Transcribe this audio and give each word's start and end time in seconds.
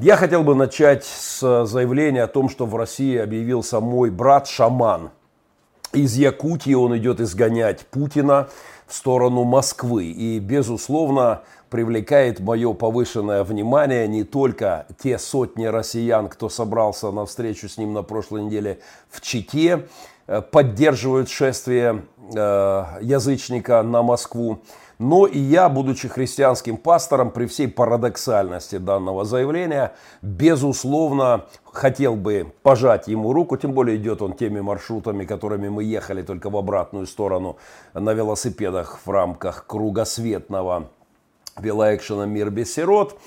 Я 0.00 0.16
хотел 0.16 0.44
бы 0.44 0.54
начать 0.54 1.02
с 1.04 1.64
заявления 1.66 2.22
о 2.22 2.28
том, 2.28 2.48
что 2.48 2.66
в 2.66 2.76
России 2.76 3.16
объявился 3.16 3.80
мой 3.80 4.10
брат-шаман. 4.10 5.10
Из 5.92 6.16
Якутии 6.16 6.72
он 6.72 6.96
идет 6.96 7.18
изгонять 7.18 7.84
Путина 7.86 8.48
в 8.86 8.94
сторону 8.94 9.42
Москвы. 9.42 10.04
И, 10.04 10.38
безусловно, 10.38 11.42
привлекает 11.68 12.38
мое 12.38 12.74
повышенное 12.74 13.42
внимание 13.42 14.06
не 14.06 14.22
только 14.22 14.86
те 15.02 15.18
сотни 15.18 15.64
россиян, 15.64 16.28
кто 16.28 16.48
собрался 16.48 17.10
на 17.10 17.26
встречу 17.26 17.68
с 17.68 17.76
ним 17.76 17.92
на 17.92 18.04
прошлой 18.04 18.44
неделе 18.44 18.78
в 19.10 19.20
Чите, 19.20 19.88
э, 20.28 20.42
поддерживают 20.42 21.28
шествие 21.28 22.04
э, 22.36 22.84
язычника 23.00 23.82
на 23.82 24.04
Москву, 24.04 24.60
но 24.98 25.26
и 25.26 25.38
я, 25.38 25.68
будучи 25.68 26.08
христианским 26.08 26.76
пастором, 26.76 27.30
при 27.30 27.46
всей 27.46 27.68
парадоксальности 27.68 28.78
данного 28.78 29.24
заявления, 29.24 29.92
безусловно, 30.22 31.46
хотел 31.64 32.16
бы 32.16 32.52
пожать 32.62 33.06
ему 33.06 33.32
руку, 33.32 33.56
тем 33.56 33.72
более 33.72 33.96
идет 33.96 34.22
он 34.22 34.32
теми 34.32 34.60
маршрутами, 34.60 35.24
которыми 35.24 35.68
мы 35.68 35.84
ехали 35.84 36.22
только 36.22 36.50
в 36.50 36.56
обратную 36.56 37.06
сторону 37.06 37.58
на 37.94 38.12
велосипедах 38.12 38.98
в 39.04 39.10
рамках 39.10 39.66
кругосветного 39.66 40.88
велоэкшена 41.58 42.26
«Мир 42.26 42.50
без 42.50 42.74
сирот». 42.74 43.18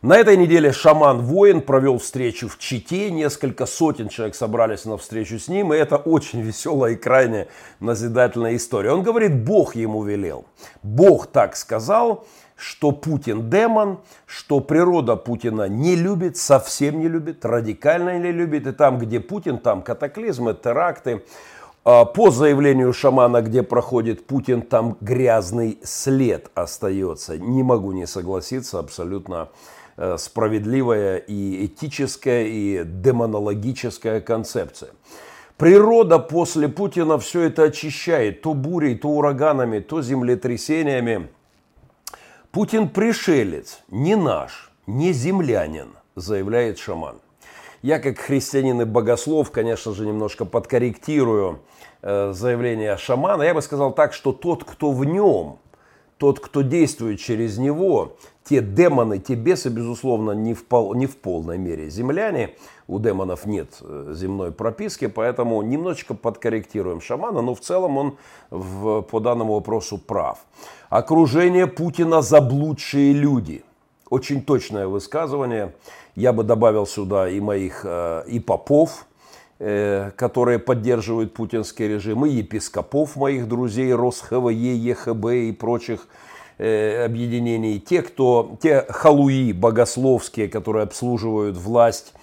На 0.00 0.16
этой 0.16 0.36
неделе 0.36 0.70
шаман-воин 0.70 1.60
провел 1.60 1.98
встречу 1.98 2.48
в 2.48 2.56
Чите. 2.56 3.10
Несколько 3.10 3.66
сотен 3.66 4.08
человек 4.08 4.36
собрались 4.36 4.84
на 4.84 4.96
встречу 4.96 5.40
с 5.40 5.48
ним. 5.48 5.72
И 5.72 5.76
это 5.76 5.96
очень 5.96 6.40
веселая 6.40 6.92
и 6.92 6.96
крайне 6.96 7.48
назидательная 7.80 8.54
история. 8.54 8.92
Он 8.92 9.02
говорит, 9.02 9.42
Бог 9.42 9.74
ему 9.74 10.04
велел. 10.04 10.44
Бог 10.84 11.26
так 11.26 11.56
сказал, 11.56 12.26
что 12.54 12.92
Путин 12.92 13.50
демон, 13.50 13.98
что 14.24 14.60
природа 14.60 15.16
Путина 15.16 15.68
не 15.68 15.96
любит, 15.96 16.36
совсем 16.36 17.00
не 17.00 17.08
любит, 17.08 17.44
радикально 17.44 18.20
не 18.20 18.30
любит. 18.30 18.68
И 18.68 18.72
там, 18.72 19.00
где 19.00 19.18
Путин, 19.18 19.58
там 19.58 19.82
катаклизмы, 19.82 20.54
теракты. 20.54 21.24
А, 21.84 22.04
по 22.04 22.30
заявлению 22.30 22.92
шамана, 22.92 23.42
где 23.42 23.64
проходит 23.64 24.28
Путин, 24.28 24.62
там 24.62 24.96
грязный 25.00 25.80
след 25.82 26.52
остается. 26.54 27.36
Не 27.36 27.64
могу 27.64 27.90
не 27.90 28.06
согласиться, 28.06 28.78
абсолютно 28.78 29.48
справедливая 30.18 31.16
и 31.16 31.66
этическая, 31.66 32.44
и 32.44 32.84
демонологическая 32.84 34.20
концепция. 34.20 34.90
Природа 35.56 36.20
после 36.20 36.68
Путина 36.68 37.18
все 37.18 37.42
это 37.42 37.64
очищает, 37.64 38.42
то 38.42 38.54
бурей, 38.54 38.96
то 38.96 39.08
ураганами, 39.08 39.80
то 39.80 40.00
землетрясениями. 40.02 41.30
Путин 42.52 42.88
пришелец, 42.88 43.80
не 43.88 44.14
наш, 44.14 44.70
не 44.86 45.12
землянин, 45.12 45.88
заявляет 46.14 46.78
шаман. 46.78 47.16
Я 47.82 47.98
как 47.98 48.18
христианин 48.18 48.80
и 48.82 48.84
богослов, 48.84 49.50
конечно 49.50 49.92
же, 49.94 50.06
немножко 50.06 50.44
подкорректирую 50.44 51.60
э, 52.02 52.32
заявление 52.32 52.96
шамана. 52.96 53.42
Я 53.42 53.52
бы 53.52 53.60
сказал 53.60 53.92
так, 53.92 54.12
что 54.12 54.32
тот, 54.32 54.62
кто 54.62 54.92
в 54.92 55.04
нем, 55.04 55.58
тот, 56.18 56.40
кто 56.40 56.62
действует 56.62 57.20
через 57.20 57.58
него, 57.58 58.16
те 58.48 58.62
демоны, 58.62 59.18
те 59.18 59.34
бесы, 59.34 59.68
безусловно, 59.68 60.32
не 60.32 60.54
в, 60.54 60.64
пол, 60.64 60.94
не 60.94 61.06
в 61.06 61.18
полной 61.18 61.58
мере 61.58 61.90
земляне. 61.90 62.54
У 62.86 62.98
демонов 62.98 63.44
нет 63.44 63.68
э, 63.82 64.14
земной 64.14 64.52
прописки, 64.52 65.06
поэтому 65.06 65.60
немножечко 65.60 66.14
подкорректируем 66.14 67.02
шамана, 67.02 67.42
но 67.42 67.54
в 67.54 67.60
целом 67.60 67.98
он 67.98 68.16
в, 68.50 69.02
по 69.02 69.20
данному 69.20 69.54
вопросу 69.54 69.98
прав. 69.98 70.38
Окружение 70.88 71.66
Путина 71.66 72.22
заблудшие 72.22 73.12
люди. 73.12 73.62
Очень 74.08 74.42
точное 74.42 74.86
высказывание. 74.86 75.74
Я 76.14 76.32
бы 76.32 76.42
добавил 76.42 76.86
сюда 76.86 77.28
и 77.28 77.40
моих, 77.40 77.82
э, 77.84 78.24
и 78.28 78.40
попов, 78.40 79.06
э, 79.58 80.10
которые 80.16 80.58
поддерживают 80.58 81.34
путинский 81.34 81.86
режим, 81.86 82.24
и 82.24 82.30
епископов 82.30 83.16
моих 83.16 83.46
друзей, 83.46 83.92
РосХВЕ, 83.92 84.54
ЕХБ 84.54 85.26
и 85.26 85.52
прочих 85.52 86.08
Э, 86.58 87.04
объединений, 87.04 87.78
те, 87.78 88.02
кто, 88.02 88.56
те 88.60 88.84
халуи 88.88 89.52
богословские, 89.52 90.48
которые 90.48 90.82
обслуживают 90.82 91.56
власть 91.56 92.14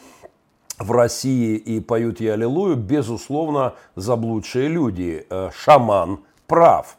в 0.77 0.91
России 0.91 1.55
и 1.55 1.79
поют 1.79 2.19
«Я 2.19 2.33
аллилуйю», 2.33 2.75
безусловно, 2.75 3.75
заблудшие 3.95 4.67
люди. 4.67 5.25
Э, 5.29 5.51
шаман 5.55 6.19
прав. 6.47 6.97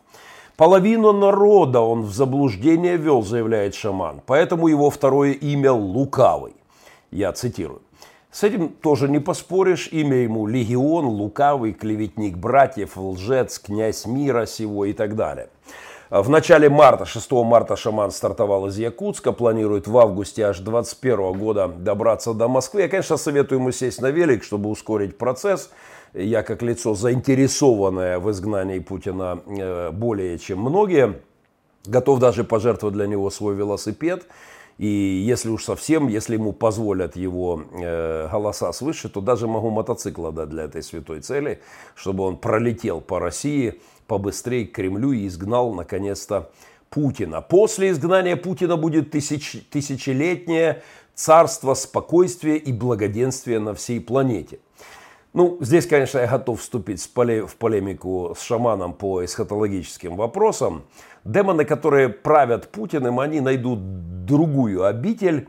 Половину 0.56 1.12
народа 1.12 1.80
он 1.80 2.02
в 2.02 2.14
заблуждение 2.14 2.96
вел, 2.96 3.22
заявляет 3.22 3.74
шаман. 3.74 4.22
Поэтому 4.24 4.68
его 4.68 4.88
второе 4.88 5.32
имя 5.32 5.72
Лукавый. 5.72 6.54
Я 7.10 7.32
цитирую. 7.32 7.82
С 8.30 8.44
этим 8.44 8.70
тоже 8.70 9.10
не 9.10 9.18
поспоришь. 9.18 9.88
Имя 9.92 10.16
ему 10.16 10.46
Легион, 10.46 11.04
Лукавый, 11.04 11.74
клеветник 11.74 12.38
братьев, 12.38 12.96
лжец, 12.96 13.58
князь 13.58 14.06
мира 14.06 14.46
сего 14.46 14.86
и 14.86 14.94
так 14.94 15.16
далее. 15.16 15.50
В 16.08 16.30
начале 16.30 16.70
марта, 16.70 17.04
6 17.04 17.32
марта 17.32 17.74
шаман 17.74 18.12
стартовал 18.12 18.68
из 18.68 18.78
Якутска, 18.78 19.32
планирует 19.32 19.88
в 19.88 19.98
августе 19.98 20.44
аж 20.44 20.60
2021 20.60 21.32
года 21.32 21.66
добраться 21.66 22.32
до 22.32 22.46
Москвы. 22.46 22.82
Я, 22.82 22.88
конечно, 22.88 23.16
советую 23.16 23.58
ему 23.58 23.72
сесть 23.72 24.00
на 24.00 24.12
велик, 24.12 24.44
чтобы 24.44 24.70
ускорить 24.70 25.18
процесс. 25.18 25.68
Я, 26.14 26.44
как 26.44 26.62
лицо 26.62 26.94
заинтересованное 26.94 28.20
в 28.20 28.30
изгнании 28.30 28.78
Путина 28.78 29.40
э, 29.46 29.90
более 29.90 30.38
чем 30.38 30.60
многие, 30.60 31.20
готов 31.84 32.20
даже 32.20 32.44
пожертвовать 32.44 32.94
для 32.94 33.08
него 33.08 33.28
свой 33.30 33.56
велосипед. 33.56 34.28
И 34.78 34.86
если 34.86 35.48
уж 35.48 35.64
совсем, 35.64 36.06
если 36.06 36.34
ему 36.34 36.52
позволят 36.52 37.16
его 37.16 37.62
э, 37.72 38.28
голоса 38.30 38.72
свыше, 38.72 39.08
то 39.08 39.20
даже 39.20 39.48
могу 39.48 39.70
мотоцикл 39.70 40.26
отдать 40.26 40.50
для 40.50 40.64
этой 40.64 40.84
святой 40.84 41.20
цели, 41.20 41.60
чтобы 41.96 42.22
он 42.22 42.36
пролетел 42.36 43.00
по 43.00 43.18
России 43.18 43.80
побыстрее 44.06 44.66
к 44.66 44.72
Кремлю 44.72 45.12
и 45.12 45.26
изгнал 45.26 45.74
наконец-то 45.74 46.50
Путина. 46.90 47.40
После 47.40 47.90
изгнания 47.90 48.36
Путина 48.36 48.76
будет 48.76 49.10
тысяч, 49.10 49.66
тысячелетнее 49.70 50.82
царство 51.14 51.74
спокойствия 51.74 52.56
и 52.56 52.72
благоденствия 52.72 53.58
на 53.58 53.74
всей 53.74 54.00
планете. 54.00 54.60
Ну, 55.32 55.58
здесь, 55.60 55.86
конечно, 55.86 56.18
я 56.18 56.26
готов 56.26 56.60
вступить 56.60 57.02
в 57.02 57.56
полемику 57.56 58.34
с 58.38 58.42
шаманом 58.42 58.94
по 58.94 59.24
эсхатологическим 59.24 60.16
вопросам. 60.16 60.84
Демоны, 61.24 61.64
которые 61.64 62.08
правят 62.08 62.70
Путиным, 62.70 63.20
они 63.20 63.40
найдут 63.40 64.24
другую 64.24 64.84
обитель, 64.84 65.48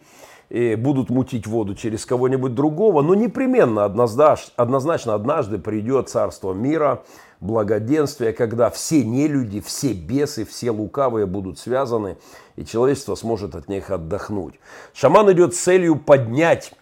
и 0.49 0.75
будут 0.75 1.09
мутить 1.09 1.45
воду 1.45 1.75
через 1.75 2.05
кого-нибудь 2.05 2.55
другого, 2.55 3.01
но 3.01 3.15
непременно 3.15 3.83
однозначно, 3.85 4.53
однозначно 4.55 5.13
однажды 5.13 5.57
придет 5.57 6.09
царство 6.09 6.53
мира, 6.53 7.03
благоденствия, 7.39 8.33
когда 8.33 8.69
все 8.69 9.03
нелюди, 9.03 9.61
все 9.61 9.93
бесы, 9.93 10.45
все 10.45 10.71
лукавые 10.71 11.25
будут 11.25 11.59
связаны, 11.59 12.17
и 12.55 12.65
человечество 12.65 13.15
сможет 13.15 13.55
от 13.55 13.67
них 13.67 13.91
отдохнуть. 13.91 14.55
Шаман 14.93 15.31
идет 15.31 15.53
с 15.53 15.59
целью 15.59 15.97
поднять, 15.97 16.73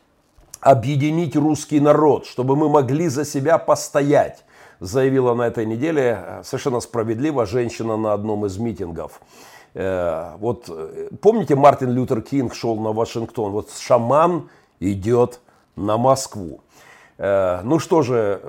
объединить 0.62 1.36
русский 1.36 1.80
народ, 1.80 2.26
чтобы 2.26 2.56
мы 2.56 2.70
могли 2.70 3.08
за 3.08 3.26
себя 3.26 3.58
постоять, 3.58 4.46
заявила 4.80 5.34
на 5.34 5.44
этой 5.44 5.66
неделе 5.66 6.20
э, 6.20 6.42
совершенно 6.44 6.80
справедливо 6.80 7.46
женщина 7.46 7.98
на 7.98 8.14
одном 8.14 8.46
из 8.46 8.58
митингов. 8.58 9.22
Э, 9.74 10.36
вот 10.40 10.66
э, 10.70 11.10
помните, 11.22 11.56
Мартин 11.56 11.92
Лютер 11.92 12.22
Кинг 12.22 12.56
шел 12.56 12.78
на 12.78 12.94
Вашингтон, 12.94 13.52
вот 13.52 13.70
шаман 13.72 14.50
идет 14.80 15.40
на 15.76 15.98
Москву. 15.98 16.62
Ну 17.18 17.80
что 17.80 18.02
же, 18.02 18.42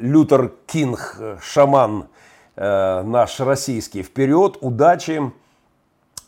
Лютер 0.00 0.52
Кинг, 0.66 1.16
шаман 1.42 2.08
э, 2.56 3.02
наш 3.02 3.40
российский, 3.40 4.02
вперед, 4.02 4.58
удачи. 4.60 5.32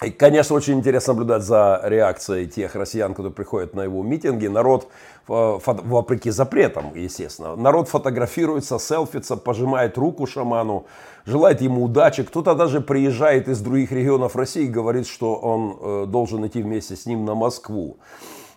И, 0.02 0.10
конечно, 0.10 0.56
очень 0.56 0.78
интересно 0.78 1.12
наблюдать 1.12 1.42
за 1.42 1.78
реакцией 1.84 2.46
тех 2.46 2.74
россиян, 2.74 3.12
которые 3.12 3.34
приходят 3.34 3.74
на 3.74 3.82
его 3.82 4.02
митинги. 4.02 4.46
Народ, 4.46 4.88
э, 5.28 5.58
вопреки 5.64 6.30
запретам, 6.30 6.94
естественно, 6.94 7.54
народ 7.54 7.88
фотографируется, 7.88 8.78
селфится, 8.78 9.36
пожимает 9.36 9.98
руку 9.98 10.26
шаману, 10.26 10.86
желает 11.26 11.60
ему 11.60 11.84
удачи. 11.84 12.22
Кто-то 12.22 12.54
даже 12.54 12.80
приезжает 12.80 13.48
из 13.48 13.60
других 13.60 13.92
регионов 13.92 14.36
России 14.36 14.64
и 14.64 14.68
говорит, 14.68 15.06
что 15.06 15.34
он 15.34 15.76
э, 15.78 16.06
должен 16.06 16.46
идти 16.46 16.62
вместе 16.62 16.96
с 16.96 17.04
ним 17.04 17.26
на 17.26 17.34
Москву. 17.34 17.98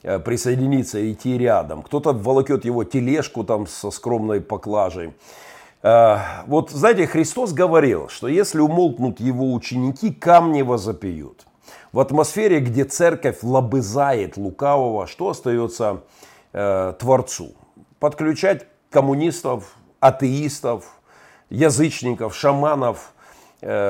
Э, 0.04 0.20
присоединиться 0.20 1.00
и 1.00 1.14
идти 1.14 1.38
рядом. 1.38 1.82
Кто-то 1.82 2.12
волокет 2.12 2.66
его 2.66 2.84
тележку 2.84 3.46
там 3.46 3.68
со 3.68 3.90
скромной 3.90 4.42
поклажей. 4.42 5.14
Э, 5.82 6.18
вот, 6.46 6.72
знаете, 6.72 7.08
Христос 7.08 7.54
говорил, 7.54 8.10
что 8.10 8.28
если 8.28 8.60
умолкнут 8.60 9.22
его 9.22 9.54
ученики, 9.54 10.12
камни 10.12 10.62
возопьют. 10.62 11.46
В 11.94 12.02
атмосфере, 12.02 12.60
где 12.60 12.84
церковь 12.84 13.44
лобызает 13.44 14.36
лукавого, 14.36 15.08
что 15.08 15.30
остается 15.30 16.02
э, 16.52 16.94
Творцу? 17.00 17.54
Подключать 18.00 18.68
коммунистов, 18.90 19.78
атеистов, 20.02 21.00
язычников, 21.50 22.36
шаманов 22.36 23.13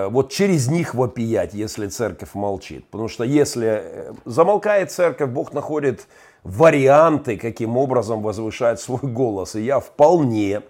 вот 0.09 0.31
через 0.31 0.67
них 0.67 0.93
вопиять, 0.93 1.53
если 1.53 1.87
церковь 1.87 2.35
молчит. 2.35 2.85
Потому 2.91 3.07
что 3.07 3.23
если 3.23 3.67
э, 3.67 4.13
замолкает 4.25 4.91
церковь, 4.91 5.29
Бог 5.29 5.53
находит 5.53 6.07
варианты, 6.43 7.37
каким 7.37 7.77
образом 7.77 8.21
возвышать 8.21 8.79
свой 8.79 9.01
голос. 9.01 9.55
И 9.55 9.61
я 9.61 9.79
вполне, 9.79 10.61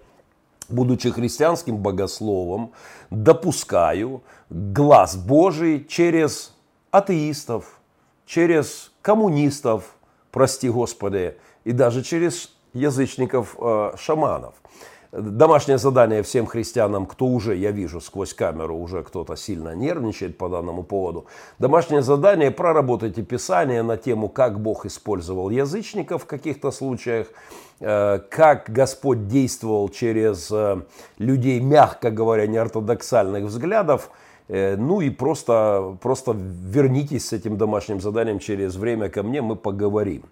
будучи 0.68 1.10
христианским 1.10 1.76
богословом, 1.76 2.72
допускаю 3.10 4.22
глаз 4.48 5.16
Божий 5.16 5.84
через 5.84 6.54
атеистов, 6.90 7.80
через 8.24 8.90
коммунистов, 9.02 9.96
прости 10.30 10.70
Господи, 10.70 11.36
и 11.64 11.72
даже 11.72 12.02
через 12.02 12.54
язычников-шаманов. 12.72 14.54
Э, 14.54 14.68
Домашнее 15.16 15.78
задание 15.78 16.24
всем 16.24 16.44
христианам, 16.44 17.06
кто 17.06 17.26
уже, 17.26 17.54
я 17.54 17.70
вижу 17.70 18.00
сквозь 18.00 18.34
камеру, 18.34 18.76
уже 18.76 19.04
кто-то 19.04 19.36
сильно 19.36 19.72
нервничает 19.72 20.36
по 20.36 20.48
данному 20.48 20.82
поводу. 20.82 21.26
Домашнее 21.60 22.02
задание– 22.02 22.50
проработайте 22.50 23.22
Писание 23.22 23.82
на 23.82 23.96
тему, 23.96 24.28
как 24.28 24.58
Бог 24.58 24.86
использовал 24.86 25.50
язычников 25.50 26.24
в 26.24 26.26
каких-то 26.26 26.72
случаях, 26.72 27.28
э, 27.78 28.18
как 28.28 28.68
Господь 28.70 29.28
действовал 29.28 29.88
через 29.88 30.50
э, 30.50 30.82
людей, 31.18 31.60
мягко 31.60 32.10
говоря, 32.10 32.48
неортодоксальных 32.48 33.44
взглядов– 33.44 34.10
ну 34.46 35.00
и 35.00 35.08
просто, 35.08 35.96
просто 36.02 36.36
вернитесь 36.36 37.28
с 37.28 37.32
этим 37.32 37.56
домашним 37.56 37.98
заданием 38.02 38.38
через 38.38 38.76
время 38.76 39.08
ко 39.08 39.22
мне, 39.22 39.40
мы 39.40 39.56
поговорим. 39.56 40.24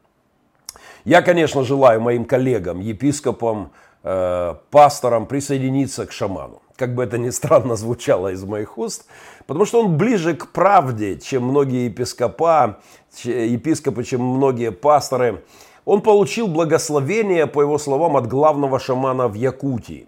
Я, 1.07 1.23
конечно, 1.23 1.65
желаю 1.65 1.99
моим 2.03 2.27
коллегам, 2.27 2.81
епископам, 2.81 3.71
э, 4.03 4.55
пасторам 4.71 5.27
присоединиться 5.27 6.07
к 6.07 6.13
шаману. 6.13 6.63
Как 6.77 6.95
бы 6.95 7.05
это 7.05 7.19
ни 7.19 7.31
странно 7.31 7.77
звучало 7.77 8.33
из 8.33 8.45
моих 8.45 8.79
уст, 8.79 9.07
потому 9.47 9.67
что 9.67 9.81
он 9.81 9.97
ближе 9.97 10.35
к 10.35 10.49
правде, 10.49 11.19
чем 11.19 11.45
многие 11.45 11.87
епископа, 11.87 12.79
епископы, 13.25 14.05
чем 14.05 14.23
многие 14.23 14.71
пасторы. 14.71 15.45
Он 15.85 16.01
получил 16.01 16.47
благословение, 16.47 17.47
по 17.47 17.61
его 17.61 17.79
словам, 17.79 18.17
от 18.17 18.27
главного 18.29 18.79
шамана 18.79 19.29
в 19.29 19.35
Якутии. 19.35 20.07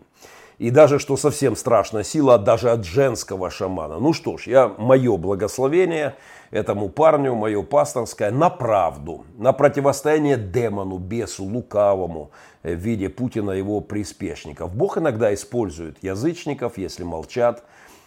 И 0.65 0.71
даже, 0.71 0.99
что 0.99 1.19
совсем 1.19 1.57
страшно, 1.57 2.03
сила 2.05 2.39
даже 2.39 2.71
от 2.71 2.87
женского 2.87 3.51
шамана. 3.51 3.99
Ну 3.99 4.15
что 4.15 4.39
ж, 4.39 4.47
я, 4.47 4.69
мое 4.79 5.19
благословение 5.19 6.15
этому 6.51 6.89
парню, 6.89 7.35
мое 7.35 7.63
пасторское, 7.63 8.31
на 8.31 8.49
правду, 8.49 9.27
на 9.37 9.53
противостояние 9.53 10.39
демону, 10.39 10.97
бесу, 10.97 11.45
лукавому 11.45 12.31
в 12.63 12.73
виде 12.77 13.11
Путина 13.11 13.51
и 13.51 13.59
его 13.59 13.83
приспешников. 13.83 14.75
Бог 14.75 14.97
иногда 14.97 15.35
использует 15.35 16.03
язычников, 16.03 16.79
если 16.79 17.05
молчат 17.05 17.63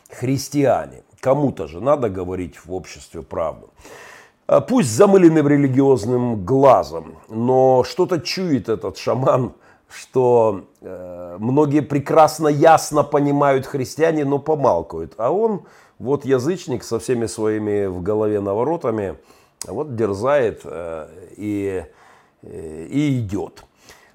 христиане. 0.09 1.03
Кому-то 1.19 1.67
же 1.67 1.79
надо 1.79 2.09
говорить 2.09 2.55
в 2.65 2.73
обществе 2.73 3.21
правду. 3.21 3.69
А 4.47 4.61
пусть 4.61 4.89
замыленным 4.89 5.47
религиозным 5.47 6.43
глазом, 6.43 7.19
но 7.29 7.83
что-то 7.83 8.19
чует 8.19 8.67
этот 8.67 8.97
шаман– 8.97 9.53
что 9.89 10.65
э, 10.81 11.37
многие 11.39 11.81
прекрасно, 11.81 12.47
ясно 12.47 13.03
понимают 13.03 13.65
христиане, 13.65 14.25
но 14.25 14.39
помалкивают. 14.39 15.13
А 15.17 15.31
он, 15.31 15.63
вот 15.99 16.25
язычник 16.25 16.83
со 16.83 16.99
всеми 16.99 17.25
своими 17.25 17.85
в 17.85 18.01
голове 18.01 18.39
наворотами, 18.39 19.17
вот 19.65 19.95
дерзает 19.95 20.61
э, 20.65 21.07
и, 21.37 21.85
э, 22.43 22.87
и 22.89 23.19
идет. 23.19 23.63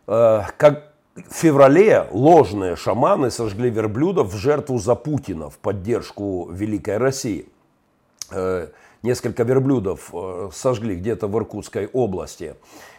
Э, 0.06 0.42
как 0.56 0.92
в 1.14 1.34
феврале 1.34 2.06
ложные 2.10 2.76
шаманы 2.76 3.30
сожгли 3.30 3.70
верблюдов 3.70 4.32
в 4.32 4.36
жертву 4.36 4.78
за 4.78 4.94
Путина 4.94 5.50
в 5.50 5.58
поддержку 5.58 6.48
Великой 6.50 6.98
России. 6.98 7.48
Несколько 9.02 9.42
верблюдов 9.42 10.10
э, 10.12 10.50
сожгли 10.52 10.94
где-то 10.94 11.26
в 11.26 11.36
Иркутской 11.36 11.88
области. 11.92 12.54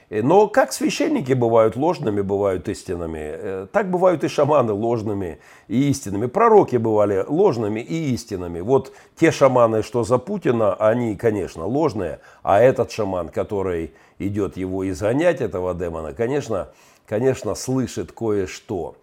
Э, 0.10 0.22
но 0.22 0.48
как 0.48 0.74
священники 0.74 1.32
бывают 1.32 1.78
ложными, 1.78 2.20
бывают 2.20 2.68
истинными, 2.68 3.20
э, 3.22 3.68
так 3.72 3.90
бывают 3.90 4.24
и 4.26 4.28
шаманы 4.28 4.74
ложными 4.74 5.40
и 5.70 5.90
истинными. 5.90 6.26
Пророки 6.26 6.76
бывали 6.76 7.24
ложными 7.26 7.80
и 7.80 8.14
истинными. 8.14 8.60
Вот 8.60 8.92
те 9.16 9.32
шаманы, 9.32 9.82
что 9.82 10.04
за 10.04 10.18
Путина, 10.18 10.74
они, 10.74 11.16
конечно, 11.16 11.66
ложные, 11.66 12.20
а 12.42 12.60
этот 12.60 12.92
шаман, 12.92 13.30
который 13.30 13.94
идет 14.20 14.58
его 14.58 14.90
изгонять, 14.90 15.40
этого 15.40 15.74
демона, 15.74 16.14
конечно, 16.14 16.68
конечно 17.08 17.56
слышит 17.56 18.12
кое-что. 18.12 18.96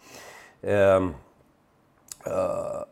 Эм, 0.63 1.15
э, 2.27 2.85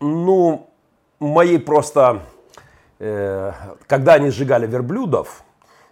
ну, 0.00 0.69
мои 1.20 1.58
просто, 1.58 2.22
э, 2.98 3.52
когда 3.86 4.14
они 4.14 4.30
сжигали 4.30 4.66
верблюдов, 4.66 5.44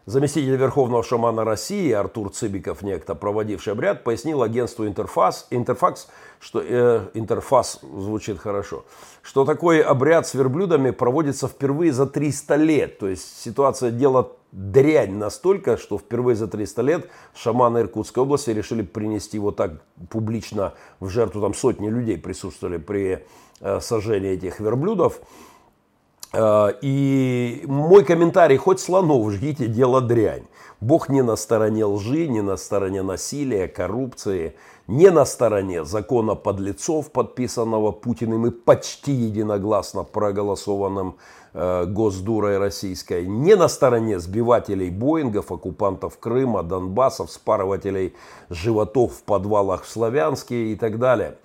Заместитель 0.08 0.56
Верховного 0.56 1.02
шамана 1.02 1.44
России 1.44 1.92
Артур 1.92 2.30
Цыбиков, 2.30 2.80
некто, 2.80 3.14
проводивший 3.14 3.74
обряд, 3.74 4.04
пояснил 4.04 4.42
агентству 4.42 4.86
Интерфас, 4.86 5.46
Интерфакс, 5.50 6.08
что 6.40 6.62
э, 6.64 7.08
Интерфас 7.12 7.80
звучит 7.82 8.38
хорошо, 8.38 8.86
что 9.20 9.44
такой 9.44 9.82
обряд 9.82 10.26
с 10.26 10.32
верблюдами 10.32 10.92
проводится 10.92 11.46
впервые 11.46 11.92
за 11.92 12.06
300 12.06 12.54
лет. 12.56 12.98
То 12.98 13.06
есть 13.06 13.38
ситуация 13.38 13.90
дела 13.90 14.32
дрянь 14.50 15.14
настолько, 15.14 15.76
что 15.76 15.98
впервые 15.98 16.36
за 16.36 16.48
300 16.48 16.80
лет 16.80 17.10
шаманы 17.34 17.80
Иркутской 17.80 18.22
области 18.22 18.48
решили 18.48 18.80
принести 18.80 19.38
вот 19.38 19.56
так 19.56 19.72
публично 20.08 20.72
в 21.00 21.10
жертву. 21.10 21.42
Там 21.42 21.52
сотни 21.52 21.90
людей 21.90 22.16
присутствовали 22.16 22.78
при 22.78 23.26
э, 23.60 23.80
сожжении 23.80 24.30
этих 24.30 24.58
верблюдов. 24.58 25.20
Э, 26.32 26.72
и 26.82 27.64
мой 27.66 28.04
комментарий, 28.04 28.56
хоть 28.56 28.80
слонов 28.80 29.30
жгите, 29.32 29.66
дело 29.66 30.00
дрянь. 30.00 30.44
Бог 30.80 31.08
не 31.08 31.22
на 31.22 31.36
стороне 31.36 31.84
лжи, 31.84 32.28
не 32.28 32.40
на 32.40 32.56
стороне 32.56 33.02
насилия, 33.02 33.66
коррупции, 33.66 34.54
не 34.86 35.10
на 35.10 35.24
стороне 35.24 35.84
закона 35.84 36.34
подлецов, 36.36 37.10
подписанного 37.10 37.90
Путиным 37.90 38.46
и 38.46 38.50
почти 38.50 39.10
единогласно 39.10 40.04
проголосованным 40.04 41.16
э, 41.52 41.84
Госдурой 41.86 42.58
российской, 42.58 43.26
не 43.26 43.56
на 43.56 43.68
стороне 43.68 44.20
сбивателей 44.20 44.90
Боингов, 44.90 45.50
оккупантов 45.50 46.18
Крыма, 46.18 46.62
Донбасса, 46.62 47.26
спарывателей 47.26 48.14
животов 48.48 49.14
в 49.14 49.22
подвалах 49.24 49.82
в 49.82 49.90
Славянске 49.90 50.72
и 50.72 50.76
так 50.76 50.98
далее. 50.98 51.38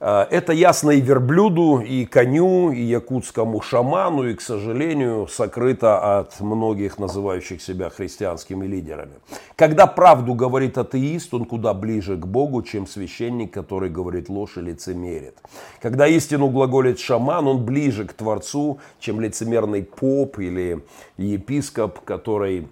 Э, 0.00 0.26
это 0.30 0.52
ясно 0.52 0.90
и 0.90 1.00
верблюду, 1.00 1.80
и 1.80 2.06
коню, 2.06 2.72
и 2.72 2.80
якутскому 2.80 3.60
шаману, 3.60 4.28
и, 4.28 4.34
к 4.34 4.40
сожалению, 4.40 5.28
сокрыто 5.28 6.18
от 6.18 6.40
многих 6.40 6.98
называющих 6.98 7.62
себя 7.62 7.90
христианскими 7.90 8.66
лидерами. 8.66 9.12
Когда 9.56 9.86
правду 9.86 10.34
говорит 10.34 10.78
атеист, 10.78 11.34
он 11.34 11.44
куда 11.44 11.74
ближе 11.74 12.16
к 12.16 12.26
Богу, 12.26 12.62
чем 12.62 12.86
священник, 12.86 13.52
который 13.52 13.90
говорит 13.90 14.30
ложь 14.30 14.56
и 14.56 14.62
лицемерит. 14.62 15.36
Когда 15.82 16.06
истину 16.06 16.48
глаголит 16.48 16.98
шаман, 16.98 17.46
он 17.46 17.64
ближе 17.64 18.06
к 18.06 18.14
Творцу, 18.14 18.80
чем 18.98 19.20
лицемерный 19.20 19.82
поп 19.82 20.38
или 20.38 20.82
епископ, 21.18 22.00
который 22.00 22.68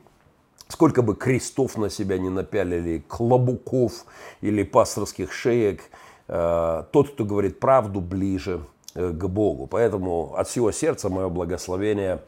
сколько 0.68 1.02
бы 1.02 1.14
крестов 1.14 1.76
на 1.76 1.90
себя 1.90 2.18
не 2.18 2.30
напялили, 2.30 3.02
клобуков 3.06 4.06
или 4.40 4.62
пасторских 4.62 5.30
шеек– 5.30 5.82
тот, 6.28 7.10
кто 7.10 7.24
говорит 7.24 7.58
правду, 7.58 8.00
ближе 8.00 8.60
э, 8.94 9.10
к 9.10 9.24
Богу. 9.26 9.66
Поэтому 9.66 10.34
от 10.34 10.48
всего 10.48 10.72
сердца 10.72 11.08
мое 11.08 11.28
благословение 11.28 12.20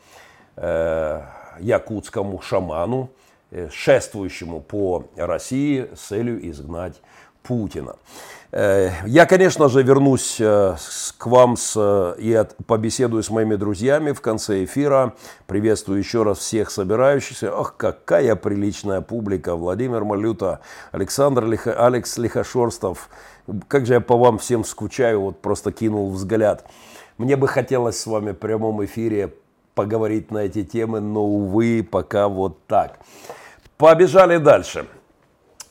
э, 0.57 1.23
якутскому 1.61 2.41
шаману, 2.41 3.11
шествующему 3.71 4.61
по 4.61 5.07
России 5.17 5.89
с 5.95 6.01
целью 6.01 6.49
изгнать 6.51 7.03
Путина. 7.43 7.97
Я, 8.53 9.27
конечно 9.29 9.69
же, 9.69 9.83
вернусь 9.85 10.39
к 10.39 11.27
вам 11.27 11.57
с, 11.57 12.15
и 12.19 12.45
побеседую 12.67 13.23
с 13.23 13.31
моими 13.31 13.55
друзьями 13.55 14.11
в 14.11 14.21
конце 14.21 14.65
эфира. 14.65 15.15
Приветствую 15.47 16.01
еще 16.01 16.25
раз 16.25 16.39
всех 16.39 16.73
собирающихся. 16.73 17.53
Ах, 17.55 17.77
какая 17.77 18.35
приличная 18.35 19.03
публика. 19.03 19.55
Владимир 19.55 20.03
Малюта, 20.03 20.61
Александр 20.91 21.45
Лиха, 21.45 21.75
Алекс 21.87 22.19
Лихошорстов, 22.19 23.09
как 23.69 23.87
же 23.87 23.95
я 23.95 24.01
по 24.01 24.17
вам 24.17 24.39
всем 24.39 24.65
скучаю, 24.65 25.21
вот 25.21 25.41
просто 25.41 25.71
кинул 25.71 26.11
взгляд. 26.11 26.69
Мне 27.19 27.37
бы 27.37 27.47
хотелось 27.47 28.01
с 28.01 28.07
вами 28.07 28.33
в 28.33 28.37
прямом 28.37 28.85
эфире 28.85 29.33
поговорить 29.77 30.33
на 30.33 30.39
эти 30.39 30.65
темы, 30.65 30.99
но, 31.01 31.23
увы, 31.23 31.87
пока 31.89 32.29
вот 32.29 32.67
так. 32.67 32.99
Побежали 33.77 34.39
дальше. 34.39 34.87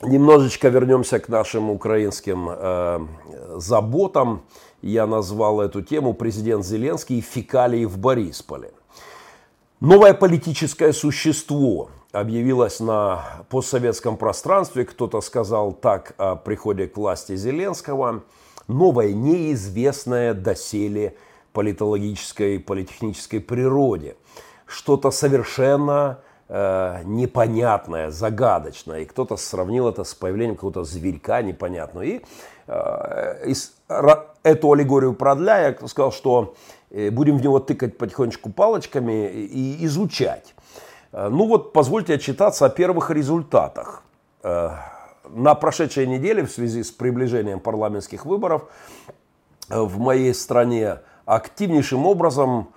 Немножечко 0.02 0.68
вернемся 0.68 1.18
к 1.18 1.28
нашим 1.28 1.68
украинским 1.68 2.48
э, 2.50 3.00
заботам. 3.56 4.42
Я 4.80 5.06
назвал 5.06 5.60
эту 5.60 5.82
тему 5.82 6.14
«Президент 6.14 6.64
Зеленский. 6.64 7.20
Фекалии 7.20 7.84
в 7.84 7.98
Борисполе». 7.98 8.72
Новое 9.80 10.14
политическое 10.14 10.94
существо 10.94 11.90
объявилась 12.12 12.80
на 12.80 13.44
постсоветском 13.50 14.16
пространстве. 14.16 14.86
Кто-то 14.86 15.20
сказал 15.20 15.72
так 15.72 16.14
о 16.16 16.36
приходе 16.36 16.86
к 16.86 16.96
власти 16.96 17.36
Зеленского. 17.36 18.22
новое, 18.68 19.12
неизвестное 19.12 20.32
доселе 20.32 21.14
политологической, 21.52 22.58
политехнической 22.58 23.40
природе. 23.40 24.16
Что-то 24.66 25.10
совершенно 25.10 26.20
э, 26.50 27.02
непонятное, 27.04 28.10
загадочное. 28.10 29.00
И 29.00 29.04
кто-то 29.04 29.36
сравнил 29.36 29.88
это 29.88 30.04
с 30.04 30.14
появлением 30.14 30.56
какого-то 30.56 30.84
зверька 30.84 31.42
непонятного. 31.42 32.02
И 32.02 32.20
э, 32.66 33.46
из, 33.46 33.72
эту 34.42 34.72
аллегорию 34.72 35.14
продляя, 35.14 35.76
сказал, 35.86 36.12
что 36.12 36.54
э, 36.90 37.10
будем 37.10 37.38
в 37.38 37.42
него 37.42 37.60
тыкать 37.60 37.96
потихонечку 37.96 38.50
палочками 38.50 39.30
и 39.30 39.84
изучать. 39.86 40.54
Э, 41.12 41.28
ну 41.28 41.46
вот, 41.46 41.72
позвольте 41.72 42.14
отчитаться 42.14 42.66
о 42.66 42.68
первых 42.68 43.10
результатах. 43.10 44.02
Э, 44.42 44.70
на 45.28 45.54
прошедшей 45.54 46.08
неделе 46.08 46.44
в 46.44 46.50
связи 46.50 46.82
с 46.82 46.90
приближением 46.90 47.60
парламентских 47.60 48.26
выборов 48.26 48.64
в 49.68 50.00
моей 50.00 50.34
стране 50.34 50.98
активнейшим 51.24 52.04
образом 52.04 52.72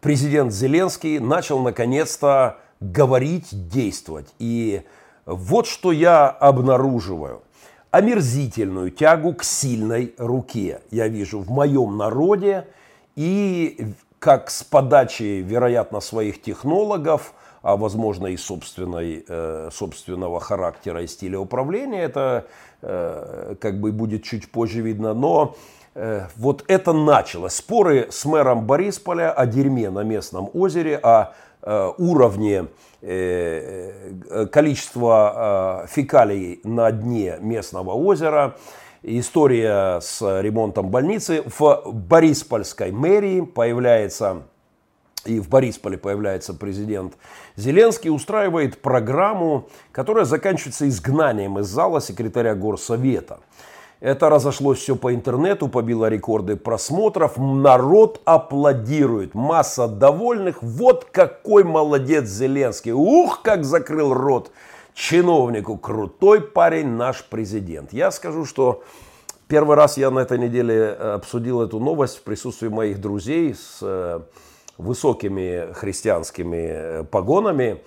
президент 0.00 0.52
Зеленский 0.52 1.18
начал 1.18 1.60
наконец-то 1.60 2.58
говорить, 2.80 3.68
действовать. 3.68 4.28
И 4.38 4.82
вот 5.26 5.66
что 5.66 5.92
я 5.92 6.28
обнаруживаю. 6.28 7.42
Омерзительную 7.90 8.90
тягу 8.90 9.34
к 9.34 9.44
сильной 9.44 10.14
руке 10.18 10.80
я 10.90 11.06
вижу 11.06 11.40
в 11.40 11.50
моем 11.50 11.96
народе 11.96 12.66
и 13.14 13.94
как 14.18 14.50
с 14.50 14.64
подачи, 14.64 15.44
вероятно, 15.44 16.00
своих 16.00 16.42
технологов, 16.42 17.34
а 17.62 17.76
возможно 17.76 18.26
и 18.26 18.36
собственной, 18.36 19.24
э, 19.28 19.68
собственного 19.72 20.40
характера 20.40 21.02
и 21.02 21.06
стиля 21.06 21.38
управления, 21.38 22.02
это 22.02 22.46
э, 22.82 23.54
как 23.60 23.80
бы 23.80 23.92
будет 23.92 24.24
чуть 24.24 24.50
позже 24.50 24.80
видно, 24.80 25.14
но 25.14 25.56
э, 25.56 25.73
вот 25.94 26.64
это 26.68 26.92
началось. 26.92 27.54
Споры 27.54 28.08
с 28.10 28.24
мэром 28.24 28.66
Борисполя 28.66 29.32
о 29.32 29.46
дерьме 29.46 29.90
на 29.90 30.00
местном 30.00 30.50
озере, 30.52 30.96
о 30.96 31.34
уровне 31.98 32.66
количества 34.50 35.86
фекалий 35.88 36.60
на 36.64 36.90
дне 36.92 37.36
местного 37.40 37.92
озера– 37.92 38.56
история 39.04 40.00
с 40.00 40.40
ремонтом 40.40 40.88
больницы. 40.88 41.44
В 41.46 41.82
Бориспольской 41.92 42.90
мэрии 42.90 43.42
появляется 43.42 44.42
и 45.26 45.40
в 45.40 45.48
Борисполе 45.48 45.96
появляется 45.96 46.52
президент 46.52 47.14
Зеленский, 47.56 48.10
устраивает 48.10 48.82
программу, 48.82 49.68
которая 49.90 50.26
заканчивается 50.26 50.86
изгнанием 50.86 51.58
из 51.58 51.66
зала 51.66 52.02
секретаря 52.02 52.54
Горсовета. 52.54 53.40
Это 54.04 54.28
разошлось 54.28 54.80
все 54.80 54.96
по 54.96 55.14
интернету, 55.14 55.66
побило 55.66 56.10
рекорды 56.10 56.56
просмотров. 56.56 57.38
Народ 57.38 58.20
аплодирует, 58.26 59.34
масса 59.34 59.88
довольных. 59.88 60.62
Вот 60.62 61.06
какой 61.10 61.64
молодец 61.64 62.26
Зеленский. 62.26 62.92
Ух, 62.92 63.40
как 63.40 63.64
закрыл 63.64 64.12
рот 64.12 64.50
чиновнику. 64.92 65.78
Крутой 65.78 66.42
парень 66.42 66.88
наш 66.88 67.24
президент. 67.24 67.94
Я 67.94 68.10
скажу, 68.10 68.44
что 68.44 68.82
первый 69.48 69.74
раз 69.74 69.96
я 69.96 70.10
на 70.10 70.18
этой 70.18 70.38
неделе 70.38 70.74
э, 70.76 71.14
обсудил 71.14 71.62
эту 71.62 71.80
новость 71.80 72.18
в 72.18 72.24
присутствии 72.24 72.68
моих 72.68 73.00
друзей 73.00 73.54
с 73.54 73.78
э, 73.80 74.20
высокими 74.76 75.72
христианскими 75.72 76.66
э, 76.68 77.04
погонами. 77.04 77.80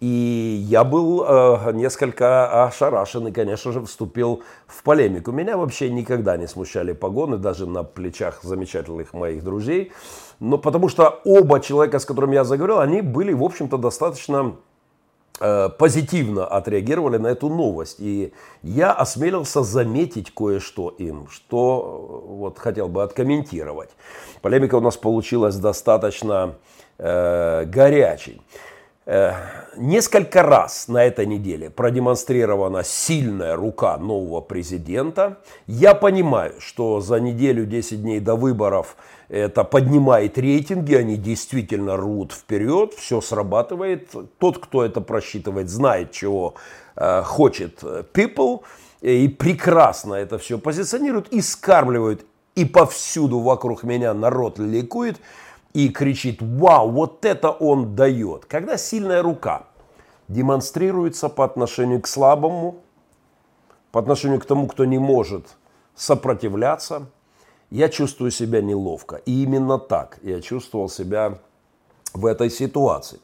И 0.00 0.64
я 0.66 0.82
был 0.82 1.24
э, 1.26 1.72
несколько 1.74 2.64
ошарашен 2.64 3.28
и, 3.28 3.32
конечно 3.32 3.70
же, 3.70 3.82
вступил 3.84 4.42
в 4.66 4.82
полемику. 4.82 5.30
Меня 5.30 5.56
вообще 5.56 5.90
никогда 5.90 6.36
не 6.38 6.48
смущали 6.48 6.92
погоны, 6.92 7.36
даже 7.36 7.66
на 7.66 7.84
плечах 7.84 8.42
замечательных 8.42 9.12
моих 9.12 9.44
друзей. 9.44 9.92
Но 10.38 10.56
потому 10.56 10.88
что 10.88 11.20
оба 11.24 11.60
человека, 11.60 11.98
с 11.98 12.06
которыми 12.06 12.34
я 12.34 12.44
заговорил, 12.44 12.80
они 12.80 13.02
были, 13.02 13.34
в 13.34 13.44
общем-то, 13.44 13.76
достаточно 13.76 14.56
Э, 15.42 15.70
позитивно 15.70 16.44
отреагировали 16.44 17.16
на 17.16 17.28
эту 17.28 17.48
новость. 17.48 17.96
И 17.98 18.34
я 18.62 18.92
осмелился 18.92 19.62
заметить 19.62 20.34
кое-что 20.34 20.90
им, 20.90 21.28
что 21.28 22.24
э, 22.26 22.32
вот 22.34 22.58
хотел 22.58 22.88
бы 22.88 23.02
откомментировать. 23.02 23.88
Полемика 24.42 24.74
у 24.74 24.80
нас 24.80 24.98
получилась 24.98 25.56
достаточно 25.56 26.56
э, 26.98 27.64
горячей. 27.64 28.42
Э, 29.12 29.32
несколько 29.76 30.40
раз 30.44 30.86
на 30.86 31.02
этой 31.02 31.26
неделе 31.26 31.68
продемонстрирована 31.68 32.84
сильная 32.84 33.56
рука 33.56 33.98
нового 33.98 34.40
президента. 34.40 35.38
Я 35.66 35.94
понимаю, 35.94 36.54
что 36.60 37.00
за 37.00 37.18
неделю 37.18 37.66
10 37.66 38.02
дней 38.02 38.20
до 38.20 38.36
выборов 38.36 38.96
это 39.28 39.64
поднимает 39.64 40.38
рейтинги, 40.38 40.94
они 40.94 41.16
действительно 41.16 41.96
рвут 41.96 42.30
вперед, 42.30 42.94
все 42.94 43.20
срабатывает. 43.20 44.14
Тот, 44.38 44.58
кто 44.58 44.84
это 44.84 45.00
просчитывает, 45.00 45.68
знает, 45.68 46.12
чего 46.12 46.54
э, 46.94 47.22
хочет 47.22 47.82
people, 48.14 48.60
и 49.00 49.26
прекрасно 49.26 50.14
это 50.14 50.38
все 50.38 50.56
позиционирует 50.56 51.32
и 51.32 51.40
скармливают. 51.40 52.24
И 52.54 52.64
повсюду 52.64 53.40
вокруг 53.40 53.82
меня 53.82 54.14
народ 54.14 54.60
ликует 54.60 55.16
и 55.72 55.88
кричит 55.88 56.40
«Вау, 56.40 56.90
вот 56.90 57.24
это 57.24 57.50
он 57.50 57.94
дает!» 57.94 58.44
Когда 58.46 58.76
сильная 58.76 59.22
рука 59.22 59.64
демонстрируется 60.28 61.28
по 61.28 61.44
отношению 61.44 62.00
к 62.00 62.06
слабому, 62.06 62.80
по 63.92 64.00
отношению 64.00 64.40
к 64.40 64.44
тому, 64.44 64.66
кто 64.66 64.84
не 64.84 64.98
может 64.98 65.46
сопротивляться– 65.94 67.06
я 67.70 67.88
чувствую 67.88 68.30
себя 68.30 68.60
неловко. 68.60 69.16
И 69.26 69.44
именно 69.44 69.78
так 69.78 70.18
я 70.22 70.40
чувствовал 70.40 70.88
себя 70.88 71.38
в 72.12 72.26
этой 72.26 72.50
ситуации. 72.50 73.20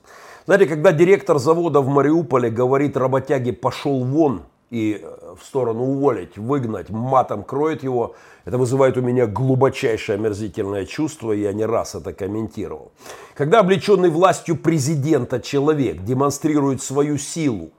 Знаете, 0.46 0.66
когда 0.66 0.92
директор 0.92 1.38
завода 1.38 1.80
в 1.80 1.88
Мариуполе 1.88 2.50
говорит 2.50 2.96
работяге 2.96 3.52
«пошел 3.52 4.04
вон», 4.04 4.42
и 4.70 5.00
э, 5.00 5.34
в 5.40 5.44
сторону 5.44 5.84
уволить, 5.84 6.38
выгнать, 6.38 6.90
матом 6.90 7.44
кроет 7.44 7.84
его, 7.84 8.16
это 8.46 8.58
вызывает 8.58 8.96
у 8.96 9.02
меня 9.02 9.26
глубочайшее 9.26 10.14
омерзительное 10.14 10.86
чувство, 10.86 11.32
я 11.32 11.52
не 11.52 11.66
раз 11.66 11.96
это 11.96 12.12
комментировал. 12.12 12.92
Когда 13.34 13.58
облеченный 13.58 14.08
властью 14.08 14.56
президента 14.56 15.40
человек 15.40 16.04
демонстрирует 16.04 16.80
свою 16.80 17.18
силу, 17.18 17.72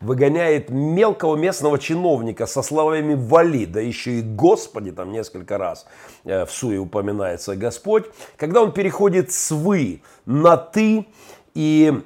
выгоняет 0.00 0.70
мелкого 0.70 1.34
местного 1.34 1.78
чиновника 1.80 2.46
со 2.46 2.62
словами 2.62 3.14
«вали», 3.14 3.66
да 3.66 3.80
еще 3.80 4.20
и 4.20 4.22
«Господи» 4.22 4.92
там 4.92 5.10
несколько 5.10 5.58
раз 5.58 5.86
э, 6.24 6.44
в 6.44 6.52
суе 6.52 6.78
упоминается 6.78 7.56
Господь, 7.56 8.04
когда 8.36 8.62
он 8.62 8.70
переходит 8.72 9.32
с 9.32 9.50
«вы» 9.50 10.02
на 10.24 10.56
«ты», 10.56 11.06
и 11.54 12.00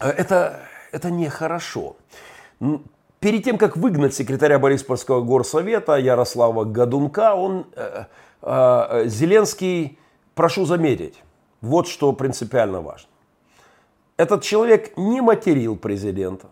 э, 0.00 0.08
это, 0.08 0.62
это 0.90 1.10
нехорошо. 1.12 1.96
Перед 3.24 3.42
тем, 3.42 3.56
как 3.56 3.78
выгнать 3.78 4.12
секретаря 4.12 4.58
Бориспольского 4.58 5.22
горсовета 5.22 5.96
Ярослава 5.96 6.64
Гадунка, 6.64 7.34
он, 7.34 7.64
э, 7.74 8.04
э, 8.42 9.04
Зеленский, 9.06 9.98
прошу 10.34 10.66
заметить, 10.66 11.22
вот 11.62 11.88
что 11.88 12.12
принципиально 12.12 12.82
важно. 12.82 13.08
Этот 14.18 14.42
человек 14.42 14.98
не 14.98 15.22
материл 15.22 15.74
президента, 15.74 16.48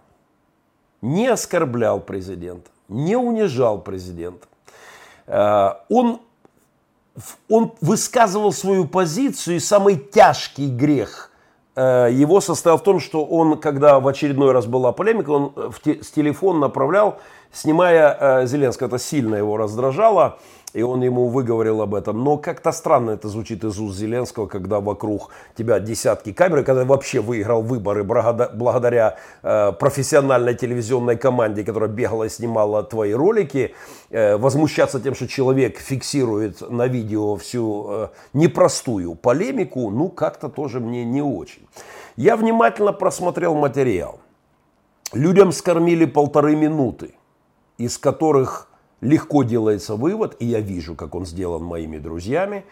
не 1.03 1.27
оскорблял 1.27 2.01
президента, 2.01 2.71
не 2.89 3.17
унижал 3.17 3.79
президента. 3.79 4.49
Э, 5.27 5.75
он, 5.91 6.23
он 7.51 7.75
высказывал 7.83 8.51
свою 8.51 8.87
позицию, 8.87 9.57
и 9.57 9.61
самый 9.61 9.97
тяжкий 9.97 10.71
грех 10.71 11.32
его 11.77 12.41
состоял 12.41 12.77
в 12.77 12.83
том, 12.83 13.01
что 13.01 13.25
он, 13.25 13.59
когда 13.59 13.99
в 13.99 14.07
очередной 14.07 14.53
раз 14.53 14.67
была 14.67 14.93
полемика, 14.93 15.31
он 15.31 15.53
в 15.71 15.81
те, 15.81 16.03
с 16.03 16.11
телефон 16.11 16.61
направлял, 16.61 17.19
снимая 17.53 18.17
э, 18.43 18.47
Зеленского. 18.47 18.89
Это 18.89 18.99
сильно 18.99 19.37
его 19.37 19.57
раздражало 19.57 20.39
и 20.75 20.83
он 20.83 21.03
ему 21.03 21.29
выговорил 21.29 21.83
об 21.83 21.95
этом. 21.95 22.25
Но 22.25 22.39
как-то 22.39 22.73
странно 22.73 23.13
это 23.13 23.29
звучит 23.29 23.65
из 23.65 23.79
уст 23.79 23.97
Зеленского, 23.97 24.47
когда 24.47 24.81
вокруг 24.81 25.31
тебя 25.57 25.79
десятки 25.81 26.33
камер, 26.33 26.65
когда 26.65 26.85
вообще 26.85 27.21
выиграл 27.21 27.63
выборы 27.63 28.05
благодаря 28.05 29.17
э, 29.43 29.73
профессиональной 29.73 30.55
телевизионной 30.55 31.17
команде, 31.17 31.65
которая 31.65 31.91
бегала 31.91 32.25
и 32.25 32.29
снимала 32.29 32.83
твои 32.83 33.13
ролики, 33.13 33.75
э, 34.11 34.37
возмущаться 34.37 35.01
тем, 35.01 35.15
что 35.15 35.29
человек 35.29 35.79
фиксирует 35.79 36.69
на 36.71 36.87
видео 36.87 37.37
всю 37.37 38.11
непростую 38.33 39.15
полемику, 39.15 39.91
ну 39.91 40.09
как-то 40.09 40.49
тоже 40.49 40.81
мне 40.81 41.05
не 41.05 41.23
очень. 41.23 41.67
Я 42.17 42.37
внимательно 42.37 42.93
просмотрел 42.93 43.55
материал. 43.55 44.21
Людям 45.13 45.53
скормили 45.53 46.07
полторы 46.07 46.57
минуты, 46.57 47.15
из 47.85 47.99
которых 47.99 48.69
легко 49.01 49.43
делается 49.43 49.97
вывод, 49.97 50.37
и 50.39 50.47
я 50.47 50.61
вижу, 50.61 50.95
как 50.95 51.15
он 51.15 51.27
сделан 51.27 51.65
моими 51.65 51.99
друзьями, 51.99 52.65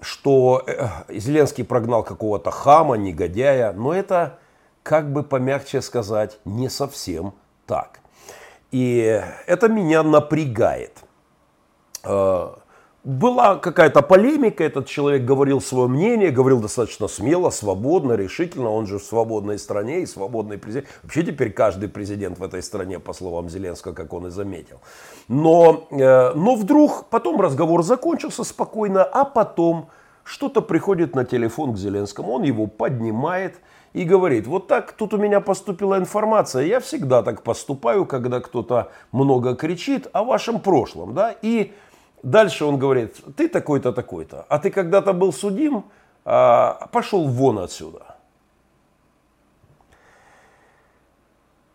что 0.00 0.64
э, 0.66 0.88
Зеленский 1.08 1.64
прогнал 1.64 2.02
какого-то 2.02 2.50
хама, 2.50 2.96
негодяя, 2.96 3.72
но 3.72 3.94
это, 3.94 4.38
как 4.82 5.12
бы 5.12 5.22
помягче 5.22 5.80
сказать, 5.82 6.38
не 6.44 6.68
совсем 6.68 7.34
так. 7.66 8.00
И 8.72 9.22
это 9.46 9.68
меня 9.68 10.02
напрягает. 10.02 10.98
Была 13.02 13.56
какая-то 13.56 14.02
полемика, 14.02 14.62
этот 14.62 14.86
человек 14.86 15.24
говорил 15.24 15.60
свое 15.60 15.88
мнение, 15.88 16.30
говорил 16.30 16.60
достаточно 16.60 17.08
смело, 17.08 17.50
свободно, 17.50 18.12
решительно. 18.12 18.70
Он 18.70 18.86
же 18.86 18.98
в 18.98 19.02
свободной 19.02 19.58
стране 19.58 20.02
и 20.02 20.06
свободный 20.06 20.58
президент. 20.58 20.88
Вообще 21.02 21.22
теперь 21.22 21.52
каждый 21.52 21.88
президент 21.88 22.38
в 22.38 22.42
этой 22.42 22.62
стране, 22.62 22.98
по 22.98 23.12
словам 23.12 23.48
Зеленского, 23.48 23.94
как 23.94 24.12
он 24.12 24.26
и 24.26 24.30
заметил. 24.30 24.80
Но, 25.28 25.86
э, 25.90 26.32
но 26.34 26.54
вдруг 26.56 27.06
потом 27.08 27.40
разговор 27.40 27.82
закончился 27.82 28.44
спокойно, 28.44 29.02
а 29.02 29.24
потом 29.24 29.88
что-то 30.22 30.60
приходит 30.60 31.14
на 31.14 31.24
телефон 31.24 31.72
к 31.72 31.78
Зеленскому, 31.78 32.32
он 32.32 32.42
его 32.42 32.66
поднимает 32.66 33.56
и 33.94 34.04
говорит, 34.04 34.46
вот 34.46 34.68
так 34.68 34.92
тут 34.92 35.14
у 35.14 35.16
меня 35.16 35.40
поступила 35.40 35.96
информация, 35.98 36.64
я 36.66 36.78
всегда 36.80 37.22
так 37.22 37.42
поступаю, 37.42 38.04
когда 38.04 38.40
кто-то 38.40 38.92
много 39.10 39.56
кричит 39.56 40.08
о 40.12 40.22
вашем 40.22 40.60
прошлом, 40.60 41.14
да, 41.14 41.34
и 41.42 41.72
Дальше 42.22 42.64
он 42.64 42.78
говорит, 42.78 43.16
ты 43.36 43.48
такой-то, 43.48 43.92
такой-то, 43.92 44.44
а 44.48 44.58
ты 44.58 44.70
когда-то 44.70 45.12
был 45.12 45.32
судим, 45.32 45.84
а, 46.24 46.88
пошел 46.92 47.26
вон 47.26 47.58
отсюда. 47.58 48.16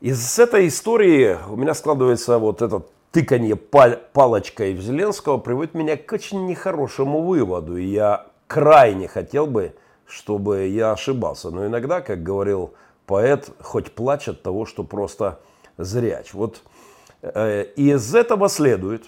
Из 0.02 0.38
этой 0.38 0.68
истории 0.68 1.38
у 1.50 1.56
меня 1.56 1.74
складывается 1.74 2.38
вот 2.38 2.62
это 2.62 2.84
тыканье 3.12 3.56
палочкой 3.56 4.74
в 4.74 4.82
Зеленского 4.82 5.38
приводит 5.38 5.74
меня 5.74 5.98
к 5.98 6.12
очень 6.12 6.46
нехорошему 6.46 7.22
выводу. 7.22 7.78
И 7.78 7.86
я 7.86 8.28
крайне 8.46 9.08
хотел 9.08 9.48
бы, 9.48 9.74
чтобы 10.06 10.68
я 10.68 10.92
ошибался. 10.92 11.50
Но 11.50 11.66
иногда, 11.66 12.02
как 12.02 12.22
говорил 12.22 12.74
поэт, 13.08 13.50
хоть 13.62 13.94
плачь 13.94 14.28
от 14.28 14.44
того, 14.44 14.66
что 14.66 14.84
просто 14.84 15.40
зряч. 15.78 16.34
Вот 16.34 16.62
э, 17.22 17.64
из 17.78 18.14
этого 18.14 18.50
следует, 18.50 19.06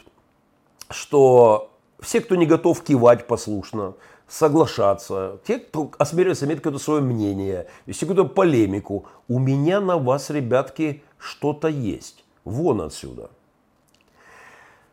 что 0.89 1.72
все, 2.00 2.22
кто 2.22 2.36
не 2.36 2.46
готов 2.46 2.82
кивать 2.84 3.27
послушно, 3.27 3.96
соглашаться, 4.27 5.39
те, 5.46 5.60
кто 5.60 5.91
осмеливается 5.98 6.46
иметь 6.46 6.58
какое-то 6.58 6.79
свое 6.79 7.01
мнение, 7.01 7.67
вести 7.86 8.06
какую-то 8.06 8.25
полемику, 8.25 9.06
у 9.27 9.39
меня 9.39 9.79
на 9.79 9.98
вас, 9.98 10.29
ребятки, 10.29 11.03
что-то 11.17 11.67
есть. 11.67 12.24
Вон 12.44 12.82
отсюда. 12.82 13.29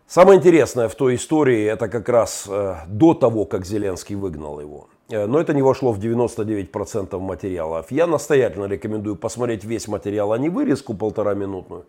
Самое 0.07 0.39
интересное 0.39 0.89
в 0.89 0.95
той 0.95 1.17
истории, 1.17 1.65
это 1.65 1.89
как 1.89 2.09
раз 2.09 2.47
э, 2.49 2.77
до 2.87 3.15
того, 3.15 3.47
как 3.47 3.65
Зеленский 3.65 4.15
выгнал 4.15 4.61
его. 4.61 4.89
Э, 5.09 5.27
но 5.27 5.41
это 5.41 5.55
не 5.55 5.63
вошло 5.63 5.93
в 5.93 5.99
99% 5.99 7.19
материалов. 7.19 7.91
Я 7.91 8.07
настоятельно 8.07 8.67
рекомендую 8.67 9.17
посмотреть 9.17 9.65
весь 9.65 9.89
материал, 9.89 10.33
а 10.33 10.39
не 10.39 10.51
вырезку 10.51 10.95
полтора 10.95 11.35
минутную 11.35 11.87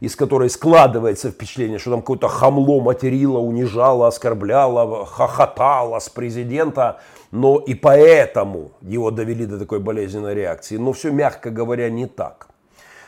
из 0.00 0.14
которой 0.14 0.48
складывается 0.48 1.30
впечатление, 1.30 1.78
что 1.78 1.90
там 1.90 2.00
какое-то 2.00 2.28
хамло 2.28 2.80
материло, 2.80 3.38
унижало, 3.38 4.06
оскорбляло, 4.06 5.04
хохотало 5.06 5.98
с 5.98 6.08
президента, 6.08 7.00
но 7.30 7.58
и 7.58 7.74
поэтому 7.74 8.70
его 8.80 9.10
довели 9.10 9.44
до 9.46 9.58
такой 9.58 9.80
болезненной 9.80 10.34
реакции. 10.34 10.76
Но 10.76 10.92
все, 10.92 11.10
мягко 11.10 11.50
говоря, 11.50 11.90
не 11.90 12.06
так. 12.06 12.48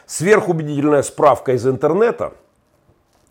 Сверхубедительная 0.06 1.02
справка 1.02 1.52
из 1.52 1.66
интернета 1.66 2.32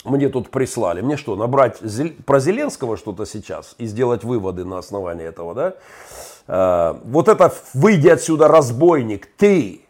мне 0.06 0.30
тут 0.30 0.50
прислали. 0.50 1.02
Мне 1.02 1.18
что, 1.18 1.36
набрать 1.36 1.80
про 2.26 2.40
Зеленского 2.40 2.96
что-то 2.96 3.26
сейчас 3.26 3.76
и 3.78 3.86
сделать 3.86 4.24
выводы 4.24 4.64
на 4.64 4.78
основании 4.78 5.26
этого, 5.26 5.54
да? 5.54 5.74
А, 6.48 7.00
вот 7.04 7.28
это 7.28 7.54
«выйди 7.74 8.08
отсюда, 8.08 8.48
разбойник, 8.48 9.28
ты 9.38 9.82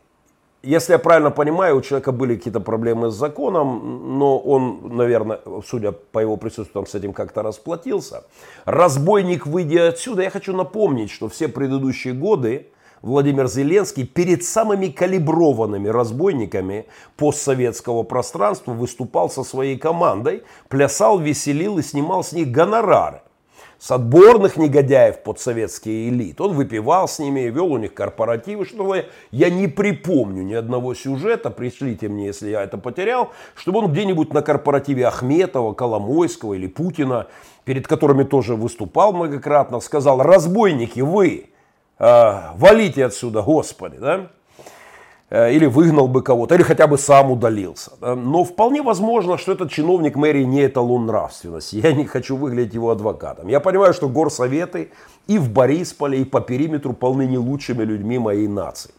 если 0.62 0.94
я 0.94 1.00
правильно 1.00 1.32
понимаю, 1.32 1.78
у 1.78 1.82
человека 1.82 2.12
были 2.12 2.36
какие-то 2.36 2.60
проблемы 2.60 3.12
с 3.12 3.16
законом, 3.16 4.18
но 4.18 4.38
он, 4.38 4.96
наверное, 4.96 5.40
судя 5.66 5.92
по 5.92 6.20
его 6.20 6.38
присутствию, 6.38 6.86
с 6.86 6.96
этим 6.96 7.14
как-то 7.14 7.42
расплатился. 7.42 8.24
Разбойник, 8.66 9.48
выйдя 9.48 9.88
отсюда, 9.88 10.24
я 10.24 10.30
хочу 10.30 10.56
напомнить, 10.56 11.12
что 11.12 11.30
все 11.30 11.48
предыдущие 11.48 12.14
годы 12.14 12.68
Владимир 13.02 13.48
Зеленский 13.48 14.06
перед 14.06 14.44
самыми 14.44 14.88
калиброванными 14.88 15.88
разбойниками 15.88 16.88
постсоветского 17.16 18.04
пространства 18.04 18.74
выступал 18.74 19.30
со 19.30 19.44
своей 19.44 19.78
командой, 19.78 20.44
плясал, 20.68 21.20
веселил 21.20 21.78
и 21.78 21.84
снимал 21.84 22.24
с 22.24 22.34
них 22.34 22.52
гонорары 22.52 23.22
с 23.80 23.92
отборных 23.92 24.58
негодяев 24.58 25.24
под 25.24 25.40
советские 25.40 26.10
элит. 26.10 26.42
Он 26.42 26.54
выпивал 26.54 27.08
с 27.08 27.18
ними, 27.18 27.42
вел 27.42 27.72
у 27.72 27.78
них 27.78 27.94
корпоративы, 27.94 28.66
что 28.66 28.96
я 29.32 29.50
не 29.50 29.68
припомню 29.68 30.44
ни 30.44 30.54
одного 30.54 30.94
сюжета, 30.94 31.50
пришлите 31.50 32.10
мне, 32.10 32.28
если 32.28 32.50
я 32.50 32.62
это 32.62 32.78
потерял, 32.78 33.32
чтобы 33.56 33.80
он 33.80 33.92
где-нибудь 33.92 34.34
на 34.34 34.42
корпоративе 34.42 35.08
Ахметова, 35.08 35.74
Коломойского 35.74 36.56
или 36.56 36.68
Путина, 36.68 37.28
перед 37.64 37.88
которыми 37.88 38.24
тоже 38.24 38.56
выступал 38.56 39.14
многократно, 39.14 39.80
сказал, 39.80 40.22
разбойники, 40.22 41.00
вы, 41.00 41.50
э, 42.00 42.34
валите 42.56 43.06
отсюда, 43.06 43.42
Господи, 43.44 43.98
да? 43.98 44.30
Э, 45.32 45.54
или 45.54 45.68
выгнал 45.68 46.08
бы 46.08 46.24
кого-то, 46.24 46.56
или 46.56 46.64
хотя 46.64 46.88
бы 46.88 46.98
сам 46.98 47.32
удалился. 47.32 47.92
Но 48.02 48.44
вполне 48.44 48.82
возможно, 48.82 49.38
что 49.38 49.52
этот 49.52 49.72
чиновник 49.72 50.16
мэрии 50.16 50.44
не 50.44 50.66
эталон 50.66 51.06
нравственности. 51.06 51.76
Я 51.76 51.94
не 51.94 52.06
хочу 52.06 52.36
выглядеть 52.36 52.74
его 52.74 52.90
адвокатом. 52.90 53.48
Я 53.48 53.60
понимаю, 53.60 53.94
что 53.94 54.10
горсоветы 54.10 54.92
и 55.28 55.38
в 55.38 55.52
Борисполе, 55.52 56.22
и 56.22 56.26
по 56.26 56.42
периметру 56.42 56.94
полны 56.94 57.28
не 57.28 57.38
лучшими 57.38 57.84
людьми 57.84 58.18
моей 58.18 58.48
нации. 58.48 58.92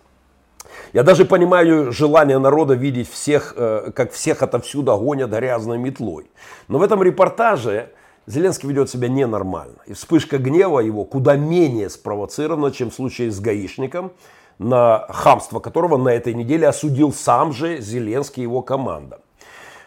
Я 0.92 1.02
даже 1.02 1.24
понимаю 1.24 1.90
желание 1.90 2.38
народа 2.38 2.74
видеть 2.74 3.10
всех, 3.10 3.54
э, 3.56 3.90
как 3.92 4.12
всех 4.12 4.42
отовсюду 4.42 4.96
гонят 4.96 5.30
грязной 5.30 5.78
метлой. 5.78 6.30
Но 6.68 6.78
в 6.78 6.82
этом 6.82 7.02
репортаже 7.02 7.90
Зеленский 8.28 8.68
ведет 8.68 8.88
себя 8.88 9.08
ненормально. 9.08 9.78
И 9.86 9.94
вспышка 9.94 10.38
гнева 10.38 10.78
его 10.78 11.04
куда 11.04 11.34
менее 11.34 11.90
спровоцирована, 11.90 12.70
чем 12.70 12.90
в 12.90 12.94
случае 12.94 13.32
с 13.32 13.40
гаишником– 13.40 14.12
на 14.60 15.06
хамство 15.08 15.58
которого 15.58 15.96
на 15.96 16.10
этой 16.10 16.34
неделе 16.34 16.68
осудил 16.68 17.14
сам 17.14 17.52
же 17.54 17.80
Зеленский 17.80 18.42
и 18.42 18.44
его 18.44 18.60
команда. 18.60 19.22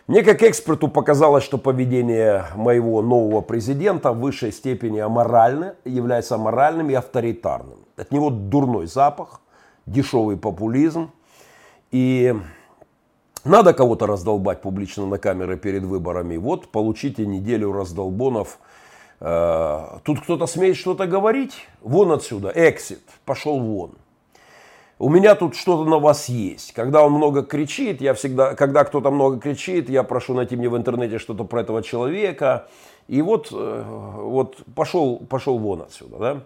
Мне 0.07 0.23
как 0.23 0.41
эксперту 0.41 0.87
показалось, 0.87 1.43
что 1.43 1.59
поведение 1.59 2.45
моего 2.55 3.03
нового 3.03 3.41
президента 3.41 4.11
в 4.11 4.19
высшей 4.19 4.51
степени 4.51 4.97
аморально, 4.97 5.75
является 5.85 6.35
аморальным 6.35 6.89
и 6.89 6.95
авторитарным. 6.95 7.77
От 7.97 8.11
него 8.11 8.31
дурной 8.31 8.87
запах, 8.87 9.41
дешевый 9.85 10.37
популизм. 10.37 11.11
И 11.91 12.33
надо 13.45 13.75
кого-то 13.75 14.07
раздолбать 14.07 14.61
публично 14.61 15.05
на 15.05 15.19
камеры 15.19 15.55
перед 15.55 15.83
выборами. 15.83 16.37
Вот 16.37 16.69
получите 16.69 17.27
неделю 17.27 17.71
раздолбонов. 17.73 18.57
Э, 19.19 19.99
тут 20.03 20.21
кто-то 20.21 20.47
смеет 20.47 20.77
что-то 20.77 21.05
говорить? 21.05 21.67
Вон 21.81 22.11
отсюда, 22.11 22.51
эксит, 22.55 23.03
пошел 23.23 23.59
вон 23.59 23.91
у 25.03 25.09
меня 25.09 25.35
тут 25.35 25.53
что-то 25.55 25.83
на 25.83 25.99
вас 25.99 26.29
есть. 26.29 26.71
Когда 26.71 27.03
он 27.03 27.11
много 27.11 27.43
кричит, 27.43 27.99
я 27.99 28.13
всегда, 28.13 28.55
когда 28.55 28.85
кто-то 28.85 29.11
много 29.11 29.37
кричит, 29.37 29.89
я 29.89 30.01
прошу 30.03 30.33
найти 30.33 30.55
мне 30.55 30.69
в 30.69 30.77
интернете 30.77 31.19
что-то 31.19 31.43
про 31.43 31.59
этого 31.59 31.83
человека. 31.83 32.67
И 33.09 33.21
вот, 33.21 33.49
э, 33.51 33.83
вот 33.85 34.63
пошел, 34.75 35.17
пошел 35.17 35.57
вон 35.57 35.81
отсюда, 35.81 36.17
да. 36.19 36.43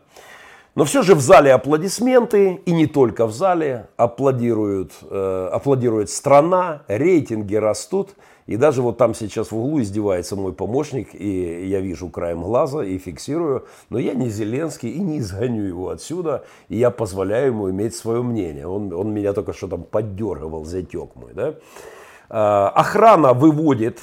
Но 0.73 0.85
все 0.85 1.03
же 1.03 1.13
в 1.13 1.19
зале 1.19 1.53
аплодисменты, 1.53 2.59
и 2.65 2.71
не 2.71 2.87
только 2.87 3.27
в 3.27 3.31
зале, 3.31 3.89
аплодируют, 3.95 4.93
э, 5.03 5.49
аплодирует 5.53 6.09
страна, 6.09 6.81
рейтинги 6.87 7.55
растут. 7.55 8.15
И 8.47 8.55
даже 8.55 8.81
вот 8.81 8.97
там 8.97 9.13
сейчас 9.13 9.51
в 9.51 9.57
углу 9.57 9.81
издевается 9.81 10.37
мой 10.37 10.53
помощник, 10.53 11.09
и 11.13 11.67
я 11.67 11.81
вижу 11.81 12.09
краем 12.09 12.41
глаза 12.41 12.83
и 12.83 12.97
фиксирую, 12.97 13.65
но 13.89 13.99
я 13.99 14.13
не 14.13 14.29
Зеленский 14.29 14.89
и 14.89 14.99
не 14.99 15.19
изгоню 15.19 15.63
его 15.63 15.89
отсюда, 15.89 16.45
и 16.69 16.77
я 16.77 16.89
позволяю 16.89 17.47
ему 17.47 17.69
иметь 17.69 17.93
свое 17.93 18.23
мнение. 18.23 18.65
Он, 18.65 18.93
он 18.93 19.13
меня 19.13 19.33
только 19.33 19.51
что 19.51 19.67
там 19.67 19.83
поддергивал, 19.83 20.63
затек 20.63 21.15
мой. 21.15 21.33
Да? 21.33 21.55
А, 22.29 22.69
охрана 22.69 23.33
выводит, 23.33 23.99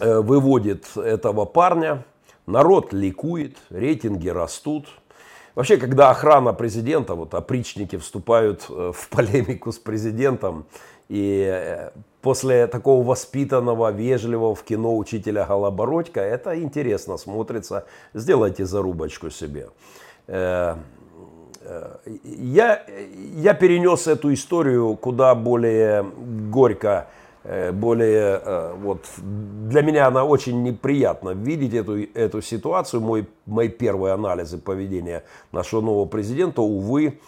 э, 0.00 0.18
выводит 0.18 0.96
этого 0.96 1.44
парня, 1.44 2.04
народ 2.46 2.92
ликует, 2.92 3.56
рейтинги 3.70 4.28
растут. 4.28 4.86
Вообще, 5.54 5.76
когда 5.76 6.10
охрана 6.10 6.52
президента, 6.52 7.14
вот 7.14 7.34
опричники 7.34 7.96
вступают 7.98 8.66
э, 8.68 8.92
в 8.92 9.08
полемику 9.10 9.70
с 9.70 9.78
президентом, 9.78 10.66
и 11.08 11.46
э, 11.48 11.90
после 12.22 12.66
такого 12.66 13.04
воспитанного, 13.04 13.90
вежливого 13.90 14.54
в 14.54 14.62
кино 14.62 14.96
учителя 14.96 15.44
Голобородька 15.44 16.20
это 16.20 16.60
интересно 16.60 17.16
смотрится. 17.16 17.86
Сделайте 18.14 18.64
зарубочку 18.64 19.30
себе. 19.30 19.68
Э, 20.26 20.76
э, 21.60 21.96
я, 22.24 22.84
я 23.36 23.54
перенес 23.54 24.06
эту 24.06 24.32
историю 24.32 24.96
куда 24.96 25.34
более 25.34 26.02
горько, 26.50 27.08
более, 27.72 28.42
вот, 28.74 29.06
для 29.16 29.80
меня 29.80 30.08
она 30.08 30.24
очень 30.24 30.62
неприятна 30.64 31.30
видеть 31.30 31.72
эту, 31.72 32.02
эту 32.02 32.42
ситуацию. 32.42 33.00
Мой, 33.00 33.26
мои 33.46 33.68
первые 33.68 34.12
анализы 34.12 34.58
поведения 34.58 35.24
нашего 35.52 35.80
нового 35.80 36.04
президента, 36.04 36.60
увы, 36.60 37.20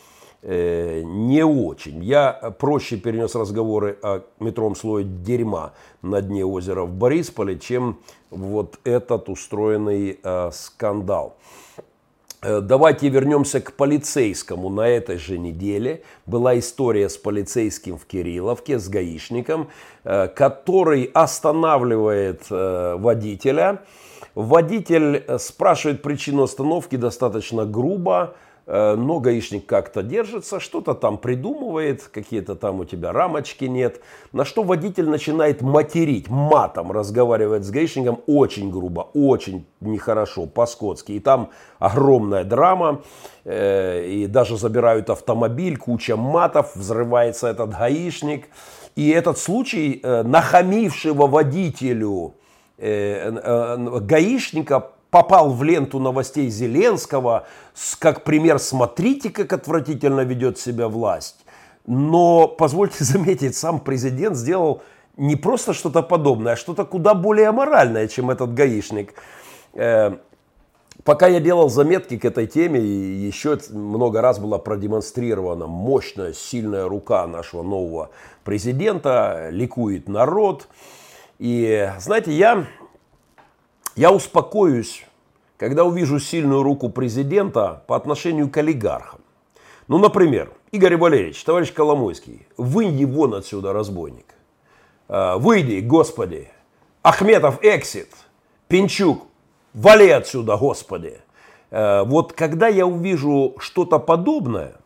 э, 0.43 1.03
не 1.05 1.45
очень. 1.45 2.03
Я 2.03 2.33
проще 2.59 2.97
перенес 2.97 3.35
разговоры 3.35 3.99
о 4.03 4.23
метровом 4.39 4.75
слое 4.77 5.05
дерьма 5.05 5.73
на 6.03 6.21
дне 6.21 6.45
озера 6.45 6.83
в 6.83 6.93
Борисполе, 6.93 7.59
чем 7.59 7.99
вот 8.31 8.79
этот 8.85 9.29
устроенный 9.29 10.19
э, 10.23 10.51
скандал. 10.53 11.37
Э, 12.43 12.61
давайте 12.61 13.09
вернемся 13.09 13.61
к 13.61 13.73
полицейскому. 13.75 14.71
На 14.71 14.89
этой 14.89 15.19
же 15.19 15.39
неделе 15.39 16.03
была 16.27 16.59
история 16.59 17.09
с 17.09 17.17
полицейским 17.17 17.99
в 17.99 18.07
Кирилловке, 18.07 18.79
с 18.79 18.89
гаишником, 18.89 19.69
который 20.03 21.05
останавливает 21.13 22.49
водителя. 22.49 23.83
Водитель 24.35 25.25
спрашивает 25.39 26.03
причину 26.03 26.45
остановки 26.45 26.97
достаточно 26.97 27.67
грубо, 27.67 28.35
но 28.67 29.21
гаишник 29.21 29.67
как-то 29.67 30.03
держится, 30.03 30.61
что-то 30.61 30.95
там 30.95 31.19
придумывает, 31.19 32.03
какие-то 32.03 32.55
там 32.55 32.81
у 32.81 32.85
тебя 32.85 33.13
рамочки 33.13 33.65
нет. 33.65 34.01
На 34.33 34.45
что 34.45 34.63
водитель 34.63 35.09
начинает 35.09 35.61
материть, 35.61 36.29
матом 36.29 36.93
разговаривать 36.93 37.65
с 37.65 37.71
гаишником 37.71 38.21
очень 38.27 38.71
грубо, 38.71 39.09
очень 39.15 39.67
нехорошо, 39.81 40.47
по-скотски. 40.47 41.13
И 41.13 41.21
там 41.21 41.51
огромная 41.79 42.45
драма, 42.45 43.03
э, 43.45 44.07
и 44.07 44.27
даже 44.27 44.57
забирают 44.57 45.11
автомобиль, 45.11 45.77
куча 45.77 46.17
матов, 46.17 46.77
взрывается 46.77 47.49
этот 47.49 47.71
гаишник. 47.71 48.49
И 48.95 49.09
этот 49.11 49.39
случай 49.39 50.01
э, 50.03 50.23
нахамившего 50.23 51.27
водителю 51.27 52.35
гаишника 54.01 54.93
попал 55.11 55.51
в 55.51 55.63
ленту 55.63 55.99
новостей 55.99 56.49
Зеленского, 56.49 57.47
как 57.99 58.25
пример 58.25 58.59
«смотрите, 58.59 59.31
как 59.31 59.53
отвратительно 59.53 60.21
ведет 60.21 60.59
себя 60.59 60.89
власть». 60.89 61.45
Но, 61.87 62.47
позвольте 62.47 63.05
заметить, 63.05 63.57
сам 63.57 63.81
президент 63.81 64.37
сделал 64.37 64.83
не 65.17 65.37
просто 65.37 65.75
что-то 65.75 66.03
подобное, 66.03 66.55
а 66.55 66.57
что-то 66.57 66.85
куда 66.85 67.15
более 67.15 67.49
аморальное, 67.49 68.09
чем 68.09 68.31
этот 68.31 68.55
гаишник. 68.55 69.15
Э, 69.75 70.17
пока 71.05 71.27
я 71.27 71.41
делал 71.41 71.69
заметки 71.69 72.17
к 72.17 72.25
этой 72.25 72.47
теме, 72.47 72.81
еще 72.81 73.59
много 73.71 74.21
раз 74.21 74.39
была 74.39 74.59
продемонстрирована 74.59 75.67
мощная, 75.67 76.33
сильная 76.33 76.89
рука 76.89 77.27
нашего 77.27 77.63
нового 77.63 78.11
президента, 78.45 79.49
ликует 79.51 80.09
народ. 80.09 80.69
И, 81.39 81.91
знаете, 81.99 82.33
я 82.33 82.67
я 83.97 84.13
успокоюсь, 84.13 85.05
когда 85.57 85.85
увижу 85.85 86.19
сильную 86.19 86.63
руку 86.63 86.89
президента 86.89 87.83
по 87.87 87.97
отношению 87.97 88.51
к 88.51 88.57
олигархам. 88.57 89.21
Ну, 89.89 89.99
например, 89.99 90.53
Игорь 90.71 90.97
Валерьевич, 90.97 91.43
товарищ 91.45 91.73
Коломойский, 91.73 92.47
выйди 92.57 93.05
вон 93.05 93.35
отсюда, 93.35 93.73
разбойник. 93.73 94.35
А, 95.09 95.39
выйди, 95.39 95.81
Господи. 95.81 96.49
Ахметов, 97.03 97.59
эксит. 97.63 98.09
Пинчук, 98.69 99.27
вали 99.75 100.11
отсюда, 100.11 100.57
Господи. 100.57 101.21
А, 101.71 102.05
вот 102.05 102.33
когда 102.33 102.69
я 102.69 102.87
увижу 102.87 103.57
что-то 103.59 103.99
подобное 103.99 104.77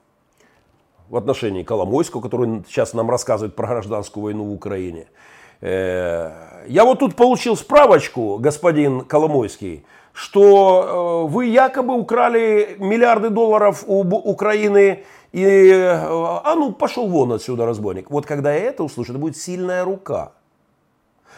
в 1.11 1.17
отношении 1.17 1.63
Коломойского, 1.63 2.23
который 2.23 2.65
сейчас 2.67 2.95
нам 2.95 3.11
рассказывает 3.11 3.55
про 3.55 3.67
гражданскую 3.67 4.25
войну 4.25 4.45
в 4.45 4.53
Украине– 4.53 5.07
я 5.61 6.85
вот 6.85 6.99
тут 6.99 7.17
получил 7.17 7.57
справочку, 7.57 8.39
господин 8.39 9.03
Коломойский, 9.03 9.85
что 10.15 11.27
э, 11.27 11.31
вы 11.31 11.47
якобы 11.47 11.95
украли 11.95 12.77
миллиарды 12.79 13.31
долларов 13.31 13.85
у 13.87 14.03
Украины, 14.03 15.05
и, 15.33 15.45
э, 15.45 15.91
а 15.91 16.55
ну 16.55 16.73
пошел 16.73 17.09
вон 17.09 17.33
отсюда, 17.33 17.67
разбойник. 17.67 18.11
Вот 18.11 18.25
когда 18.25 18.55
я 18.55 18.61
это 18.61 18.85
услышу, 18.85 19.13
это 19.13 19.19
будет 19.19 19.37
сильная 19.37 19.85
рука 19.85 20.33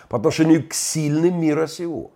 по 0.09 0.19
отношению 0.19 0.69
к 0.69 0.75
сильным 0.75 1.41
мира 1.41 1.67
сего. 1.67 2.11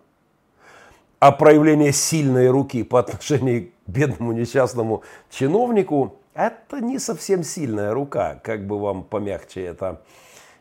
А 1.19 1.31
проявление 1.31 1.91
сильной 1.91 2.49
руки 2.49 2.83
по 2.83 2.99
отношению 2.99 3.71
к 3.85 3.89
бедному 3.89 4.31
несчастному 4.31 5.01
чиновнику, 5.31 6.15
это 6.35 6.79
не 6.79 6.99
совсем 6.99 7.43
сильная 7.43 7.93
рука, 7.93 8.39
как 8.43 8.65
бы 8.67 8.79
вам 8.79 9.03
помягче 9.03 9.63
это 9.65 10.01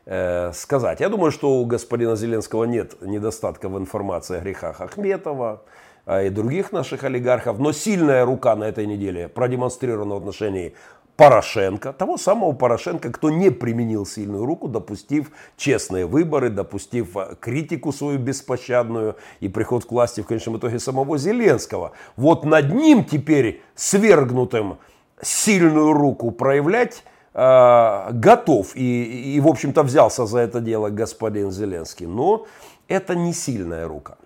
Э, 0.07 0.53
сказать. 0.55 1.01
Я 1.01 1.09
думаю, 1.11 1.31
что 1.31 1.61
у 1.61 1.67
господина 1.67 2.17
Зеленского 2.17 2.65
нет 2.65 3.01
недостатка 3.03 3.69
в 3.69 3.79
информации 3.79 4.39
о 4.39 4.41
грехах 4.41 4.81
Ахметова 4.81 5.63
а 6.07 6.23
и 6.23 6.31
других 6.31 6.73
наших 6.73 7.05
олигархов, 7.05 7.59
но 7.59 7.73
сильная 7.73 8.25
рука 8.25 8.57
на 8.57 8.65
этой 8.65 8.87
неделе 8.87 9.29
продемонстрирована 9.29 10.15
в 10.15 10.19
отношении 10.19 10.75
Порошенко, 11.17 11.93
того 11.93 12.17
самого 12.17 12.53
Порошенко, 12.53 13.13
кто 13.13 13.29
не 13.29 13.51
применил 13.51 14.07
сильную 14.07 14.47
руку, 14.47 14.69
допустив 14.69 15.31
честные 15.59 16.07
выборы, 16.07 16.49
допустив 16.49 17.15
э, 17.19 17.37
критику 17.39 17.93
свою 17.93 18.19
беспощадную 18.19 19.17
и 19.41 19.49
приход 19.49 19.85
к 19.85 19.93
власти 19.93 20.23
в 20.23 20.27
конечном 20.27 20.57
итоге 20.57 20.79
самого 20.79 21.19
Зеленского. 21.19 21.93
Вот 22.17 22.47
над 22.47 22.73
ним 22.73 23.05
теперь 23.05 23.63
свергнутым 23.75 24.79
сильную 25.21 25.93
руку 25.93 26.31
проявлять 26.31 27.05
готов 27.33 28.75
и, 28.75 29.35
и, 29.37 29.41
в 29.41 29.47
общем-то, 29.47 29.83
взялся 29.83 30.27
за 30.27 30.39
это 30.41 30.61
дело 30.61 30.91
господин 30.91 31.51
Зеленский. 31.51 32.07
Но 32.07 32.47
это 32.89 33.15
не 33.15 33.33
сильная 33.33 33.87
рука. 33.87 34.17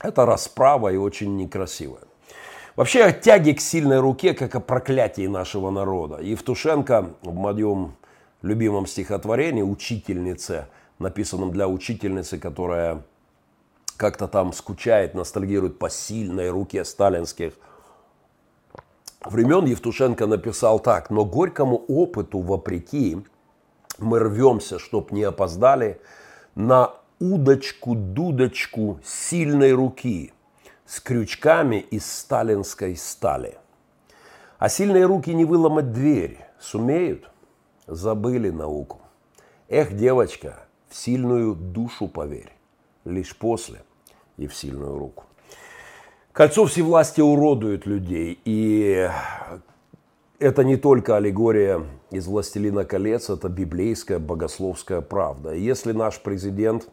Это 0.00 0.24
расправа 0.26 0.92
и 0.92 0.96
очень 0.96 1.36
некрасивая. 1.36 2.02
Вообще 2.74 3.04
о 3.04 3.12
тяге 3.12 3.54
к 3.54 3.60
сильной 3.60 4.00
руке, 4.00 4.32
как 4.32 4.54
о 4.54 4.60
проклятии 4.60 5.26
нашего 5.26 5.70
народа. 5.70 6.22
Евтушенко 6.22 7.10
в 7.20 7.34
моем 7.34 7.96
любимом 8.40 8.86
стихотворении 8.86 9.62
«Учительнице», 9.62 10.68
написанном 10.98 11.52
для 11.52 11.68
учительницы, 11.68 12.38
которая 12.38 13.02
как-то 13.98 14.26
там 14.26 14.54
скучает, 14.54 15.14
ностальгирует 15.14 15.78
по 15.78 15.90
сильной 15.90 16.48
руке 16.48 16.84
сталинских 16.84 17.52
времен 19.24 19.64
Евтушенко 19.66 20.26
написал 20.26 20.80
так, 20.80 21.10
но 21.10 21.24
горькому 21.24 21.76
опыту 21.88 22.40
вопреки 22.40 23.18
мы 23.98 24.18
рвемся, 24.18 24.78
чтоб 24.78 25.12
не 25.12 25.22
опоздали, 25.22 26.00
на 26.54 26.94
удочку-дудочку 27.20 29.00
сильной 29.04 29.72
руки 29.72 30.32
с 30.86 31.00
крючками 31.00 31.76
из 31.76 32.10
сталинской 32.10 32.96
стали. 32.96 33.58
А 34.58 34.68
сильные 34.68 35.06
руки 35.06 35.32
не 35.34 35.44
выломать 35.44 35.92
дверь 35.92 36.38
сумеют? 36.60 37.30
Забыли 37.86 38.50
науку. 38.50 39.00
Эх, 39.68 39.96
девочка, 39.96 40.66
в 40.88 40.96
сильную 40.96 41.54
душу 41.54 42.08
поверь, 42.08 42.52
лишь 43.04 43.36
после 43.36 43.82
и 44.36 44.46
в 44.46 44.54
сильную 44.54 44.98
руку. 44.98 45.24
Кольцо 46.32 46.64
всевластия 46.64 47.24
уродует 47.24 47.84
людей, 47.84 48.40
и 48.46 49.06
это 50.38 50.64
не 50.64 50.78
только 50.78 51.16
аллегория 51.18 51.84
из 52.10 52.26
«Властелина 52.26 52.86
колец», 52.86 53.28
это 53.28 53.50
библейская 53.50 54.18
богословская 54.18 55.02
правда. 55.02 55.52
Если 55.52 55.92
наш 55.92 56.18
президент 56.20 56.88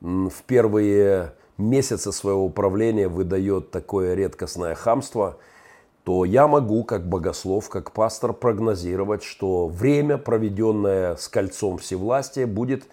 в 0.00 0.32
первые 0.46 1.32
месяцы 1.58 2.12
своего 2.12 2.44
управления 2.44 3.08
выдает 3.08 3.72
такое 3.72 4.14
редкостное 4.14 4.76
хамство, 4.76 5.38
то 6.04 6.24
я 6.24 6.46
могу, 6.46 6.84
как 6.84 7.08
богослов, 7.08 7.68
как 7.68 7.90
пастор, 7.90 8.32
прогнозировать, 8.32 9.24
что 9.24 9.66
время, 9.66 10.18
проведенное 10.18 11.16
с 11.16 11.26
кольцом 11.26 11.78
всевластия, 11.78 12.46
будет 12.46 12.84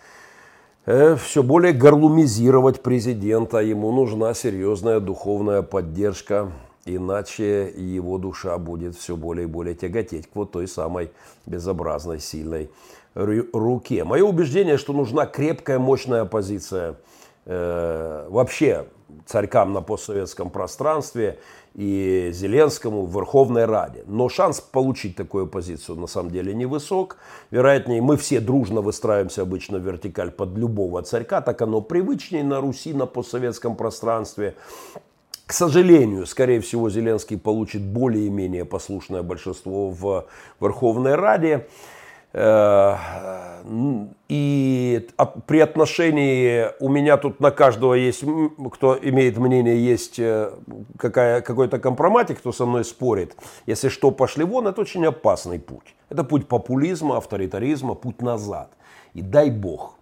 все 0.87 1.43
более 1.43 1.73
горлумизировать 1.73 2.81
президента. 2.81 3.57
Ему 3.57 3.91
нужна 3.91 4.33
серьезная 4.33 5.01
духовная 5.01 5.61
поддержка, 5.61 6.53
иначе 6.85 7.69
его 7.69 8.17
душа 8.17 8.57
будет 8.57 8.95
все 8.95 9.17
более 9.17 9.43
и 9.43 9.47
более 9.47 9.75
тяготеть 9.75 10.27
к 10.31 10.35
вот 10.35 10.53
той 10.53 10.65
самой 10.65 11.11
безобразной, 11.45 12.21
сильной 12.21 12.71
руке. 13.15 14.05
Мое 14.05 14.23
убеждение, 14.23 14.77
что 14.77 14.93
нужна 14.93 15.25
крепкая, 15.25 15.77
мощная 15.77 16.21
оппозиция 16.21 16.95
э, 17.45 18.27
вообще 18.29 18.85
царькам 19.25 19.73
на 19.73 19.81
постсоветском 19.81 20.49
пространстве 20.49 21.39
и 21.77 22.31
Зеленскому 22.33 23.05
в 23.05 23.13
Верховной 23.13 23.65
Раде. 23.65 24.03
Но 24.07 24.29
шанс 24.29 24.59
получить 24.59 25.15
такую 25.15 25.45
позицию 25.45 25.97
на 25.97 26.07
самом 26.07 26.31
деле 26.31 26.53
невысок. 26.53 27.17
Вероятнее, 27.51 28.01
мы 28.01 28.17
все 28.17 28.39
дружно 28.39 28.81
выстраиваемся 28.81 29.43
обычно 29.43 29.77
в 29.77 29.83
вертикаль 29.83 30.31
под 30.31 30.57
любого 30.57 31.03
царька, 31.03 31.39
так 31.41 31.61
оно 31.61 31.81
привычнее 31.81 32.43
на 32.43 32.61
Руси, 32.61 32.93
на 32.93 33.05
постсоветском 33.05 33.75
пространстве. 33.75 34.55
К 35.45 35.53
сожалению, 35.53 36.25
скорее 36.25 36.61
всего, 36.61 36.89
Зеленский 36.89 37.37
получит 37.37 37.83
более-менее 37.83 38.65
послушное 38.65 39.21
большинство 39.21 39.91
в 39.91 40.25
Верховной 40.59 41.13
Раде. 41.13 41.67
И 44.29 45.07
при 45.45 45.59
отношении 45.59 46.67
у 46.79 46.89
меня 46.89 47.17
тут 47.17 47.39
на 47.39 47.51
каждого 47.51 47.95
есть, 47.95 48.23
кто 48.71 48.97
имеет 49.01 49.37
мнение, 49.37 49.83
есть 49.83 50.19
э, 50.19 50.51
какая, 50.97 51.41
какой-то 51.41 51.79
компроматик, 51.79 52.39
кто 52.39 52.51
со 52.51 52.65
мной 52.65 52.85
спорит. 52.85 53.35
Если 53.65 53.89
что, 53.89 54.11
пошли 54.11 54.43
вон, 54.45 54.67
это 54.67 54.81
очень 54.81 55.05
опасный 55.05 55.59
путь. 55.59 55.95
Это 56.09 56.23
путь 56.23 56.47
популизма, 56.47 57.17
авторитаризма, 57.17 57.95
путь 57.95 58.21
назад. 58.21 58.69
И 59.13 59.21
дай 59.21 59.49
бог, 59.49 59.96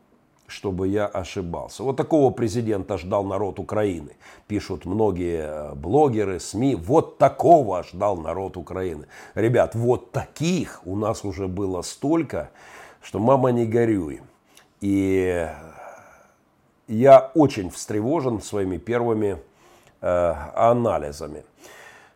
чтобы 0.47 0.87
я 0.87 1.05
ошибался. 1.07 1.83
Вот 1.83 1.97
такого 1.97 2.31
президента 2.31 2.97
ждал 2.97 3.23
народ 3.23 3.59
Украины. 3.59 4.15
Пишут 4.47 4.85
многие 4.85 5.71
э, 5.71 5.75
блогеры, 5.75 6.39
СМИ. 6.39 6.75
Вот 6.75 7.17
такого 7.17 7.83
ждал 7.83 8.17
народ 8.17 8.57
Украины. 8.57 9.07
Ребят, 9.33 9.75
вот 9.75 10.11
таких 10.11 10.81
у 10.85 10.95
нас 10.95 11.25
уже 11.25 11.47
было 11.47 11.81
столько, 11.81 12.51
что 13.01 13.19
мама 13.19 13.51
не 13.51 13.65
горюй. 13.65 14.21
И 14.81 15.47
я 16.87 17.31
очень 17.33 17.69
встревожен 17.71 18.41
своими 18.41 18.77
первыми 18.77 19.39
э, 20.01 20.33
анализами. 20.55 21.43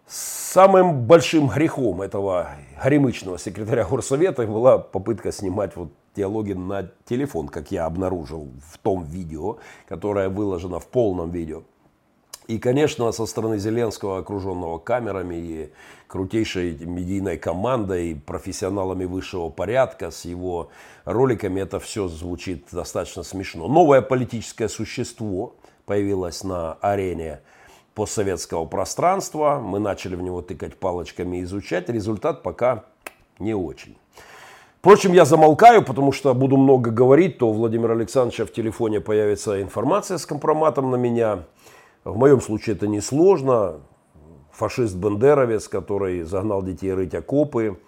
Самым 0.08 1.04
большим 1.04 1.48
грехом 1.48 2.02
этого 2.02 2.50
горемычного 2.84 3.38
секретаря 3.38 3.86
горсовета 3.86 4.46
была 4.48 4.80
попытка 4.80 5.32
снимать 5.32 5.76
вот 5.76 5.92
диалоги 6.20 6.54
на 6.54 6.92
телефон, 7.06 7.48
как 7.48 7.72
я 7.72 7.86
обнаружил 7.86 8.50
в 8.72 8.78
том 8.78 9.06
видео, 9.06 9.58
которое 9.88 10.28
выложено 10.28 10.80
в 10.80 10.88
полном 10.88 11.32
видео. 11.32 11.64
И, 12.48 12.58
конечно, 12.58 13.12
со 13.12 13.26
стороны 13.26 13.58
Зеленского, 13.60 14.18
окруженного 14.18 14.80
камерами 14.80 15.36
и 15.36 15.70
крутейшей 16.08 16.78
медийной 16.86 17.38
командой, 17.38 18.16
профессионалами 18.16 19.06
высшего 19.06 19.50
порядка, 19.50 20.12
с 20.12 20.26
его 20.26 20.70
роликами, 21.06 21.62
это 21.62 21.80
все 21.80 22.08
звучит 22.08 22.66
достаточно 22.72 23.24
смешно. 23.24 23.68
Новое 23.68 24.02
политическое 24.02 24.68
существо 24.68 25.56
появилось 25.86 26.44
на 26.44 26.74
арене 26.82 27.40
постсоветского 27.94 28.66
пространства. 28.66 29.62
Мы 29.64 29.80
начали 29.80 30.16
в 30.16 30.22
него 30.22 30.42
тыкать 30.42 30.76
палочками 30.76 31.38
и 31.38 31.44
изучать. 31.44 31.88
Результат 31.88 32.44
пока 32.44 32.84
не 33.38 33.54
очень. 33.54 33.96
Впрочем, 34.80 35.14
я 35.14 35.26
замолкаю, 35.26 35.84
потому 35.84 36.12
что 36.12 36.34
буду 36.34 36.58
много 36.58 36.90
говорить, 36.92 37.38
то 37.38 37.50
у 37.50 37.54
Владимира 37.54 37.94
Александровича 37.94 38.46
в 38.46 38.52
телефоне 38.52 39.02
появится 39.02 39.62
информация 39.62 40.18
с 40.18 40.26
компроматом 40.26 40.92
на 40.92 40.96
меня– 40.96 41.44
в 42.04 42.18
моем 42.18 42.42
случае 42.42 42.76
это 42.76 42.88
несложно. 42.88 43.82
Фашист-бандеровец, 44.52 45.68
который 45.70 46.24
загнал 46.24 46.62
детей 46.62 46.94
рыть 46.94 47.16
окопы 47.16 47.80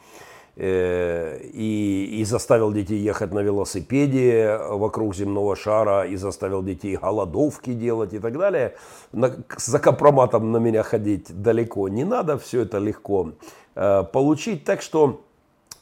э, 0.56 1.42
и, 1.54 2.20
и 2.20 2.24
заставил 2.24 2.72
детей 2.72 3.00
ехать 3.00 3.34
на 3.34 3.40
велосипеде 3.40 4.58
вокруг 4.70 5.14
земного 5.14 5.58
шара, 5.58 6.06
и 6.06 6.16
заставил 6.16 6.64
детей 6.64 6.96
голодовки 6.96 7.74
делать 7.74 8.14
и 8.14 8.20
так 8.20 8.38
далее. 8.38 8.76
На, 9.12 9.36
за 9.58 9.80
компроматом 9.80 10.52
на 10.52 10.58
меня 10.58 10.84
ходить 10.84 11.28
далеко 11.42 11.90
не 11.90 12.06
надо, 12.06 12.38
все 12.38 12.62
это 12.62 12.78
легко 12.78 13.32
э, 13.76 14.04
получить. 14.14 14.64
Так 14.64 14.82
что, 14.82 15.26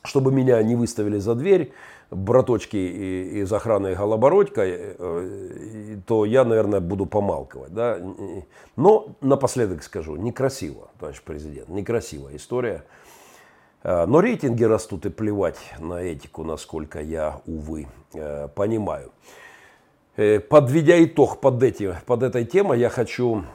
чтобы 0.03 0.31
меня 0.31 0.61
не 0.63 0.75
выставили 0.75 1.19
за 1.19 1.35
дверь, 1.35 1.73
браточки 2.11 2.77
из 2.77 3.51
охраны 3.53 3.95
Голобородька, 3.95 4.61
э, 4.65 5.97
то 6.05 6.25
я, 6.25 6.43
наверное, 6.43 6.79
буду 6.79 7.05
помалковать. 7.05 7.73
Да? 7.73 7.99
Но 8.75 9.15
напоследок 9.21 9.83
скажу, 9.83 10.15
некрасиво, 10.15 10.89
товарищ 10.99 11.21
президент, 11.21 11.69
некрасивая 11.69 12.35
история. 12.35 12.83
Э, 13.83 14.05
но 14.05 14.21
рейтинги 14.21 14.63
растут 14.63 15.05
и 15.05 15.09
плевать 15.09 15.59
на 15.79 16.01
этику, 16.01 16.43
насколько 16.43 17.01
я, 17.01 17.41
увы, 17.45 17.87
э, 18.13 18.47
понимаю. 18.47 19.11
Подведя 20.49 21.01
итог 21.01 21.39
под, 21.39 21.63
эти, 21.63 21.95
под 22.05 22.23
этой 22.23 22.43
темой, 22.43 22.77
я 22.79 22.89
хочу 22.89 23.45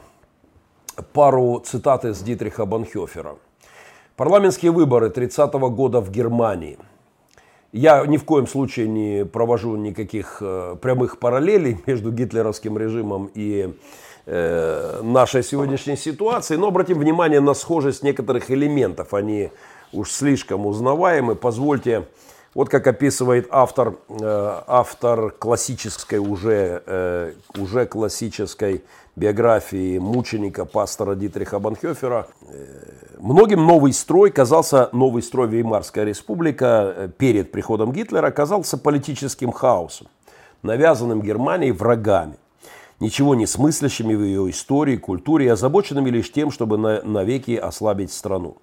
пару 1.12 1.60
цитат 1.60 2.06
из 2.06 2.22
Дитриха 2.22 2.64
Банхёфера. 2.64 3.36
Парламентские 4.16 4.70
выборы 4.70 5.10
30 5.10 5.54
-го 5.54 5.70
года 5.70 6.00
в 6.00 6.10
Германии– 6.10 6.78
я 7.74 8.06
ни 8.06 8.18
в 8.18 8.24
коем 8.24 8.46
случае 8.46 8.86
не 8.86 9.24
провожу 9.24 9.74
никаких 9.74 10.38
э, 10.40 10.76
прямых 10.80 11.18
параллелей 11.18 11.82
между 11.86 12.12
гитлеровским 12.12 12.78
режимом 12.78 13.28
и 13.34 13.74
э, 14.26 15.00
нашей 15.02 15.42
сегодняшней 15.42 15.96
ситуацией, 15.96 16.60
но 16.60 16.68
обратим 16.68 17.00
внимание 17.00 17.40
на 17.40 17.52
схожесть 17.52 18.04
некоторых 18.04 18.48
элементов. 18.52 19.12
Они 19.12 19.50
уж 19.92 20.12
слишком 20.12 20.66
узнаваемы. 20.66 21.34
Позвольте, 21.34 22.06
вот 22.54 22.68
как 22.68 22.86
описывает 22.86 23.48
автор, 23.50 23.96
э, 24.08 24.60
автор 24.68 25.32
классической 25.32 26.20
уже, 26.20 26.80
э, 26.86 27.32
уже 27.58 27.86
классической 27.86 28.84
биографии 29.16 29.98
мученика 29.98 30.64
пастора 30.64 31.14
Дитриха 31.14 31.58
Банхёфера. 31.58 32.26
Многим 33.18 33.66
новый 33.66 33.92
строй 33.92 34.30
казался, 34.30 34.88
новый 34.92 35.22
строй 35.22 35.48
Веймарская 35.48 36.04
республика 36.04 36.94
э, 36.94 37.08
перед 37.16 37.52
приходом 37.52 37.90
Гитлера 37.90 38.30
казался 38.30 38.76
политическим 38.76 39.50
хаосом, 39.50 40.08
навязанным 40.62 41.22
Германией 41.22 41.72
врагами, 41.72 42.34
ничего 43.00 43.34
не 43.34 43.46
смыслящими 43.46 44.14
в 44.14 44.22
ее 44.22 44.50
истории, 44.50 44.96
культуре, 44.96 45.52
озабоченными 45.52 46.10
лишь 46.10 46.30
тем, 46.32 46.50
чтобы 46.50 46.76
на, 46.76 47.00
навеки 47.02 47.56
ослабить 47.56 48.12
страну. 48.12 48.58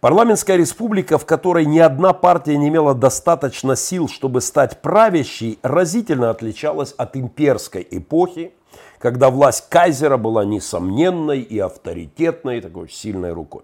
Парламентская 0.00 0.56
республика, 0.56 1.18
в 1.18 1.26
которой 1.26 1.66
ни 1.66 1.78
одна 1.78 2.14
партия 2.14 2.56
не 2.56 2.68
имела 2.68 2.94
достаточно 2.94 3.76
сил, 3.76 4.08
чтобы 4.08 4.40
стать 4.40 4.80
правящей, 4.80 5.58
разительно 5.62 6.30
отличалась 6.30 6.94
от 6.96 7.16
имперской 7.16 7.86
эпохи, 7.90 8.52
когда 9.00 9.30
власть 9.30 9.68
кайзера 9.70 10.18
была 10.18 10.44
несомненной 10.44 11.40
и 11.40 11.58
авторитетной, 11.58 12.60
такой 12.60 12.90
сильной 12.90 13.32
рукой. 13.32 13.62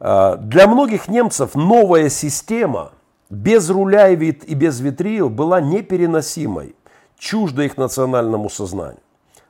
А, 0.00 0.36
для 0.36 0.66
многих 0.66 1.08
немцев 1.08 1.54
новая 1.54 2.08
система 2.08 2.92
без 3.28 3.68
руля 3.68 4.08
и, 4.08 4.14
без 4.16 4.80
витрил 4.80 5.28
была 5.28 5.60
непереносимой, 5.60 6.74
чуждой 7.18 7.66
их 7.66 7.76
национальному 7.76 8.48
сознанию. 8.48 9.02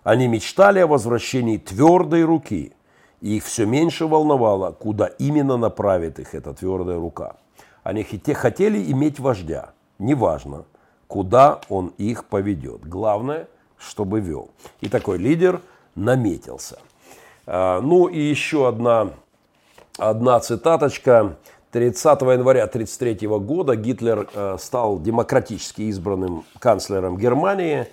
Они 0.03 0.26
мечтали 0.26 0.81
о 0.81 0.88
возвращении 0.88 1.57
твердой 1.57 2.24
руки, 2.24 2.72
и 3.20 3.37
их 3.37 3.44
все 3.44 3.66
меньше 3.66 4.07
волновало, 4.07 4.72
куда 4.72 5.07
именно 5.07 5.57
направит 5.57 6.18
их 6.18 6.35
эта 6.35 6.53
твердая 6.53 6.98
рука. 6.98 7.37
Они 7.85 8.03
хотели 8.03 8.90
иметь 8.90 9.20
вождя, 9.20 9.70
неважно, 10.00 10.64
куда 11.07 11.61
он 11.68 11.92
их 11.96 12.24
поведет. 12.24 12.85
Главное– 12.85 13.46
чтобы 13.81 14.21
вел. 14.21 14.51
И 14.81 14.88
такой 14.88 15.19
лидер 15.19 15.61
наметился. 15.95 16.79
А, 17.47 17.81
ну 17.81 18.07
и 18.07 18.21
еще 18.21 18.69
одна, 18.69 19.11
одна 19.99 20.38
цитаточка. 20.40 21.37
30 21.73 22.23
января 22.23 22.64
1933 22.64 23.29
года 23.29 23.77
Гитлер 23.77 24.29
э, 24.35 24.57
стал 24.59 25.01
демократически 25.01 25.83
избранным 25.83 26.45
канцлером 26.59 27.16
Германии. 27.16 27.87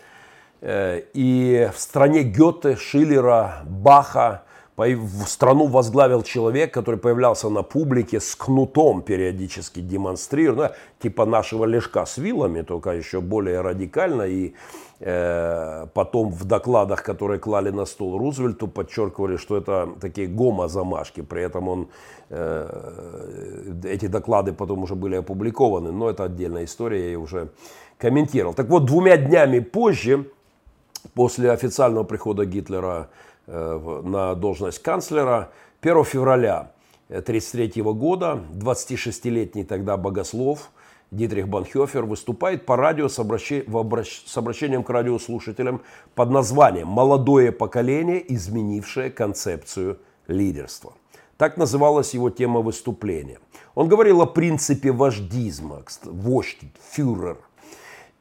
Э, 0.61 1.01
и 1.13 1.69
в 1.75 1.79
стране 1.79 2.23
Гёте, 2.23 2.75
Шиллера, 2.75 3.61
Баха 3.65 4.43
в 4.77 5.25
страну 5.27 5.65
возглавил 5.65 6.21
человек, 6.21 6.71
который 6.71 6.99
появлялся 6.99 7.49
на 7.49 7.63
публике 7.63 8.19
с 8.19 8.35
кнутом 8.35 9.01
периодически 9.01 9.79
демонстрируя, 9.79 10.69
ну, 10.69 10.75
типа 10.99 11.25
нашего 11.25 11.65
лешка 11.65 12.05
с 12.05 12.17
вилами, 12.17 12.61
только 12.61 12.91
еще 12.91 13.19
более 13.19 13.61
радикально. 13.61 14.23
И 14.23 14.53
э, 14.99 15.87
потом 15.93 16.29
в 16.29 16.45
докладах, 16.45 17.01
которые 17.01 17.39
клали 17.39 17.71
на 17.71 17.85
стол 17.85 18.19
Рузвельту, 18.19 18.67
подчеркивали, 18.67 19.37
что 19.37 19.57
это 19.57 19.89
такие 19.99 20.27
гомо-замашки. 20.27 21.21
При 21.21 21.41
этом 21.41 21.67
он, 21.67 21.87
э, 22.29 23.73
эти 23.83 24.05
доклады 24.05 24.53
потом 24.53 24.83
уже 24.83 24.93
были 24.93 25.15
опубликованы, 25.15 25.91
но 25.91 26.07
это 26.07 26.25
отдельная 26.25 26.65
история, 26.65 26.99
я 26.99 27.05
ее 27.07 27.17
уже 27.17 27.49
комментировал. 27.97 28.53
Так 28.53 28.67
вот, 28.69 28.85
двумя 28.85 29.17
днями 29.17 29.59
позже, 29.59 30.25
после 31.15 31.51
официального 31.51 32.03
прихода 32.03 32.45
Гитлера 32.45 33.09
на 33.47 34.35
должность 34.35 34.79
канцлера 34.79 35.51
1 35.81 36.03
февраля 36.03 36.71
1933 37.07 37.81
года 37.83 38.43
26-летний 38.53 39.63
тогда 39.63 39.97
богослов 39.97 40.69
Дитрих 41.11 41.47
Банхёфер 41.47 42.03
выступает 42.03 42.65
по 42.65 42.75
радио 42.75 43.07
с, 43.07 43.17
обращ... 43.19 43.53
обращ... 43.73 44.23
с 44.25 44.37
обращением 44.37 44.83
к 44.83 44.89
радиослушателям 44.89 45.81
под 46.15 46.31
названием 46.31 46.87
«Молодое 46.87 47.53
поколение, 47.53 48.21
изменившее 48.33 49.09
концепцию 49.09 49.99
лидерства». 50.27 50.93
Так 51.37 51.55
называлась 51.55 52.13
его 52.13 52.29
тема 52.29 52.59
выступления. 52.59 53.39
Он 53.73 53.87
говорил 53.87 54.21
о 54.21 54.25
принципе 54.25 54.91
вождизма, 54.91 55.83
вождь, 56.03 56.59
фюрер, 56.91 57.37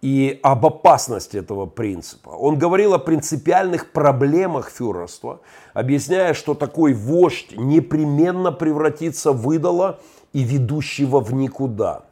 и 0.02 0.38
об 0.42 0.66
опасности 0.66 1.38
этого 1.38 1.66
принципа. 1.66 2.30
Он 2.30 2.58
говорил 2.58 2.94
о 2.94 2.98
принципиальных 2.98 3.92
проблемах 3.92 4.70
фюрерства, 4.70 5.40
объясняя, 5.74 6.34
что 6.34 6.54
такой 6.54 6.92
вождь 6.92 7.52
непременно 7.56 8.52
превратится 8.52 9.32
в 9.32 9.50
идола 9.52 10.00
и 10.32 10.42
ведущего 10.42 11.20
в 11.20 11.32
никуда. 11.32 12.04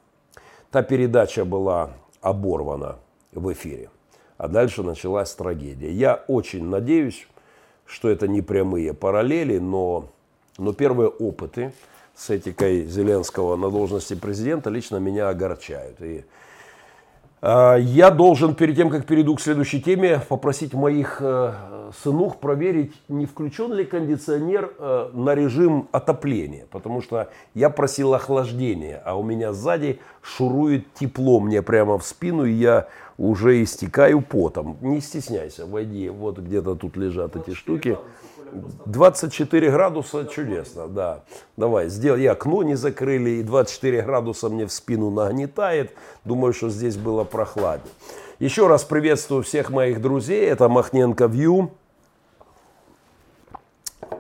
та 0.71 0.83
передача 0.83 1.45
была 1.45 1.91
оборвана 2.21 2.97
в 3.33 3.53
эфире. 3.53 3.91
А 4.39 4.49
дальше 4.49 4.83
началась 4.83 5.33
трагедия. 5.35 5.93
Я 5.93 6.25
очень 6.27 6.65
надеюсь, 6.65 7.29
что 7.87 8.09
это 8.09 8.27
не 8.27 8.43
прямые 8.43 8.93
параллели, 8.95 9.59
но, 9.59 10.09
но 10.59 10.73
первые 10.73 11.09
опыты 11.09 11.73
с 12.15 12.31
этикой 12.31 12.87
Зеленского 12.87 13.57
на 13.57 13.71
должности 13.71 14.15
президента 14.15 14.71
лично 14.71 14.97
меня 14.97 15.29
огорчают. 15.29 16.01
И 16.01 16.25
я 17.47 18.11
должен 18.11 18.55
перед 18.55 18.75
тем, 18.77 18.89
как 18.89 19.05
перейду 19.05 19.35
к 19.35 19.41
следующей 19.41 19.83
теме, 19.83 20.21
попросить 20.29 20.73
моих 20.73 21.19
э, 21.21 21.53
сынух 22.03 22.39
проверить, 22.39 22.95
не 23.09 23.27
включен 23.27 23.71
ли 23.75 23.85
кондиционер 23.85 24.73
э, 24.79 25.11
на 25.13 25.35
режим 25.35 25.89
отопления. 25.93 26.67
Потому 26.71 27.03
что 27.03 27.29
я 27.53 27.69
просил 27.69 28.15
охлаждения, 28.15 29.03
а 29.05 29.19
у 29.19 29.23
меня 29.23 29.53
сзади 29.53 30.01
шурует 30.23 30.93
тепло 30.95 31.39
мне 31.39 31.61
прямо 31.61 31.99
в 31.99 32.07
спину, 32.07 32.47
и 32.47 32.53
я 32.53 32.89
уже 33.19 33.63
истекаю 33.63 34.23
потом. 34.23 34.77
Не 34.81 35.01
стесняйся, 35.01 35.67
войди, 35.67 36.09
вот 36.09 36.39
где-то 36.39 36.75
тут 36.75 36.97
лежат 36.97 37.37
эти 37.37 37.55
штуки. 37.55 37.99
24 38.87 39.71
градуса 39.71 40.27
чудесно, 40.27 40.87
да. 40.87 41.25
Давай, 41.57 41.89
сделай. 41.89 42.23
И 42.23 42.27
окно 42.27 42.63
не 42.63 42.77
закрыли, 42.77 43.31
и 43.31 43.43
24 43.43 44.03
градуса 44.03 44.49
мне 44.49 44.67
в 44.67 44.73
спину 44.73 45.11
нагнетает. 45.11 45.93
Думаю, 46.25 46.53
что 46.53 46.69
здесь 46.69 46.97
было 46.97 47.25
прохладнее. 47.25 47.93
Еще 48.39 48.67
раз 48.67 48.85
приветствую 48.85 49.43
всех 49.43 49.71
моих 49.71 50.01
друзей. 50.01 50.45
Это 50.47 50.69
Махненко 50.69 51.27
Вью. 51.27 51.73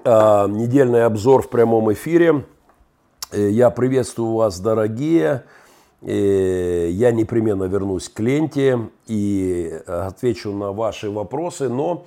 А, 0.04 0.48
недельный 0.48 1.04
обзор 1.04 1.42
в 1.42 1.48
прямом 1.48 1.92
эфире. 1.92 2.44
Э, 3.32 3.48
я 3.50 3.70
приветствую 3.70 4.34
вас, 4.34 4.60
дорогие. 4.60 5.44
Э, 6.04 6.88
я 6.90 7.10
непременно 7.12 7.64
вернусь 7.64 8.08
к 8.08 8.20
ленте 8.20 8.78
и 9.06 9.80
отвечу 9.86 10.52
на 10.52 10.72
ваши 10.72 11.10
вопросы. 11.10 11.68
Но 11.68 12.06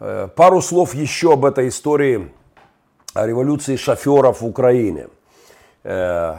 Э, 0.00 0.28
пару 0.34 0.60
слов 0.60 0.94
еще 0.94 1.32
об 1.32 1.44
этой 1.44 1.68
истории 1.68 2.30
о 3.14 3.26
революции 3.26 3.76
шоферов 3.76 4.40
в 4.40 4.46
Украине. 4.46 5.08
Э, 5.84 6.34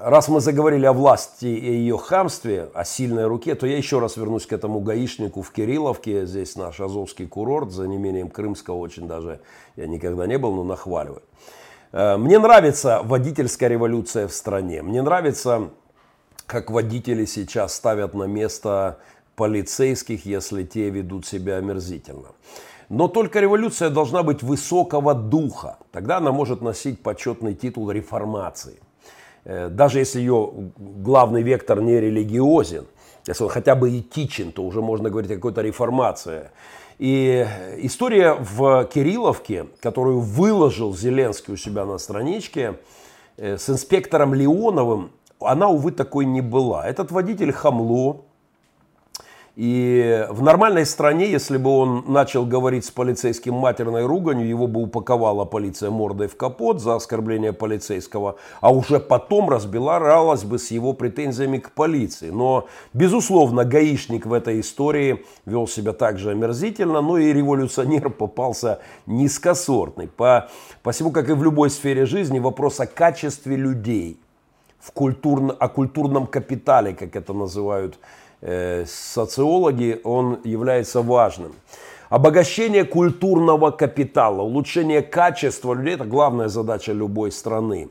раз 0.00 0.28
мы 0.28 0.40
заговорили 0.40 0.86
о 0.86 0.94
власти 0.94 1.46
и 1.46 1.70
ее 1.70 1.98
хамстве, 1.98 2.70
о 2.72 2.84
сильной 2.84 3.26
руке, 3.26 3.54
то 3.54 3.66
я 3.66 3.76
еще 3.76 3.98
раз 3.98 4.16
вернусь 4.16 4.46
к 4.46 4.52
этому 4.52 4.80
гаишнику 4.80 5.42
в 5.42 5.50
Кирилловке. 5.52 6.24
Здесь 6.24 6.56
наш 6.56 6.80
Азовский 6.80 7.26
курорт, 7.26 7.72
за 7.72 7.86
неимением 7.86 8.30
Крымского 8.30 8.76
очень 8.76 9.06
даже 9.06 9.40
я 9.76 9.86
никогда 9.86 10.26
не 10.26 10.38
был, 10.38 10.54
но 10.54 10.64
нахваливаю. 10.64 11.22
Э, 11.92 12.16
мне 12.16 12.38
нравится 12.38 13.02
водительская 13.04 13.68
революция 13.68 14.26
в 14.28 14.32
стране. 14.32 14.80
Мне 14.82 15.02
нравится, 15.02 15.68
как 16.48 16.70
водители 16.70 17.26
сейчас 17.26 17.74
ставят 17.74 18.14
на 18.14 18.24
место 18.24 18.98
полицейских, 19.36 20.24
если 20.26 20.64
те 20.64 20.88
ведут 20.90 21.26
себя 21.26 21.58
омерзительно. 21.58 22.30
Но 22.88 23.06
только 23.06 23.38
революция 23.38 23.90
должна 23.90 24.22
быть 24.22 24.42
высокого 24.42 25.14
духа. 25.14 25.78
Тогда 25.92 26.16
она 26.16 26.32
может 26.32 26.62
носить 26.62 27.02
почетный 27.02 27.54
титул 27.54 27.90
реформации. 27.90 28.80
Э, 29.44 29.68
даже 29.68 29.98
если 29.98 30.20
ее 30.20 30.50
главный 30.78 31.42
вектор 31.42 31.82
не 31.82 32.00
религиозен, 32.00 32.86
если 33.26 33.44
он 33.44 33.50
хотя 33.50 33.74
бы 33.74 33.96
этичен, 33.98 34.50
то 34.50 34.62
уже 34.62 34.80
можно 34.80 35.10
говорить 35.10 35.30
о 35.30 35.34
какой-то 35.34 35.60
реформации. 35.60 36.50
И 36.98 37.46
история 37.76 38.34
в 38.40 38.86
Кирилловке, 38.86 39.66
которую 39.80 40.20
выложил 40.20 40.96
Зеленский 40.96 41.52
у 41.52 41.56
себя 41.58 41.84
на 41.84 41.98
страничке, 41.98 42.78
э, 43.36 43.58
с 43.58 43.68
инспектором 43.68 44.32
Леоновым, 44.32 45.10
она, 45.40 45.68
увы, 45.68 45.92
такой 45.92 46.24
не 46.24 46.40
была. 46.40 46.86
Этот 46.86 47.10
водитель 47.10 47.52
хамло, 47.52 48.24
и 49.58 50.24
в 50.30 50.40
нормальной 50.40 50.86
стране, 50.86 51.28
если 51.28 51.56
бы 51.56 51.70
он 51.70 52.04
начал 52.06 52.46
говорить 52.46 52.84
с 52.84 52.92
полицейским 52.92 53.54
матерной 53.54 54.06
руганью, 54.06 54.46
его 54.46 54.68
бы 54.68 54.82
упаковала 54.82 55.44
полиция 55.46 55.90
мордой 55.90 56.28
в 56.28 56.36
капот 56.36 56.80
за 56.80 56.94
оскорбление 56.94 57.52
полицейского, 57.52 58.36
а 58.60 58.72
уже 58.72 59.00
потом 59.00 59.50
разбиралась 59.50 60.44
бы 60.44 60.60
с 60.60 60.70
его 60.70 60.92
претензиями 60.92 61.58
к 61.58 61.72
полиции. 61.72 62.30
Но, 62.30 62.68
безусловно, 62.92 63.64
гаишник 63.64 64.26
в 64.26 64.32
этой 64.32 64.60
истории 64.60 65.24
вел 65.44 65.66
себя 65.66 65.92
также 65.92 66.30
омерзительно, 66.30 67.00
но 67.00 67.18
и 67.18 67.32
революционер 67.32 68.10
попался 68.16 68.78
низкосортный. 69.06 70.06
По, 70.06 70.50
посему, 70.84 71.10
как 71.10 71.30
и 71.30 71.32
в 71.32 71.42
любой 71.42 71.70
сфере 71.70 72.06
жизни, 72.06 72.38
вопрос 72.38 72.78
о 72.78 72.86
качестве 72.86 73.56
людей, 73.56 74.20
в 74.88 74.92
культурно, 74.92 75.52
о 75.52 75.68
культурном 75.68 76.26
капитале, 76.26 76.94
как 76.94 77.16
это 77.16 77.32
называют 77.32 77.98
Э, 78.40 78.84
социологи, 78.86 80.00
он 80.04 80.38
является 80.44 81.02
важным. 81.02 81.54
Обогащение 82.08 82.84
культурного 82.84 83.70
капитала, 83.72 84.42
улучшение 84.42 85.02
качества 85.02 85.74
людей– 85.74 85.94
это 85.96 86.04
главная 86.04 86.48
задача 86.48 86.92
любой 86.92 87.32
страны. 87.32 87.88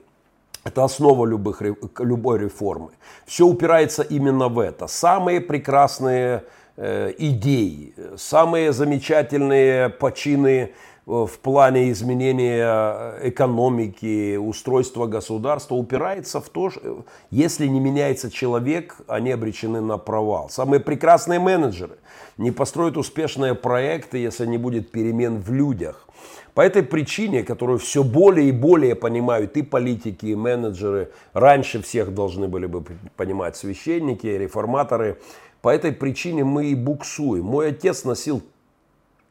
Это 0.64 0.84
основа 0.84 1.26
любых, 1.26 1.62
любой 2.00 2.40
реформы. 2.40 2.92
Все 3.26 3.46
упирается 3.46 4.04
именно 4.04 4.48
в 4.48 4.60
это. 4.60 4.88
Самые 4.88 5.42
прекрасные 5.42 6.44
э, 6.78 7.14
идеи, 7.18 7.94
самые 8.16 8.72
замечательные 8.72 9.90
почины 9.90 10.74
в 11.08 11.40
плане 11.42 11.90
изменения 11.92 13.16
экономики, 13.24 14.36
устройства 14.36 15.06
государства 15.08 15.76
упирается 15.76 16.42
в 16.42 16.50
то, 16.50 16.70
что 16.70 17.06
если 17.32 17.66
не 17.66 17.80
меняется 17.80 18.30
человек, 18.30 18.98
они 19.08 19.32
обречены 19.32 19.80
на 19.80 19.98
провал. 19.98 20.50
Самые 20.50 20.82
прекрасные 20.82 21.40
менеджеры 21.40 21.98
не 22.38 22.52
построят 22.52 22.98
успешные 22.98 23.56
проекты, 23.56 24.18
если 24.18 24.46
не 24.46 24.58
будет 24.58 24.92
перемен 24.92 25.40
в 25.40 25.50
людях. 25.50 26.10
По 26.54 26.60
этой 26.60 26.84
причине, 26.84 27.44
которую 27.44 27.80
все 27.80 28.04
более 28.04 28.50
и 28.50 28.52
более 28.52 28.94
понимают 28.94 29.56
и 29.56 29.62
политики, 29.62 30.26
и 30.26 30.36
менеджеры, 30.36 31.12
раньше 31.32 31.82
всех 31.82 32.14
должны 32.14 32.50
были 32.50 32.66
бы 32.66 32.84
понимать 33.16 33.56
священники, 33.56 34.28
реформаторы, 34.28 35.20
по 35.62 35.70
этой 35.70 35.94
причине 35.94 36.44
мы 36.44 36.66
и 36.66 36.76
буксуем. 36.76 37.46
Мой 37.46 37.70
отец 37.70 38.04
носил 38.04 38.42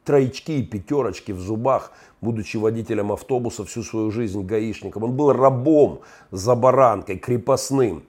троечки 0.07 0.53
и 0.53 0.63
пятерочки 0.63 1.33
в 1.33 1.39
зубах, 1.39 1.91
будучи 2.21 2.57
водителем 2.57 3.11
автобуса 3.11 3.65
всю 3.65 3.83
свою 3.83 4.09
жизнь 4.09 4.41
гаишником. 4.43 5.03
Он 5.03 5.11
был 5.11 5.33
рабом 5.33 5.99
за 6.31 6.55
баранкой, 6.55 7.17
крепостным. 7.17 8.03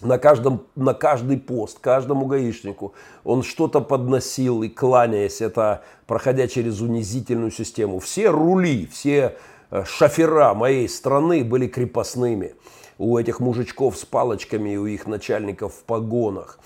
На, 0.00 0.18
каждом, 0.18 0.66
на 0.74 0.94
каждый 0.94 1.38
пост, 1.38 1.78
каждому 1.78 2.26
гаишнику 2.26 2.94
он 3.24 3.42
что-то 3.42 3.80
подносил 3.80 4.62
и 4.62 4.68
кланяясь, 4.68 5.40
это 5.40 5.82
проходя 6.06 6.48
через 6.48 6.80
унизительную 6.80 7.50
систему. 7.50 7.98
Все 7.98 8.28
рули, 8.28 8.86
все 8.86 9.36
э, 9.70 9.84
шофера 9.84 10.54
моей 10.54 10.88
страны 10.88 11.44
были 11.44 11.66
крепостными. 11.66 12.54
У 12.98 13.16
этих 13.18 13.40
мужичков 13.40 13.96
с 13.96 14.04
палочками 14.04 14.70
и 14.70 14.76
у 14.76 14.86
их 14.86 15.06
начальников 15.06 15.74
в 15.74 15.84
погонах. 15.84 16.58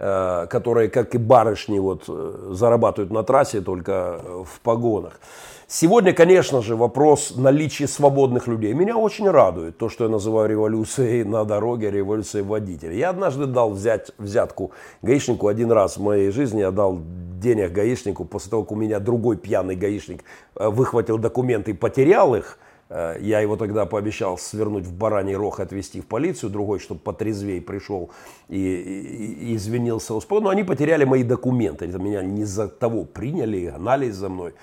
Э, 0.00 0.46
которые, 0.48 0.88
как 0.90 1.16
и 1.16 1.18
барышни, 1.18 1.80
вот, 1.80 2.04
э, 2.06 2.50
зарабатывают 2.52 3.10
на 3.10 3.24
трассе 3.24 3.60
только 3.60 4.20
э, 4.22 4.44
в 4.46 4.60
погонах. 4.60 5.18
Сегодня, 5.66 6.12
конечно 6.12 6.62
же, 6.62 6.76
вопрос 6.76 7.34
наличия 7.34 7.88
свободных 7.88 8.46
людей. 8.46 8.74
Меня 8.74 8.96
очень 8.96 9.28
радует 9.28 9.76
то, 9.76 9.88
что 9.88 10.04
я 10.04 10.10
называю 10.10 10.48
революцией 10.48 11.24
на 11.28 11.44
дороге, 11.44 11.90
революцией 11.90 12.44
водителей. 12.44 12.96
Я 12.96 13.10
однажды 13.10 13.46
дал 13.46 13.70
взять, 13.70 14.12
взятку 14.18 14.70
гаишнику 15.02 15.48
один 15.48 15.72
раз 15.72 15.96
в 15.96 16.00
моей 16.00 16.30
жизни. 16.30 16.60
Я 16.60 16.70
дал 16.70 17.00
денег 17.42 17.72
гаишнику 17.72 18.24
после 18.24 18.50
того, 18.50 18.62
как 18.62 18.72
у 18.72 18.76
меня 18.76 19.00
другой 19.00 19.36
пьяный 19.36 19.74
гаишник 19.74 20.22
выхватил 20.54 21.18
документы 21.18 21.72
и 21.72 21.74
потерял 21.74 22.36
их– 22.36 22.60
я 22.90 23.40
его 23.40 23.56
тогда 23.56 23.84
пообещал 23.84 24.38
свернуть 24.38 24.84
в 24.84 24.94
бараний 24.94 25.34
рог, 25.34 25.60
отвезти 25.60 26.00
в 26.00 26.06
полицию, 26.06 26.50
другой, 26.50 26.78
чтобы 26.78 27.00
потрезвей 27.00 27.60
пришел 27.60 28.10
и, 28.48 28.56
и, 28.56 29.50
и 29.50 29.56
извинился. 29.56 30.14
Но 30.30 30.48
они 30.48 30.64
потеряли 30.64 31.04
мои 31.04 31.22
документы. 31.22 31.86
Это 31.86 31.98
меня 31.98 32.22
не 32.22 32.44
за 32.44 32.68
того 32.68 33.04
приняли, 33.04 33.74
гнались 33.76 34.14
за 34.14 34.28
мной. 34.28 34.54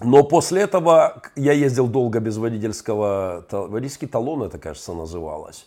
Но 0.00 0.24
после 0.24 0.62
этого 0.62 1.22
я 1.36 1.52
ездил 1.52 1.86
долго 1.86 2.20
без 2.20 2.36
водительского, 2.36 3.46
водительский 3.50 4.08
талон 4.08 4.42
это, 4.42 4.58
кажется, 4.58 4.92
называлось. 4.92 5.66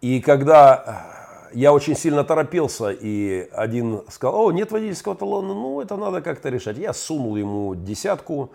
И 0.00 0.20
когда 0.20 1.12
э, 1.52 1.58
я 1.58 1.72
очень 1.72 1.96
сильно 1.96 2.24
торопился, 2.24 2.90
и 2.90 3.48
один 3.52 4.02
сказал, 4.10 4.46
о, 4.46 4.52
нет 4.52 4.70
водительского 4.70 5.16
талона, 5.16 5.54
ну, 5.54 5.80
это 5.80 5.96
надо 5.96 6.20
как-то 6.20 6.50
решать. 6.50 6.78
Я 6.78 6.92
сунул 6.92 7.36
ему 7.36 7.74
десятку, 7.74 8.50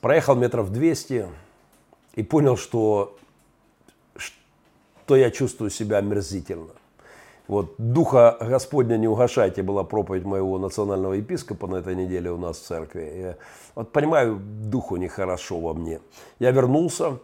проехал 0.00 0.34
метров 0.34 0.72
200, 0.72 1.26
и 2.14 2.22
понял, 2.22 2.56
что, 2.56 3.16
что 4.16 5.16
я 5.16 5.30
чувствую 5.30 5.70
себя 5.70 5.98
омерзительно. 5.98 6.72
Вот 7.48 7.74
«Духа 7.76 8.36
Господня 8.40 8.96
не 8.96 9.08
угашайте» 9.08 9.62
была 9.62 9.84
проповедь 9.84 10.24
моего 10.24 10.58
национального 10.58 11.14
епископа 11.14 11.66
на 11.66 11.76
этой 11.76 11.94
неделе 11.96 12.30
у 12.30 12.38
нас 12.38 12.58
в 12.58 12.62
церкви. 12.62 13.12
Я 13.14 13.36
вот 13.74 13.92
понимаю, 13.92 14.40
духу 14.40 14.96
нехорошо 14.96 15.58
во 15.58 15.74
мне. 15.74 16.00
Я 16.38 16.52
вернулся, 16.52 17.18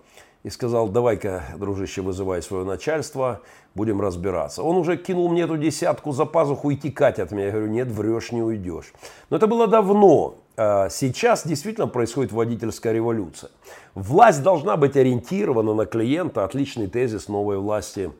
и 0.44 0.48
и 0.48 0.50
сказал, 0.50 0.88
давай-ка, 0.88 1.44
дружище, 1.58 2.00
вызывай 2.00 2.42
свое 2.42 2.64
начальство, 2.64 3.42
будем 3.74 4.00
разбираться. 4.00 4.62
Он 4.62 4.76
уже 4.76 4.96
кинул 4.96 5.28
мне 5.28 5.42
эту 5.42 5.56
десятку 5.56 6.12
за 6.12 6.24
пазуху 6.24 6.70
и 6.70 6.76
текать 6.76 7.18
от 7.18 7.32
меня. 7.32 7.46
Я 7.46 7.52
говорю, 7.52 7.68
нет, 7.68 7.88
врешь, 7.88 8.32
не 8.32 8.42
уйдешь. 8.42 8.92
Но 9.30 9.36
это 9.36 9.46
было 9.46 9.66
давно. 9.66 10.36
А 10.56 10.88
сейчас 10.90 11.46
действительно 11.46 11.86
происходит 11.86 12.32
водительская 12.32 12.92
революция. 12.92 13.50
Власть 13.98 14.44
должна 14.44 14.76
быть 14.76 14.96
ориентирована 14.96 15.74
на 15.74 15.84
клиента. 15.84 16.44
Отличный 16.44 16.86
тезис 16.86 17.26
новой 17.26 17.58
власти 17.58 18.12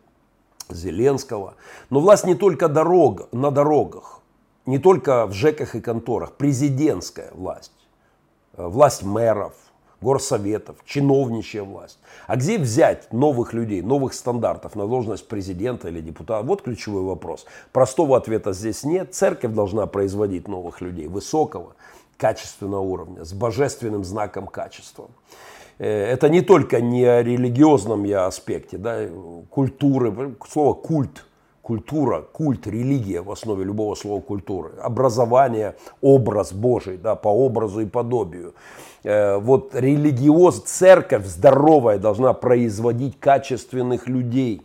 Зеленского. 0.69 1.55
Но 1.89 2.01
власть 2.01 2.27
не 2.27 2.35
только 2.35 2.69
дорог, 2.69 3.33
на 3.33 3.53
дорогах, 3.53 4.21
не 4.67 4.81
только 4.81 5.27
в 5.27 5.33
ЖЭКах 5.33 5.77
и 5.77 5.81
конторах. 5.81 6.33
Президентская 6.33 7.31
власть. 7.33 7.71
Власть 8.57 9.05
мэров, 9.05 9.55
горсоветов, 10.01 10.79
чиновничья 10.85 11.63
власть. 11.63 12.01
А 12.27 12.35
где 12.35 12.59
взять 12.59 13.13
новых 13.13 13.53
людей, 13.53 13.81
новых 13.81 14.15
стандартов 14.15 14.75
на 14.75 14.85
должность 14.89 15.29
президента 15.29 15.87
или 15.87 16.01
депутата? 16.01 16.45
Вот 16.45 16.63
ключевой 16.63 17.05
вопрос. 17.05 17.47
Простого 17.71 18.17
ответа 18.17 18.53
здесь 18.53 18.83
нет. 18.83 19.15
Церковь 19.15 19.53
должна 19.53 19.87
производить 19.87 20.49
новых 20.49 20.81
людей 20.81 21.07
высокого, 21.07 21.77
качественного 22.17 22.81
уровня, 22.81 23.25
с 23.25 23.33
божественным 23.33 24.03
знаком 24.03 24.49
качества. 24.49 25.09
Э, 25.79 26.13
это 26.13 26.29
не 26.29 26.43
только 26.43 26.81
не 26.81 27.05
о 27.05 27.23
религиозном 27.23 28.05
я 28.05 28.27
аспекте, 28.27 28.79
да, 28.79 29.09
культуры, 29.51 30.35
слово 30.49 30.75
культ, 30.75 31.25
культура, 31.63 32.23
культ, 32.23 32.67
религия 32.67 33.21
в 33.21 33.31
основе 33.31 33.65
любого 33.65 33.95
слова 33.95 34.21
культуры, 34.21 34.73
образование, 34.83 35.77
образ 36.01 36.53
Божий, 36.53 36.97
да, 36.97 37.15
по 37.15 37.29
образу 37.29 37.81
и 37.81 37.87
подобию. 37.87 38.55
Э, 39.05 39.37
вот 39.37 39.75
религиоз, 39.75 40.63
церковь 40.63 41.27
здоровая 41.27 41.99
должна 41.99 42.33
производить 42.33 43.19
качественных 43.21 44.09
людей. 44.09 44.63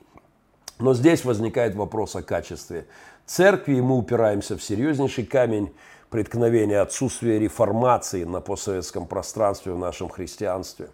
Но 0.79 0.93
здесь 0.95 1.23
возникает 1.23 1.75
вопрос 1.75 2.15
о 2.15 2.23
качестве 2.23 2.87
церкви, 3.25 3.75
и 3.75 3.81
мы 3.81 3.97
упираемся 3.97 4.57
в 4.57 4.63
серьезнейший 4.63 5.25
камень 5.25 5.71
преткновения 6.13 6.79
отсутствия 6.79 7.39
реформации 7.39 8.23
на 8.23 8.39
постсоветском 8.39 9.07
пространстве 9.07 9.73
в 9.73 9.79
нашем 9.79 10.09
христианстве. 10.09 10.89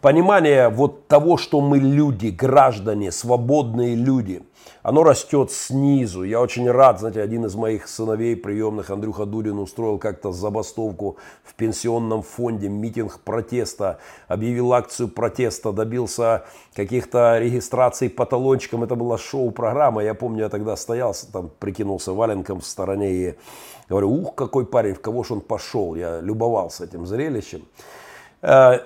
Понимание 0.00 0.68
вот 0.68 1.08
того, 1.08 1.36
что 1.36 1.60
мы 1.60 1.78
люди, 1.78 2.28
граждане, 2.28 3.10
свободные 3.10 3.96
люди– 3.96 4.42
оно 4.82 5.04
растет 5.04 5.52
снизу. 5.52 6.24
Я 6.24 6.40
очень 6.40 6.68
рад, 6.68 6.98
знаете, 6.98 7.22
один 7.22 7.44
из 7.44 7.54
моих 7.54 7.86
сыновей 7.86 8.34
приемных, 8.36 8.90
Андрюха 8.90 9.26
Дудин, 9.26 9.58
устроил 9.58 9.98
как-то 9.98 10.32
забастовку 10.32 11.18
в 11.44 11.54
пенсионном 11.54 12.22
фонде, 12.22 12.68
митинг 12.68 13.20
протеста, 13.20 13.98
объявил 14.26 14.72
акцию 14.72 15.08
протеста, 15.08 15.72
добился 15.72 16.44
каких-то 16.74 17.38
регистраций 17.38 18.10
по 18.10 18.26
талончикам. 18.26 18.82
Это 18.82 18.96
была 18.96 19.18
шоу-программа. 19.18 20.02
Я 20.02 20.14
помню, 20.14 20.44
я 20.44 20.48
тогда 20.48 20.76
стоял, 20.76 21.14
там 21.32 21.50
прикинулся 21.60 22.12
валенком 22.12 22.60
в 22.60 22.66
стороне 22.66 23.12
и 23.12 23.34
говорю, 23.92 24.10
ух, 24.10 24.34
какой 24.34 24.64
парень, 24.64 24.94
в 24.94 25.00
кого 25.00 25.22
же 25.22 25.34
он 25.34 25.40
пошел. 25.40 25.94
Я 25.94 26.20
любовался 26.20 26.84
этим 26.84 27.06
зрелищем. 27.06 27.62
Э, 28.40 28.80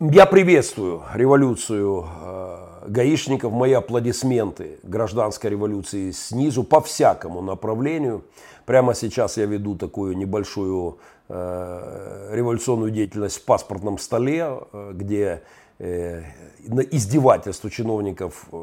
я 0.00 0.26
приветствую 0.26 1.02
революцию 1.14 2.04
э, 2.04 2.56
гаишников 2.88 3.52
мои 3.52 3.72
аплодисменты 3.72 4.80
гражданской 4.82 5.50
революции 5.50 6.10
снизу 6.10 6.64
по 6.64 6.80
всякому 6.80 7.40
направлению. 7.42 8.24
Прямо 8.66 8.94
сейчас 8.94 9.36
я 9.36 9.46
веду 9.46 9.76
такую 9.76 10.16
небольшую 10.16 10.98
э, 11.28 12.30
революционную 12.32 12.90
деятельность 12.90 13.36
в 13.36 13.44
паспортном 13.44 13.98
столе, 13.98 14.58
где 14.92 15.42
на 16.66 16.80
издевательство 16.80 17.70
чиновников 17.70 18.46
э, 18.52 18.56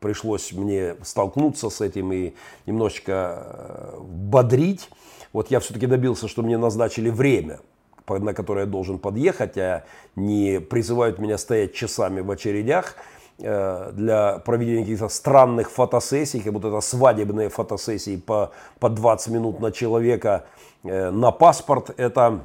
пришлось 0.00 0.52
мне 0.52 0.96
столкнуться 1.02 1.70
с 1.70 1.80
этим 1.80 2.12
и 2.12 2.34
немножечко 2.66 3.12
э, 3.12 3.98
бодрить. 4.00 4.90
Вот 5.32 5.50
я 5.50 5.60
все-таки 5.60 5.86
добился, 5.86 6.28
что 6.28 6.42
мне 6.42 6.58
назначили 6.58 7.10
время 7.10 7.60
на 8.06 8.34
которое 8.34 8.60
я 8.60 8.66
должен 8.66 8.98
подъехать, 8.98 9.56
а 9.56 9.84
не 10.14 10.60
призывают 10.60 11.18
меня 11.18 11.38
стоять 11.38 11.72
часами 11.72 12.20
в 12.20 12.30
очередях. 12.30 12.96
Э, 13.38 13.90
для 13.92 14.38
проведения 14.38 14.82
каких-то 14.82 15.08
странных 15.08 15.70
фотосессий, 15.70 16.40
как 16.40 16.52
будто 16.52 16.68
это 16.68 16.80
свадебные 16.80 17.48
фотосессии 17.48 18.16
по, 18.16 18.52
по 18.78 18.88
20 18.88 19.28
минут 19.32 19.60
на 19.60 19.72
человека 19.72 20.44
э, 20.84 21.10
на 21.10 21.32
паспорт. 21.32 21.90
Это 21.96 22.42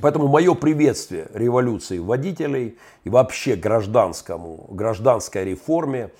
Поэтому 0.00 0.28
мое 0.28 0.54
приветствие 0.54 1.28
революции 1.32 1.98
водителей 1.98 2.78
и 3.04 3.10
вообще 3.10 3.56
гражданскому, 3.56 4.66
гражданской 4.70 5.44
реформе, 5.44 6.10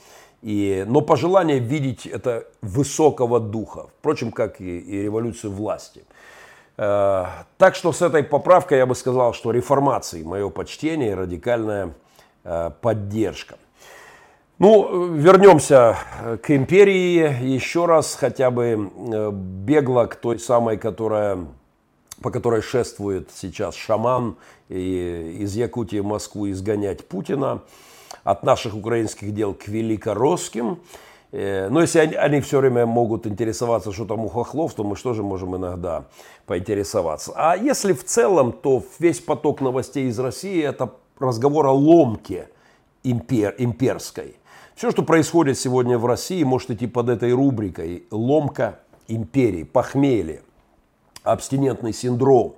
и, 0.42 0.84
но 0.86 1.00
пожелание 1.00 1.58
видеть 1.58 2.06
это 2.06 2.46
высокого 2.62 3.40
духа, 3.40 3.88
впрочем, 3.98 4.32
как 4.32 4.60
и, 4.60 4.78
и 4.78 5.02
революцию 5.02 5.52
власти. 5.52 6.04
Э, 6.76 7.26
так 7.58 7.74
что 7.74 7.92
с 7.92 8.02
этой 8.02 8.22
поправкой 8.22 8.78
я 8.78 8.86
бы 8.86 8.94
сказал, 8.94 9.34
что 9.34 9.50
реформации 9.50 10.22
мое 10.22 10.48
почтение 10.48 11.10
и 11.10 11.14
радикальная 11.14 11.94
э, 12.44 12.70
поддержка. 12.80 13.56
Ну, 14.58 15.12
вернемся 15.12 15.98
э, 16.22 16.38
к 16.38 16.50
империи 16.50 17.44
еще 17.44 17.84
раз, 17.84 18.14
хотя 18.14 18.50
бы 18.50 18.64
э, 18.64 19.30
бегло 19.30 20.06
к 20.06 20.16
той 20.16 20.38
самой, 20.38 20.78
которая, 20.78 21.40
по 22.22 22.30
которой 22.30 22.62
шествует 22.62 23.30
сейчас 23.34 23.74
шаман 23.74 24.36
и 24.68 25.38
из 25.40 25.54
Якутии 25.56 25.98
в 25.98 26.06
Москву 26.06 26.50
изгонять 26.50 27.06
Путина, 27.06 27.62
от 28.24 28.42
наших 28.42 28.74
украинских 28.74 29.34
дел 29.34 29.54
к 29.54 29.68
великоросским. 29.68 30.80
Э, 31.32 31.68
но 31.68 31.80
если 31.80 31.98
они, 32.00 32.14
они 32.14 32.40
все 32.40 32.60
время 32.60 32.86
могут 32.86 33.26
интересоваться, 33.26 33.92
что 33.92 34.04
там 34.04 34.24
у 34.24 34.28
хохлов, 34.28 34.74
то 34.74 34.84
мы 34.84 34.96
что 34.96 35.14
же 35.14 35.22
можем 35.22 35.56
иногда 35.56 36.06
поинтересоваться. 36.46 37.32
А 37.36 37.56
если 37.56 37.92
в 37.92 38.04
целом, 38.04 38.52
то 38.52 38.82
весь 38.98 39.20
поток 39.20 39.60
новостей 39.60 40.08
из 40.08 40.18
России 40.18 40.62
это 40.62 40.92
разговор 41.18 41.66
о 41.66 41.72
ломке 41.72 42.48
импер, 43.02 43.54
имперской– 43.58 44.36
все, 44.76 44.90
что 44.90 45.02
происходит 45.02 45.58
сегодня 45.58 45.96
в 45.96 46.04
России, 46.04 46.42
может 46.42 46.70
идти 46.70 46.86
под 46.86 47.08
этой 47.08 47.32
рубрикой 47.32 48.04
«Ломка 48.10 48.80
империи», 49.08 49.62
«Похмелье», 49.62 50.42
«Абстинентный 51.26 51.92
синдром». 51.92 52.56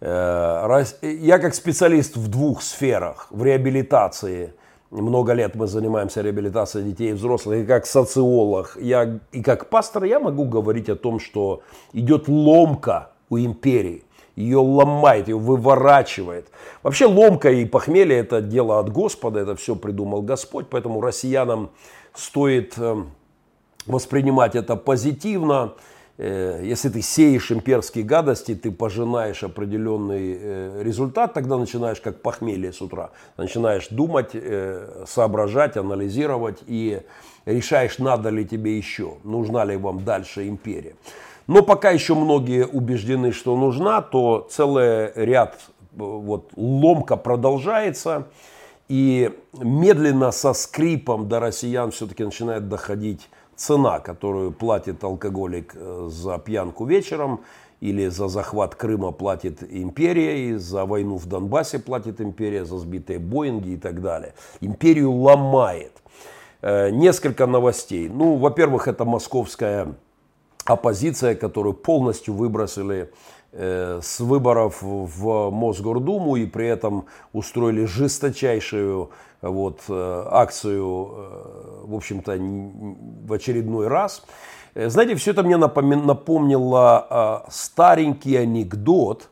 Э, 0.00 0.84
я 1.02 1.38
как 1.38 1.54
специалист 1.54 2.16
в 2.16 2.28
двух 2.28 2.62
сферах, 2.62 3.28
в 3.30 3.42
реабилитации, 3.42 4.52
много 4.90 5.32
лет 5.32 5.54
мы 5.54 5.66
занимаемся 5.66 6.20
реабилитацией 6.20 6.84
детей 6.84 7.10
и 7.10 7.12
взрослых, 7.14 7.64
и 7.64 7.66
как 7.66 7.86
социолог, 7.86 8.76
я, 8.80 9.18
и 9.32 9.42
как 9.42 9.68
пастор 9.68 10.04
я 10.04 10.20
могу 10.20 10.44
говорить 10.44 10.88
о 10.88 10.96
том, 10.96 11.18
что 11.18 11.62
идет 11.92 12.28
ломка 12.28 13.10
у 13.28 13.38
империи 13.38 14.04
ее 14.36 14.58
ломает, 14.58 15.28
ее 15.28 15.38
выворачивает. 15.38 16.48
Вообще 16.82 17.06
ломка 17.06 17.50
и 17.50 17.64
похмелье 17.64 18.18
это 18.18 18.40
дело 18.40 18.80
от 18.80 18.90
Господа, 18.90 19.40
это 19.40 19.54
все 19.56 19.76
придумал 19.76 20.22
Господь, 20.22 20.66
поэтому 20.68 21.00
россиянам 21.00 21.70
стоит 22.14 22.76
эм, 22.78 23.12
воспринимать 23.86 24.56
это 24.56 24.76
позитивно. 24.76 25.74
Э, 26.16 26.60
если 26.62 26.88
ты 26.90 27.02
сеешь 27.02 27.50
имперские 27.50 28.04
гадости, 28.04 28.54
ты 28.54 28.70
пожинаешь 28.70 29.42
определенный 29.42 30.38
э, 30.38 30.82
результат, 30.82 31.34
тогда 31.34 31.56
начинаешь 31.56 32.00
как 32.00 32.22
похмелье 32.22 32.72
с 32.72 32.80
утра. 32.80 33.10
Начинаешь 33.36 33.88
думать, 33.88 34.30
э, 34.34 35.04
соображать, 35.08 35.76
анализировать 35.76 36.58
и 36.66 37.02
решаешь, 37.46 37.98
надо 37.98 38.30
ли 38.30 38.46
тебе 38.46 38.76
еще, 38.76 39.14
нужна 39.24 39.64
ли 39.64 39.76
вам 39.76 40.04
дальше 40.04 40.48
империя. 40.48 40.94
Но 41.46 41.62
пока 41.62 41.90
еще 41.90 42.14
многие 42.14 42.66
убеждены, 42.66 43.32
что 43.32 43.56
нужна, 43.56 44.00
то 44.00 44.46
целый 44.50 45.12
ряд, 45.14 45.58
вот 45.92 46.50
ломка 46.56 47.16
продолжается. 47.16 48.28
И 48.88 49.30
медленно 49.54 50.30
со 50.30 50.52
скрипом 50.52 51.28
до 51.28 51.40
россиян 51.40 51.90
все-таки 51.90 52.22
начинает 52.22 52.68
доходить 52.68 53.28
цена, 53.56 54.00
которую 54.00 54.52
платит 54.52 55.02
алкоголик 55.04 55.72
э, 55.74 56.08
за 56.10 56.38
пьянку 56.38 56.84
вечером, 56.84 57.40
или 57.80 58.08
за 58.08 58.28
захват 58.28 58.74
Крыма 58.74 59.12
платит 59.12 59.62
империя, 59.62 60.48
и 60.48 60.54
за 60.54 60.86
войну 60.86 61.16
в 61.16 61.26
Донбассе 61.26 61.78
платит 61.78 62.20
империя, 62.20 62.64
за 62.64 62.78
сбитые 62.78 63.18
Боинги 63.18 63.70
и 63.70 63.76
так 63.76 64.00
далее. 64.00 64.34
Империю 64.60 65.12
ломает. 65.12 65.92
Э, 66.62 66.88
несколько 66.90 67.46
новостей. 67.46 68.08
Ну, 68.08 68.36
во-первых, 68.36 68.88
это 68.88 69.04
московская 69.04 69.94
оппозиция, 70.64 71.34
которую 71.34 71.74
полностью 71.74 72.32
выбросили 72.32 73.12
с 73.56 74.18
выборов 74.18 74.82
в 74.82 75.50
Мосгордуму 75.50 76.36
и 76.36 76.46
при 76.46 76.66
этом 76.66 77.06
устроили 77.32 77.84
жесточайшую 77.84 79.10
вот, 79.42 79.82
э, 79.88 80.26
акцию, 80.30 81.08
э, 81.12 81.84
в 81.84 81.94
общем-то, 81.94 82.36
в 83.26 83.32
очередной 83.32 83.88
раз. 83.88 84.24
Знаете, 84.74 85.14
все 85.14 85.30
это 85.30 85.44
мне 85.44 85.56
напомнило 85.56 87.44
старенький 87.48 88.34
анекдот 88.34 89.28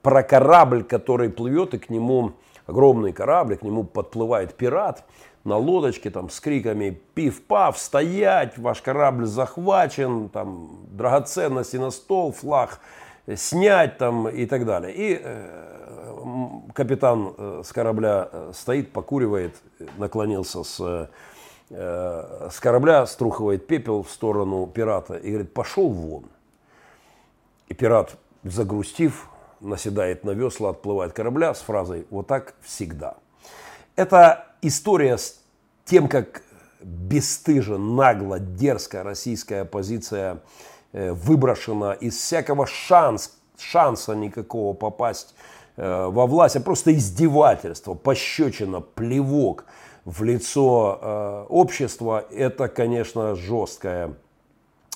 про 0.00 0.22
корабль, 0.22 0.84
который 0.84 1.28
плывет, 1.28 1.74
и 1.74 1.78
к 1.78 1.90
нему 1.90 2.32
огромный 2.66 3.12
корабль, 3.12 3.56
к 3.56 3.62
нему 3.62 3.84
подплывает 3.84 4.54
пират 4.54 5.04
на 5.44 5.56
лодочке 5.56 6.10
там 6.10 6.28
с 6.28 6.40
криками 6.40 7.00
«Пив-пав! 7.14 7.78
Стоять! 7.78 8.58
Ваш 8.58 8.82
корабль 8.82 9.26
захвачен! 9.26 10.28
Там 10.28 10.80
драгоценности 10.90 11.76
на 11.76 11.90
стол, 11.90 12.32
флаг 12.32 12.80
снять!» 13.34 13.98
там 13.98 14.28
и 14.28 14.46
так 14.46 14.64
далее. 14.64 14.94
И 14.94 15.20
э, 15.22 16.70
капитан 16.74 17.34
э, 17.36 17.62
с 17.64 17.72
корабля 17.72 18.28
э, 18.30 18.52
стоит, 18.54 18.92
покуривает, 18.92 19.56
наклонился 19.98 20.62
с, 20.62 21.10
с 21.68 22.60
корабля, 22.60 23.06
струхивает 23.06 23.66
пепел 23.66 24.04
в 24.04 24.10
сторону 24.10 24.66
пирата 24.68 25.14
и 25.14 25.30
говорит 25.30 25.52
«Пошел 25.52 25.88
вон!» 25.88 26.26
И 27.66 27.74
пират, 27.74 28.16
загрустив, 28.44 29.28
наседает 29.60 30.22
на 30.22 30.30
весла, 30.30 30.70
отплывает 30.70 31.12
корабля 31.12 31.52
с 31.54 31.60
фразой 31.60 32.06
«Вот 32.10 32.28
так 32.28 32.54
всегда». 32.62 33.16
Это 33.96 34.46
история 34.62 35.18
с 35.18 35.40
тем, 35.84 36.06
как 36.08 36.42
бесстыжа, 36.80 37.78
нагло, 37.78 38.38
дерзко 38.38 39.02
российская 39.02 39.62
оппозиция 39.62 40.42
выброшена 40.92 41.92
из 41.92 42.16
всякого 42.16 42.66
шанс, 42.66 43.38
шанса 43.58 44.14
никакого 44.14 44.74
попасть 44.74 45.34
э, 45.76 46.06
во 46.06 46.26
власть, 46.26 46.56
а 46.56 46.60
просто 46.60 46.94
издевательство, 46.94 47.94
пощечина, 47.94 48.80
плевок 48.80 49.64
в 50.04 50.22
лицо 50.22 50.98
э, 51.00 51.46
общества, 51.48 52.24
это, 52.30 52.68
конечно, 52.68 53.34
жесткая 53.34 54.14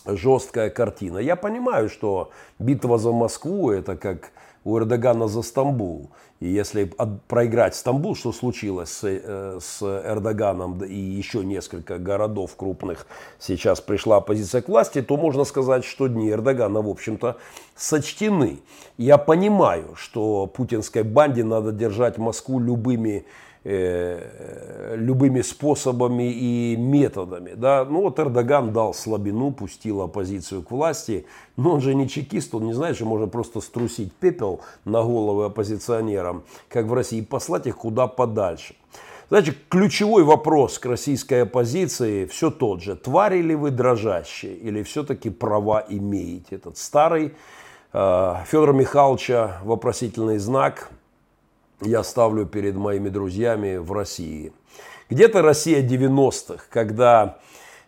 жесткая 0.07 0.71
картина. 0.71 1.19
Я 1.19 1.37
понимаю, 1.37 1.89
что 1.91 2.31
битва 2.59 2.99
за 2.99 3.13
Москву 3.13 3.71
это 3.71 3.97
как 3.97 4.33
у 4.65 4.79
Эрдогана 4.79 5.29
за 5.29 5.43
Стамбул. 5.43 6.11
И 6.41 6.49
если 6.49 6.91
проиграть 7.29 7.75
Стамбул, 7.75 8.17
что 8.17 8.33
случилось 8.33 8.91
с, 8.91 9.05
э, 9.05 9.59
с 9.61 9.83
Эрдоганом 9.83 10.83
и 10.83 10.95
еще 10.95 11.45
несколько 11.45 11.99
городов 11.99 12.57
крупных 12.57 13.07
сейчас 13.39 13.83
пришла 13.83 14.17
оппозиция 14.17 14.63
к 14.63 14.69
власти, 14.69 15.03
то 15.03 15.19
можно 15.19 15.45
сказать, 15.45 15.85
что 15.85 16.07
дни 16.07 16.31
Эрдогана, 16.31 16.81
в 16.81 16.89
общем-то, 16.89 17.37
сочтены. 17.77 18.61
Я 18.97 19.19
понимаю, 19.19 19.95
что 19.97 20.47
путинской 20.47 21.03
банде 21.03 21.45
надо 21.45 21.73
держать 21.73 22.17
Москву 22.17 22.59
любыми 22.59 23.27
Э, 23.63 24.95
любыми 24.97 25.43
способами 25.43 26.33
и 26.33 26.77
методами. 26.79 27.53
Да? 27.55 27.85
Ну 27.85 28.01
вот 28.01 28.19
Эрдоган 28.19 28.73
дал 28.73 28.95
слабину, 28.95 29.51
пустил 29.51 30.01
оппозицию 30.01 30.63
к 30.63 30.71
власти, 30.71 31.27
но 31.59 31.73
он 31.75 31.83
же 31.83 31.95
не 31.95 32.09
чекист, 32.09 32.55
он 32.55 32.65
не 32.65 32.73
знает, 32.73 32.97
что 32.97 33.05
можно 33.05 33.27
просто 33.27 33.61
струсить 33.61 34.15
пепел 34.15 34.63
на 34.87 35.03
головы 35.03 35.45
оппозиционерам, 35.45 36.45
как 36.71 36.87
в 36.87 36.95
России, 36.95 37.19
и 37.19 37.23
послать 37.23 37.67
их 37.67 37.77
куда 37.77 38.07
подальше. 38.07 38.77
Значит, 39.29 39.59
ключевой 39.69 40.25
вопрос 40.25 40.79
к 40.79 40.87
российской 40.87 41.43
оппозиции 41.43 42.25
все 42.25 42.51
тот 42.51 42.81
же. 42.81 42.97
Твари 42.97 43.43
ли 43.43 43.55
вы 43.55 43.71
дрожащие 43.71 44.55
или 44.55 44.83
все-таки 44.83 45.29
права 45.29 45.85
имеете? 45.87 46.57
Этот 46.57 46.79
старый 46.79 47.35
э, 47.93 48.35
Федора 48.47 48.73
Михайловича 48.73 49.61
вопросительный 49.65 50.39
знак– 50.39 50.91
я 51.83 52.03
ставлю 52.03 52.47
перед 52.47 52.77
моими 52.77 53.09
друзьями 53.09 53.77
в 53.77 53.93
России. 53.93 54.53
Где-то 55.09 55.43
Россия 55.43 55.83
90-х, 55.83 56.65
когда 56.71 57.39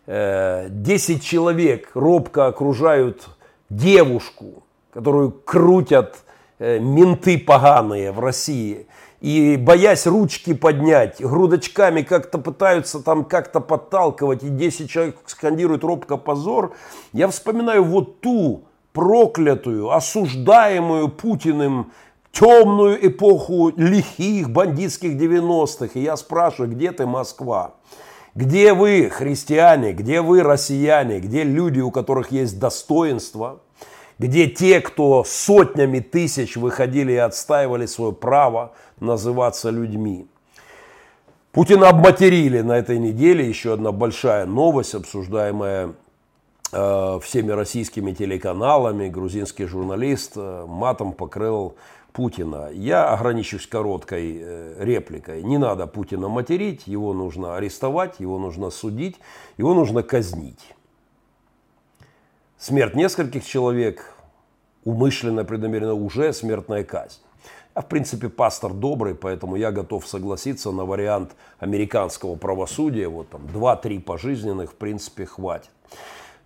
э, 0.05 0.67
10 0.69 1.23
человек 1.23 1.91
робко 1.93 2.47
окружают 2.47 3.27
девушку, 3.69 4.63
которую 4.91 5.31
крутят 5.31 6.17
э, 6.59 6.79
менты 6.79 7.37
поганые 7.37 8.11
в 8.11 8.19
России, 8.19 8.87
и 9.21 9.55
боясь 9.55 10.05
ручки 10.05 10.53
поднять, 10.53 11.21
грудочками 11.21 12.01
как-то 12.01 12.39
пытаются 12.39 12.99
там 12.99 13.23
как-то 13.23 13.61
подталкивать, 13.61 14.43
и 14.43 14.49
10 14.49 14.89
человек 14.89 15.17
скандируют 15.27 15.85
робко 15.85 16.17
позор, 16.17 16.75
я 17.13 17.29
вспоминаю 17.29 17.85
вот 17.85 18.19
ту 18.19 18.65
проклятую, 18.91 19.91
осуждаемую 19.91 21.07
Путиным 21.07 21.93
темную 22.33 23.07
эпоху 23.07 23.71
лихих 23.77 24.49
бандитских 24.49 25.13
90-х. 25.13 25.91
И 25.93 26.01
я 26.01 26.17
спрашиваю, 26.17 26.71
где 26.71 26.91
ты, 26.91 27.05
Москва? 27.05 27.75
Где 28.35 28.73
вы, 28.73 29.09
христиане, 29.11 29.93
где 29.93 30.21
вы, 30.21 30.41
россияне, 30.41 31.19
где 31.19 31.43
люди, 31.43 31.79
у 31.79 31.91
которых 31.91 32.31
есть 32.31 32.59
достоинство, 32.59 33.59
где 34.17 34.47
те, 34.47 34.81
кто 34.81 35.23
сотнями 35.23 35.99
тысяч 35.99 36.57
выходили 36.57 37.11
и 37.11 37.17
отстаивали 37.17 37.85
свое 37.85 38.11
право 38.11 38.73
называться 38.99 39.69
людьми. 39.69 40.25
Путина 41.51 41.89
обматерили 41.89 42.61
на 42.61 42.73
этой 42.73 42.97
неделе, 42.97 43.47
еще 43.47 43.73
одна 43.73 43.91
большая 43.91 44.47
новость, 44.47 44.95
обсуждаемая 44.95 45.93
э, 46.71 47.19
всеми 47.21 47.51
российскими 47.51 48.11
телеканалами. 48.11 49.07
Грузинский 49.09 49.65
журналист 49.65 50.33
э, 50.35 50.65
матом 50.67 51.13
покрыл 51.13 51.75
Путина. 52.13 52.69
Я 52.71 53.09
ограничусь 53.09 53.67
короткой 53.67 54.37
э, 54.39 54.75
репликой. 54.79 55.43
Не 55.43 55.57
надо 55.57 55.87
Путина 55.87 56.29
материть, 56.29 56.87
его 56.87 57.13
нужно 57.13 57.57
арестовать, 57.57 58.19
его 58.19 58.37
нужно 58.39 58.69
судить, 58.69 59.19
его 59.57 59.73
нужно 59.73 60.03
казнить. 60.03 60.73
Смерть 62.57 62.95
нескольких 62.95 63.45
человек, 63.45 64.15
умышленно, 64.85 65.43
преднамеренно, 65.43 65.95
уже 65.95 66.31
смертная 66.31 66.83
казнь. 66.83 67.19
Я, 67.75 67.81
в 67.81 67.87
принципе, 67.87 68.29
пастор 68.29 68.71
добрый, 68.73 69.15
поэтому 69.15 69.55
я 69.55 69.71
готов 69.71 70.07
согласиться 70.07 70.71
на 70.71 70.85
вариант 70.85 71.35
американского 71.59 72.35
правосудия. 72.35 73.07
Вот 73.07 73.29
там 73.29 73.41
2-3 73.47 73.99
пожизненных, 73.99 74.71
в 74.71 74.75
принципе, 74.75 75.25
хватит. 75.25 75.71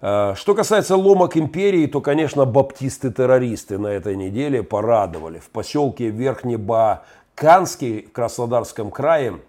Э, 0.01 0.33
что 0.35 0.53
касается 0.53 0.95
ломок 0.95 1.37
империи, 1.37 1.87
то, 1.87 2.01
конечно, 2.01 2.45
баптисты-террористы 2.45 3.77
на 3.77 3.87
этой 3.87 4.15
неделе 4.15 4.63
порадовали. 4.63 5.39
В 5.39 5.49
поселке 5.49 6.09
Верхнебаканский 6.09 8.07
в 8.07 8.11
Краснодарском 8.11 8.91
крае, 8.91 9.39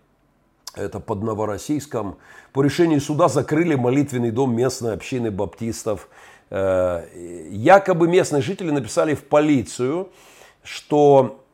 это 0.75 1.01
под 1.01 1.23
Новороссийском, 1.23 2.17
по 2.53 2.63
решению 2.63 3.01
суда 3.01 3.29
закрыли 3.29 3.75
молитвенный 3.75 4.31
дом 4.31 4.55
местной 4.55 4.95
общины 4.95 5.31
баптистов. 5.31 6.09
Э, 6.51 7.05
якобы 7.51 8.09
местные 8.09 8.43
жители 8.43 8.71
написали 8.71 9.15
в 9.15 9.25
полицию, 9.25 10.09
что 10.63 11.45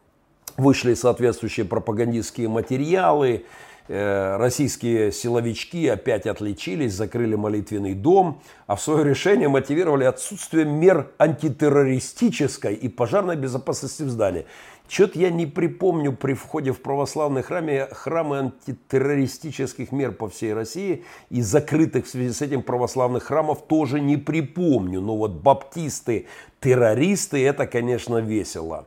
вышли 0.57 0.95
соответствующие 0.95 1.67
пропагандистские 1.67 2.49
материалы, 2.49 3.45
российские 3.89 5.13
силовички 5.13 5.87
опять 5.89 6.27
отличились, 6.27 6.95
закрыли 6.95 7.35
молитвенный 7.35 7.95
дом, 7.95 8.41
а 8.67 8.77
в 8.77 8.81
свое 8.81 9.05
решение 9.05 9.49
мотивировали 9.49 10.05
отсутствие 10.05 10.65
мер 10.65 11.11
антитеррористической 11.19 12.75
и 12.75 12.89
пожарной 12.89 13.37
безопасности 13.37 14.03
в 14.03 14.09
здании. 14.09 14.47
Что-то 14.87 15.19
я 15.19 15.31
не 15.31 15.47
припомню 15.47 16.13
при 16.13 16.35
входе 16.35 16.73
в 16.73 16.81
православные 16.81 17.43
храмы, 17.43 17.89
храмы 17.91 18.39
антитеррористических 18.39 19.93
мер 19.93 20.13
по 20.13 20.29
всей 20.29 20.53
России 20.53 21.05
и 21.31 21.41
закрытых 21.41 22.05
в 22.05 22.09
связи 22.09 22.33
с 22.33 22.43
этим 22.43 22.63
православных 22.63 23.25
храмов 23.25 23.67
тоже 23.67 24.01
не 24.01 24.19
припомню. 24.19 25.01
Но 25.01 25.17
вот 25.17 25.33
баптисты, 25.33 26.27
террористы, 26.61 27.45
это, 27.47 27.67
конечно, 27.67 28.19
весело. 28.19 28.87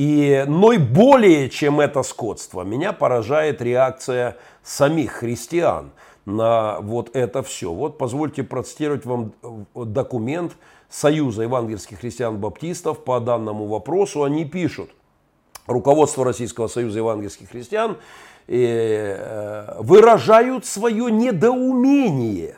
И, 0.00 0.46
но 0.48 0.72
и 0.72 0.78
более 0.78 1.50
чем 1.50 1.78
это 1.78 2.02
скотство, 2.02 2.62
меня 2.62 2.94
поражает 2.94 3.60
реакция 3.60 4.38
самих 4.62 5.12
христиан 5.12 5.90
на 6.24 6.80
вот 6.80 7.14
это 7.14 7.42
все. 7.42 7.70
Вот 7.70 7.98
позвольте 7.98 8.42
процитировать 8.42 9.04
вам 9.04 9.34
документ 9.74 10.52
Союза 10.88 11.42
евангельских 11.42 12.00
христиан-баптистов 12.00 13.04
по 13.04 13.20
данному 13.20 13.66
вопросу. 13.66 14.24
Они 14.24 14.46
пишут, 14.46 14.88
руководство 15.66 16.24
Российского 16.24 16.68
Союза 16.68 17.00
евангельских 17.00 17.50
христиан 17.50 17.98
э, 18.48 19.74
выражают 19.80 20.64
свое 20.64 21.12
недоумение 21.12 22.56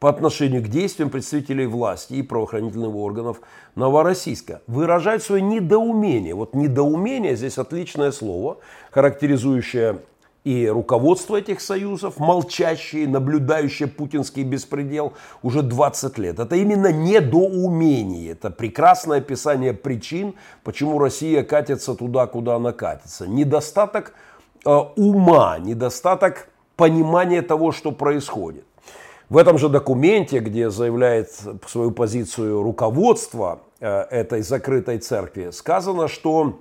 по 0.00 0.08
отношению 0.08 0.62
к 0.62 0.68
действиям 0.68 1.10
представителей 1.10 1.66
власти 1.66 2.14
и 2.14 2.22
правоохранительных 2.22 2.94
органов 2.94 3.42
Новороссийска. 3.76 4.62
Выражают 4.66 5.22
свое 5.22 5.42
недоумение. 5.42 6.34
Вот 6.34 6.54
недоумение 6.54 7.36
здесь 7.36 7.58
отличное 7.58 8.10
слово, 8.10 8.56
характеризующее 8.90 9.98
и 10.42 10.66
руководство 10.68 11.36
этих 11.36 11.60
союзов, 11.60 12.18
молчащие, 12.18 13.06
наблюдающие 13.06 13.88
путинский 13.88 14.42
беспредел 14.42 15.12
уже 15.42 15.60
20 15.60 16.16
лет. 16.16 16.38
Это 16.38 16.56
именно 16.56 16.90
недоумение. 16.90 18.32
Это 18.32 18.50
прекрасное 18.50 19.18
описание 19.18 19.74
причин, 19.74 20.34
почему 20.64 20.98
Россия 20.98 21.42
катится 21.42 21.94
туда, 21.94 22.26
куда 22.26 22.56
она 22.56 22.72
катится. 22.72 23.26
Недостаток 23.26 24.14
э, 24.64 24.70
ума, 24.70 25.58
недостаток 25.58 26.48
понимания 26.76 27.42
того, 27.42 27.72
что 27.72 27.92
происходит. 27.92 28.64
В 29.30 29.36
этом 29.36 29.58
же 29.58 29.68
документе, 29.68 30.40
где 30.40 30.70
заявляет 30.70 31.30
свою 31.68 31.92
позицию 31.92 32.64
руководство 32.64 33.60
э, 33.78 33.86
этой 34.10 34.42
закрытой 34.42 34.98
церкви, 34.98 35.50
сказано, 35.52 36.08
что 36.08 36.58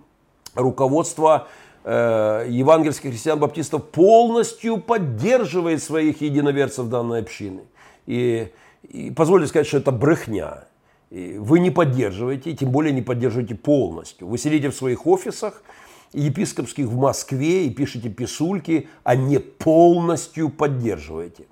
руководство 0.53 1.47
э, 1.83 2.45
евангельских 2.47 3.09
христиан-баптистов 3.09 3.89
полностью 3.89 4.77
поддерживает 4.77 5.81
своих 5.81 6.21
единоверцев 6.21 6.89
данной 6.89 7.21
общины. 7.21 7.61
И, 8.05 8.51
и 8.83 9.09
позвольте 9.09 9.47
сказать, 9.47 9.65
что 9.65 9.79
это 9.79 9.91
брехня. 9.91 10.65
И 11.09 11.39
вы 11.39 11.61
не 11.61 11.71
поддерживаете, 11.71 12.53
тем 12.53 12.69
более 12.69 12.93
не 12.93 13.01
поддерживаете 13.01 13.55
полностью. 13.55 14.27
Вы 14.27 14.37
сидите 14.37 14.69
в 14.69 14.75
своих 14.75 15.07
офисах, 15.07 15.63
епископских 16.13 16.85
в 16.85 16.97
Москве 16.97 17.65
и 17.65 17.71
пишете 17.71 18.09
писульки, 18.09 18.89
а 19.03 19.15
не 19.15 19.39
полностью 19.39 20.49
поддерживаете. 20.49 21.45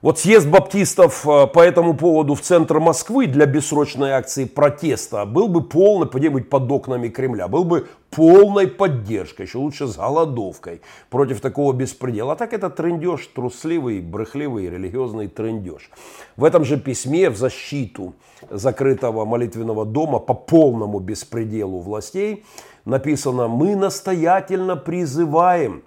Вот 0.00 0.20
съезд 0.20 0.46
баптистов 0.46 1.26
э, 1.26 1.48
по 1.48 1.58
этому 1.58 1.92
поводу 1.92 2.36
в 2.36 2.40
центр 2.40 2.78
Москвы 2.78 3.26
для 3.26 3.46
бессрочной 3.46 4.12
акции 4.12 4.44
протеста 4.44 5.24
был 5.24 5.48
бы 5.48 5.60
полный, 5.60 6.06
где-нибудь 6.06 6.48
под 6.48 6.70
окнами 6.70 7.08
Кремля, 7.08 7.48
был 7.48 7.64
бы 7.64 7.88
полной 8.10 8.68
поддержкой, 8.68 9.46
еще 9.46 9.58
лучше 9.58 9.88
с 9.88 9.96
голодовкой 9.96 10.82
против 11.10 11.40
такого 11.40 11.72
беспредела. 11.72 12.34
А 12.34 12.36
так 12.36 12.52
это 12.52 12.70
трендеж, 12.70 13.26
трусливый, 13.34 14.00
брехливый, 14.00 14.70
религиозный 14.70 15.26
трендеж. 15.26 15.90
В 16.36 16.44
этом 16.44 16.64
же 16.64 16.78
письме 16.78 17.28
в 17.28 17.36
защиту 17.36 18.14
закрытого 18.48 19.24
молитвенного 19.24 19.84
дома 19.84 20.20
по 20.20 20.34
полному 20.34 21.00
беспределу 21.00 21.80
властей 21.80 22.44
написано 22.84 23.48
«Мы 23.48 23.74
настоятельно 23.74 24.76
призываем 24.76 25.82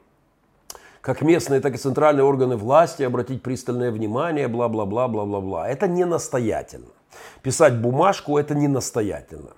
как 1.02 1.22
местные, 1.22 1.60
так 1.60 1.76
и 1.76 1.78
центральные 1.78 2.24
органы 2.24 2.56
власти 2.56 3.04
обратить 3.04 3.42
пристальное 3.42 3.92
внимание, 3.92 4.48
бла-бла-бла, 4.48 5.08
бла-бла-бла. 5.08 5.68
Это 5.68 5.88
не 5.88 6.06
настоятельно. 6.06 6.92
Писать 7.42 7.76
бумажку– 7.82 8.38
это 8.40 8.56
не 8.56 8.68
настоятельно. 8.68 9.52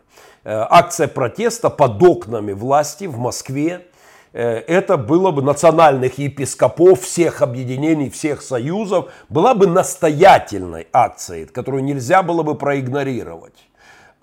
Э, 0.43 0.65
акция 0.69 1.07
протеста 1.07 1.69
под 1.69 2.01
окнами 2.01 2.53
власти 2.53 3.05
в 3.05 3.17
Москве 3.17 3.85
э, 4.31 4.41
это 4.41 4.97
было 4.97 5.31
бы 5.31 5.41
национальных 5.41 6.17
епископов 6.17 7.01
всех 7.01 7.41
объединений, 7.41 8.09
всех 8.09 8.41
союзов, 8.41 9.11
была 9.29 9.53
бы 9.53 9.67
настоятельной 9.67 10.87
акцией, 10.93 11.45
которую 11.45 11.83
нельзя 11.83 12.23
было 12.23 12.43
бы 12.43 12.55
проигнорировать. 12.55 13.67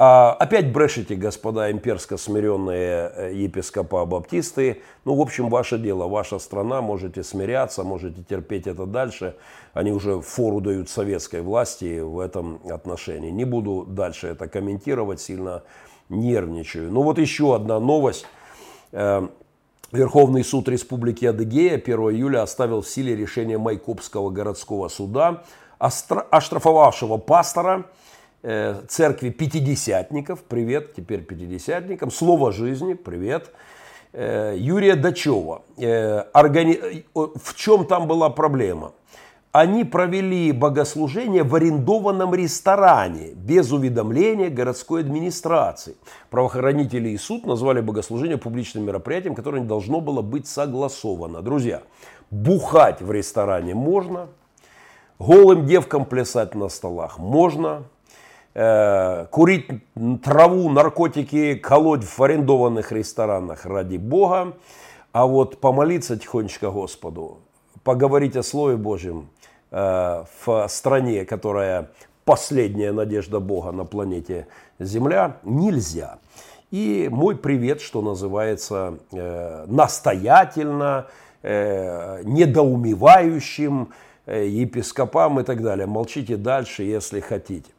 А, 0.03 0.33
опять 0.33 0.73
брешите, 0.73 1.15
господа 1.15 1.71
имперско 1.71 2.17
смиренные 2.17 3.13
э, 3.15 3.33
епископа 3.35 4.07
баптисты. 4.07 4.81
Ну, 5.05 5.15
в 5.15 5.21
общем, 5.21 5.51
ваше 5.51 5.77
дело, 5.77 6.09
ваша 6.09 6.39
страна, 6.39 6.81
можете 6.81 7.23
смиряться, 7.23 7.85
можете 7.85 8.23
терпеть 8.23 8.67
это 8.67 8.87
дальше. 8.87 9.37
Они 9.75 9.93
уже 9.93 10.23
фору 10.23 10.63
дают 10.63 10.89
советской 10.89 11.43
власти 11.43 12.01
в 12.01 12.19
этом 12.19 12.63
отношении. 12.71 13.31
Не 13.31 13.45
буду 13.45 13.85
дальше 13.87 14.29
это 14.29 14.49
комментировать, 14.49 15.21
сильно 15.21 15.65
нервничаю. 16.09 16.91
Ну, 16.91 17.03
вот 17.03 17.19
еще 17.19 17.55
одна 17.55 17.79
новость. 17.79 18.25
Э, 18.93 19.29
Верховный 19.93 20.45
суд 20.45 20.67
Республики 20.71 21.27
Адыгея 21.27 21.75
1 21.75 21.95
июля 22.13 22.41
оставил 22.41 22.81
в 22.81 22.89
силе 22.89 23.15
решение 23.15 23.59
Майкопского 23.59 24.31
городского 24.31 24.89
суда, 24.89 25.43
оштрафовавшего 25.79 27.19
пастора– 27.19 27.85
церкви 28.43 29.31
пятидесятников, 29.31 30.43
привет, 30.43 30.95
теперь 30.95 31.21
пятидесятникам, 31.21 32.11
Слово 32.11 32.53
жизни, 32.53 32.95
привет, 32.95 33.51
э, 34.13 34.55
Юрия 34.57 34.97
Дачева. 34.97 35.63
Э, 35.77 36.25
органи... 36.33 37.05
В 37.15 37.55
чем 37.55 37.85
там 37.85 38.07
была 38.07 38.31
проблема? 38.31 38.93
Они 39.53 39.85
провели 39.85 40.53
богослужение 40.53 41.43
в 41.43 41.55
арендованном 41.55 42.35
ресторане 42.35 43.33
без 43.35 43.73
уведомления 43.73 44.49
городской 44.49 45.01
администрации. 45.01 45.97
Правоохранители 46.31 47.11
и 47.11 47.19
суд 47.19 47.45
назвали 47.45 47.81
богослужение 47.81 48.39
публичным 48.39 48.85
мероприятием, 48.85 49.35
которое 49.35 49.61
не 49.61 49.67
должно 49.67 50.01
было 50.01 50.23
быть 50.23 50.47
согласовано. 50.47 51.43
Друзья, 51.43 51.83
бухать 52.31 53.03
в 53.03 53.11
ресторане 53.11 53.75
можно, 53.75 54.29
голым 55.19 55.67
девкам 55.67 56.05
плясать 56.05 56.55
на 56.55 56.69
столах 56.69 57.19
можно, 57.19 57.83
Э, 57.83 58.00
курить 58.53 59.69
траву, 60.25 60.71
наркотики, 60.71 61.55
колоть 61.55 62.05
в 62.05 62.21
арендованных 62.21 62.91
ресторанах 62.91 63.65
ради 63.65 63.97
Бога, 63.97 64.55
а 65.13 65.27
вот 65.27 65.61
помолиться 65.61 66.19
тихонечко 66.19 66.71
Господу, 66.71 67.39
поговорить 67.85 68.37
о 68.37 68.43
Слове 68.43 68.77
Божьем 68.77 69.29
э, 69.71 70.25
в 70.45 70.67
стране, 70.69 71.25
которая 71.25 71.91
последняя 72.25 72.91
надежда 72.93 73.39
Бога 73.39 73.71
на 73.71 73.85
планете 73.85 74.49
Земля, 74.81 75.37
нельзя. 75.45 76.19
И 76.73 77.09
мой 77.11 77.37
привет, 77.37 77.81
что 77.81 78.03
называется, 78.03 78.99
э, 79.13 79.67
настоятельно, 79.69 81.07
недоумевающим 81.43 83.95
епископам 84.27 85.41
и 85.41 85.43
так 85.43 85.63
далее. 85.63 85.87
Молчите 85.87 86.37
дальше, 86.37 86.83
если 86.83 87.21
хотите. 87.21 87.71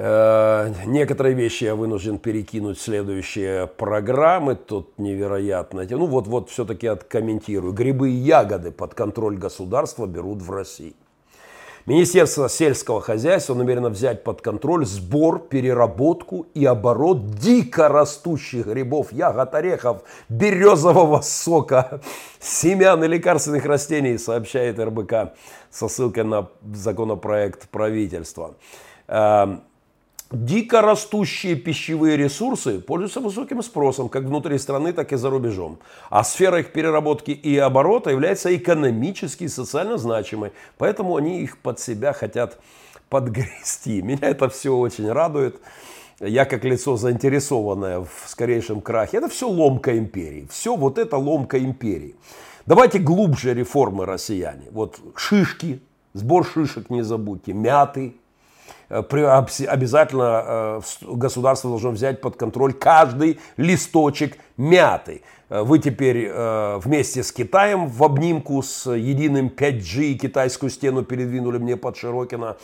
Э, 0.00 0.72
некоторые 0.86 1.34
вещи 1.34 1.64
я 1.64 1.74
вынужден 1.74 2.18
перекинуть 2.18 2.78
в 2.78 2.82
следующие 2.82 3.66
программы. 3.66 4.54
Тут 4.54 4.96
невероятно. 4.96 5.84
Ну 5.90 6.06
вот, 6.06 6.28
вот 6.28 6.50
все-таки 6.50 6.86
откомментирую. 6.86 7.72
Грибы 7.72 8.10
и 8.10 8.12
ягоды 8.12 8.70
под 8.70 8.94
контроль 8.94 9.36
государства 9.36 10.06
берут 10.06 10.40
в 10.40 10.52
России. 10.52 10.94
Министерство 11.84 12.48
сельского 12.48 13.00
хозяйства 13.00 13.54
намерено 13.54 13.88
взять 13.88 14.22
под 14.22 14.40
контроль 14.40 14.86
сбор, 14.86 15.40
переработку 15.40 16.46
и 16.54 16.64
оборот 16.64 17.30
дико 17.32 17.88
растущих 17.88 18.66
грибов, 18.66 19.12
ягод, 19.12 19.52
орехов, 19.54 20.02
березового 20.28 21.22
сока, 21.22 22.02
семян 22.38 23.02
и 23.02 23.08
лекарственных 23.08 23.64
растений, 23.64 24.16
сообщает 24.16 24.78
РБК 24.78 25.34
со 25.70 25.88
ссылкой 25.88 26.22
на 26.22 26.50
законопроект 26.72 27.68
правительства. 27.70 28.54
Дико 30.30 30.82
растущие 30.82 31.56
пищевые 31.56 32.18
ресурсы 32.18 32.80
пользуются 32.80 33.20
высоким 33.20 33.62
спросом 33.62 34.10
как 34.10 34.24
внутри 34.24 34.58
страны, 34.58 34.92
так 34.92 35.14
и 35.14 35.16
за 35.16 35.30
рубежом. 35.30 35.78
А 36.10 36.22
сфера 36.22 36.60
их 36.60 36.70
переработки 36.72 37.30
и 37.30 37.56
оборота 37.56 38.10
является 38.10 38.54
экономически 38.54 39.44
и 39.44 39.48
социально 39.48 39.96
значимой. 39.96 40.52
Поэтому 40.76 41.16
они 41.16 41.40
их 41.40 41.56
под 41.56 41.80
себя 41.80 42.12
хотят 42.12 42.58
подгрести. 43.08 44.02
Меня 44.02 44.28
это 44.28 44.50
все 44.50 44.76
очень 44.76 45.10
радует. 45.10 45.60
Я 46.20 46.44
как 46.44 46.62
лицо 46.64 46.98
заинтересованное 46.98 48.00
в 48.00 48.10
скорейшем 48.26 48.82
крахе. 48.82 49.18
Это 49.18 49.28
все 49.30 49.48
ломка 49.48 49.96
империи. 49.96 50.46
Все 50.50 50.76
вот 50.76 50.98
это 50.98 51.16
ломка 51.16 51.58
империи. 51.58 52.16
Давайте 52.66 52.98
глубже 52.98 53.54
реформы 53.54 54.04
россияне. 54.04 54.66
Вот 54.72 55.00
шишки, 55.16 55.80
сбор 56.12 56.44
шишек 56.44 56.90
не 56.90 57.00
забудьте, 57.00 57.54
мяты, 57.54 58.14
обязательно 58.88 60.42
э, 60.46 60.80
государство 61.02 61.70
должно 61.70 61.90
взять 61.90 62.20
под 62.20 62.36
контроль 62.36 62.72
каждый 62.72 63.38
листочек 63.56 64.38
мяты. 64.56 65.22
Э, 65.50 65.62
вы 65.62 65.78
теперь 65.78 66.30
вместе 66.30 67.22
с 67.22 67.32
Китаем 67.32 67.86
в 67.86 68.02
обнимку 68.02 68.62
с 68.62 68.90
единым 68.90 69.48
5G 69.48 70.14
китайскую 70.14 70.70
стену 70.70 71.02
передвинули 71.04 71.58
мне 71.58 71.76
под 71.76 71.96
Широкино. 71.96 72.56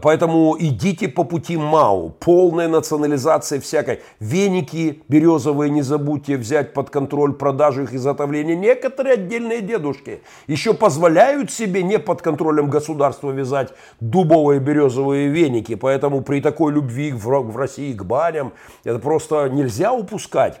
Поэтому 0.00 0.56
идите 0.58 1.08
по 1.08 1.24
пути 1.24 1.56
МАУ. 1.56 2.10
Полная 2.18 2.68
национализация 2.68 3.60
всякой. 3.60 4.00
Веники 4.20 5.02
березовые 5.08 5.68
не 5.70 5.82
забудьте 5.82 6.38
взять 6.38 6.72
под 6.72 6.88
контроль 6.88 7.34
продажу 7.34 7.82
их 7.82 7.92
изготовления. 7.92 8.56
Некоторые 8.56 9.14
отдельные 9.14 9.60
дедушки 9.60 10.22
еще 10.46 10.72
позволяют 10.72 11.50
себе 11.50 11.82
не 11.82 11.98
под 11.98 12.22
контролем 12.22 12.70
государства 12.70 13.30
вязать 13.30 13.74
дубовые 14.00 14.60
березовые 14.60 15.28
веники. 15.28 15.74
Поэтому 15.74 16.22
при 16.22 16.40
такой 16.40 16.72
любви 16.72 17.12
в 17.12 17.56
России 17.56 17.92
к 17.92 18.02
баням 18.04 18.52
это 18.84 18.98
просто 18.98 19.50
нельзя 19.50 19.92
упускать. 19.92 20.60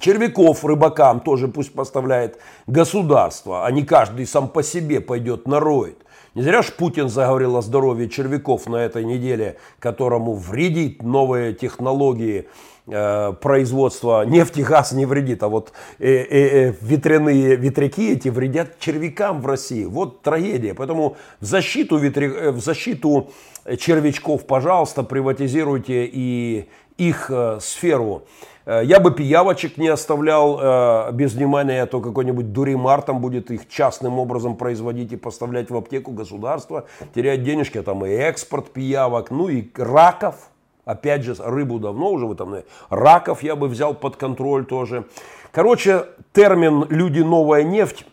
Червяков 0.00 0.64
рыбакам 0.64 1.20
тоже 1.20 1.48
пусть 1.48 1.72
поставляет 1.72 2.38
государство, 2.66 3.66
а 3.66 3.70
не 3.72 3.84
каждый 3.84 4.26
сам 4.26 4.48
по 4.48 4.62
себе 4.62 5.00
пойдет 5.00 5.46
на 5.48 5.58
роет. 5.58 5.98
Не 6.34 6.42
зря 6.42 6.62
ж 6.62 6.72
Путин 6.72 7.08
заговорил 7.08 7.56
о 7.56 7.62
здоровье 7.62 8.08
червяков 8.08 8.66
на 8.66 8.76
этой 8.76 9.04
неделе, 9.04 9.56
которому 9.78 10.34
вредит 10.34 11.02
новые 11.02 11.54
технологии 11.54 12.48
э, 12.86 13.32
производства 13.40 14.24
нефти, 14.26 14.60
газ 14.60 14.92
не 14.92 15.06
вредит, 15.06 15.42
а 15.42 15.48
вот 15.48 15.72
э, 15.98 16.06
э, 16.06 16.68
э, 16.68 16.74
ветряные 16.80 17.56
ветряки 17.56 18.12
эти 18.12 18.28
вредят 18.28 18.78
червякам 18.78 19.40
в 19.40 19.46
России. 19.46 19.84
Вот 19.84 20.22
трагедия. 20.22 20.74
Поэтому 20.74 21.16
в 21.40 21.44
защиту, 21.44 21.96
ветря... 21.96 22.28
Э, 22.28 22.50
в 22.50 22.60
защиту 22.60 23.30
червячков, 23.78 24.46
пожалуйста, 24.46 25.02
приватизируйте 25.02 26.04
и 26.04 26.68
их 26.98 27.30
э, 27.30 27.58
сферу 27.60 28.24
я 28.68 29.00
бы 29.00 29.10
пиявочек 29.10 29.78
не 29.78 29.88
оставлял 29.88 30.58
э, 30.60 31.12
без 31.12 31.32
внимания, 31.32 31.82
а 31.82 31.86
то 31.86 32.00
какой-нибудь 32.00 32.52
дуримар 32.52 33.00
там 33.02 33.20
будет 33.20 33.50
их 33.50 33.68
частным 33.68 34.18
образом 34.18 34.56
производить 34.56 35.12
и 35.12 35.16
поставлять 35.16 35.70
в 35.70 35.76
аптеку 35.76 36.12
государства, 36.12 36.84
терять 37.14 37.44
денежки, 37.44 37.78
а 37.78 37.82
там 37.82 38.04
и 38.04 38.10
экспорт 38.10 38.70
пиявок, 38.70 39.30
ну 39.30 39.48
и 39.48 39.66
раков, 39.76 40.50
Опять 40.84 41.22
же, 41.22 41.36
рыбу 41.38 41.78
давно 41.78 42.10
уже, 42.10 42.24
вы 42.24 42.34
там, 42.34 42.62
раков 42.88 43.42
я 43.42 43.56
бы 43.56 43.68
взял 43.68 43.92
под 43.92 44.16
контроль 44.16 44.64
тоже. 44.64 45.04
Короче, 45.52 46.06
термин 46.32 46.86
«люди 46.88 47.20
новая 47.20 47.62
нефть» 47.62 48.06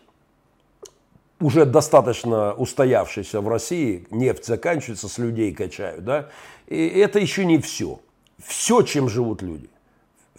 уже 1.40 1.64
достаточно 1.64 2.52
устоявшийся 2.52 3.40
в 3.40 3.48
России. 3.48 4.06
Нефть 4.10 4.44
заканчивается, 4.44 5.08
с 5.08 5.16
людей 5.16 5.54
качают, 5.54 6.04
да. 6.04 6.28
И 6.66 6.86
это 6.86 7.18
еще 7.18 7.46
не 7.46 7.56
все. 7.56 7.98
Все, 8.44 8.82
чем 8.82 9.08
живут 9.08 9.40
люди. 9.40 9.70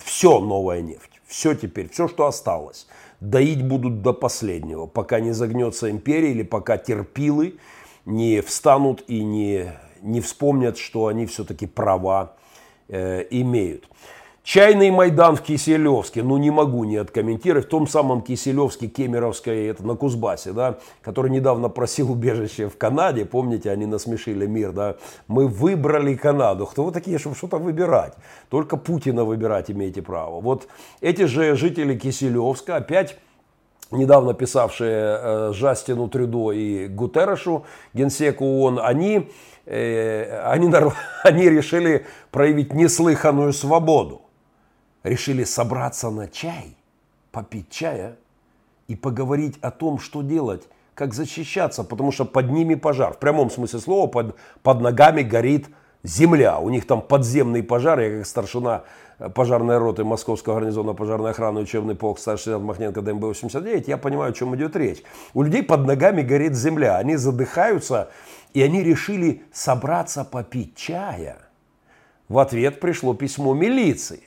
Все 0.03 0.39
новая 0.39 0.81
нефть. 0.81 1.21
Все 1.25 1.53
теперь, 1.53 1.89
все, 1.89 2.07
что 2.07 2.25
осталось. 2.25 2.87
Доить 3.19 3.63
будут 3.63 4.01
до 4.01 4.13
последнего, 4.13 4.85
пока 4.85 5.19
не 5.19 5.31
загнется 5.31 5.89
империя 5.89 6.31
или 6.31 6.43
пока 6.43 6.77
терпилы 6.77 7.55
не 8.05 8.41
встанут 8.41 9.03
и 9.07 9.23
не 9.23 9.73
не 10.01 10.21
вспомнят, 10.21 10.77
что 10.77 11.07
они 11.07 11.25
все-таки 11.25 11.65
права 11.65 12.33
э, 12.87 13.25
имеют. 13.29 13.89
Чайный 14.47 14.91
Майдан 14.91 15.35
в 15.35 15.41
Киселевске, 15.41 16.23
ну 16.23 16.37
не 16.37 16.51
могу 16.51 16.85
не 16.85 16.95
откомментировать, 16.95 17.65
в 17.65 17.69
том 17.69 17.85
самом 17.85 18.21
Киселевске, 18.21 18.87
Кемеровской, 18.87 19.67
это 19.67 19.85
на 19.85 19.95
Кузбассе, 19.95 20.53
да, 20.53 20.77
который 21.01 21.29
недавно 21.31 21.67
просил 21.67 22.13
убежище 22.13 22.69
в 22.69 22.77
Канаде, 22.77 23.25
помните, 23.25 23.69
они 23.69 23.85
насмешили 23.85 24.45
мир, 24.45 24.71
да, 24.71 24.95
мы 25.27 25.49
выбрали 25.49 26.15
Канаду, 26.15 26.65
кто 26.65 26.85
вы 26.85 26.93
такие, 26.93 27.17
чтобы 27.17 27.35
что-то 27.35 27.57
выбирать, 27.57 28.13
только 28.47 28.77
Путина 28.77 29.25
выбирать 29.25 29.69
имеете 29.69 30.01
право. 30.01 30.39
Вот 30.39 30.69
эти 31.01 31.23
же 31.23 31.57
жители 31.57 31.97
Киселевска 31.97 32.77
опять 32.77 33.17
недавно 33.91 34.33
писавшие 34.33 35.19
э, 35.19 35.51
Жастину 35.53 36.07
Трюдо 36.07 36.53
и 36.53 36.87
Гутеррешу, 36.87 37.65
генсеку 37.93 38.45
ООН, 38.45 38.79
они 38.81 39.29
Э, 39.67 40.39
они, 40.45 40.73
они 41.23 41.49
решили 41.49 42.05
проявить 42.31 42.73
неслыханную 42.73 43.51
свободу. 43.51 44.21
Решили 45.08 45.45
собраться 45.45 46.10
на 46.10 46.28
чай, 46.28 46.76
попить 47.32 47.70
чая 47.70 48.18
и 48.89 48.95
поговорить 48.95 49.58
о 49.62 49.72
том, 49.72 49.99
что 49.99 50.22
делать, 50.22 50.68
как 50.95 51.14
защищаться, 51.14 51.86
потому 51.86 52.12
что 52.12 52.26
под 52.26 52.51
ними 52.51 52.76
пожар. 52.76 53.14
В 53.14 53.18
прямом 53.18 53.49
смысле 53.49 53.80
слова 53.80 54.08
под, 54.08 54.36
под 54.64 54.82
ногами 54.82 55.22
горит 55.22 55.68
земля. 56.03 56.60
У 56.60 56.70
них 56.70 56.86
там 56.86 57.01
подземный 57.01 57.64
пожар. 57.64 58.01
Я 58.01 58.18
как 58.18 58.26
старшина 58.26 58.84
э, 59.20 59.30
пожарной 59.30 59.78
роты 59.78 60.03
Московского 60.03 60.55
гарнизона 60.55 60.93
пожарной 60.93 61.32
охраны 61.32 61.62
учебный 61.62 61.95
полк 61.95 62.20
старший 62.20 62.53
лейтенант 62.53 62.68
Махненко 62.68 62.99
ДМБ-89, 62.99 63.86
я 63.88 63.97
понимаю, 63.97 64.32
о 64.32 64.34
чем 64.34 64.55
идет 64.58 64.76
речь. 64.76 65.03
У 65.34 65.41
людей 65.41 65.64
под 65.64 65.86
ногами 65.86 66.22
горит 66.22 66.53
земля. 66.53 66.97
Они 66.97 67.16
задыхаются, 67.16 68.10
и 68.53 68.62
они 68.62 68.84
решили 68.84 69.43
собраться 69.53 70.26
попить 70.26 70.76
чая. 70.76 71.38
В 72.28 72.39
ответ 72.39 72.82
пришло 72.82 73.14
письмо 73.14 73.53
милиции. 73.53 74.26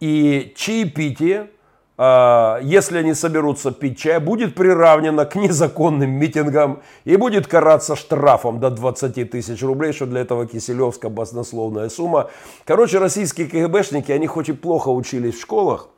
И 0.00 0.52
чаепитие, 0.56 1.50
а, 1.96 2.58
если 2.62 2.98
они 2.98 3.14
соберутся 3.14 3.70
пить 3.70 3.98
чай, 3.98 4.18
будет 4.18 4.54
приравнено 4.54 5.24
к 5.24 5.36
незаконным 5.36 6.10
митингам 6.10 6.82
и 7.04 7.16
будет 7.16 7.46
караться 7.46 7.96
штрафом 7.96 8.60
до 8.60 8.70
20 8.70 9.30
тысяч 9.30 9.62
рублей, 9.62 9.92
что 9.92 10.06
для 10.06 10.22
этого 10.22 10.46
Киселевска 10.46 11.08
баснословная 11.08 11.88
сумма. 11.88 12.30
Короче, 12.64 12.98
российские 12.98 13.46
КГБшники, 13.46 14.10
они 14.12 14.26
хоть 14.26 14.48
и 14.48 14.52
плохо 14.52 14.88
учились 14.88 15.36
в 15.36 15.40
школах, 15.40 15.88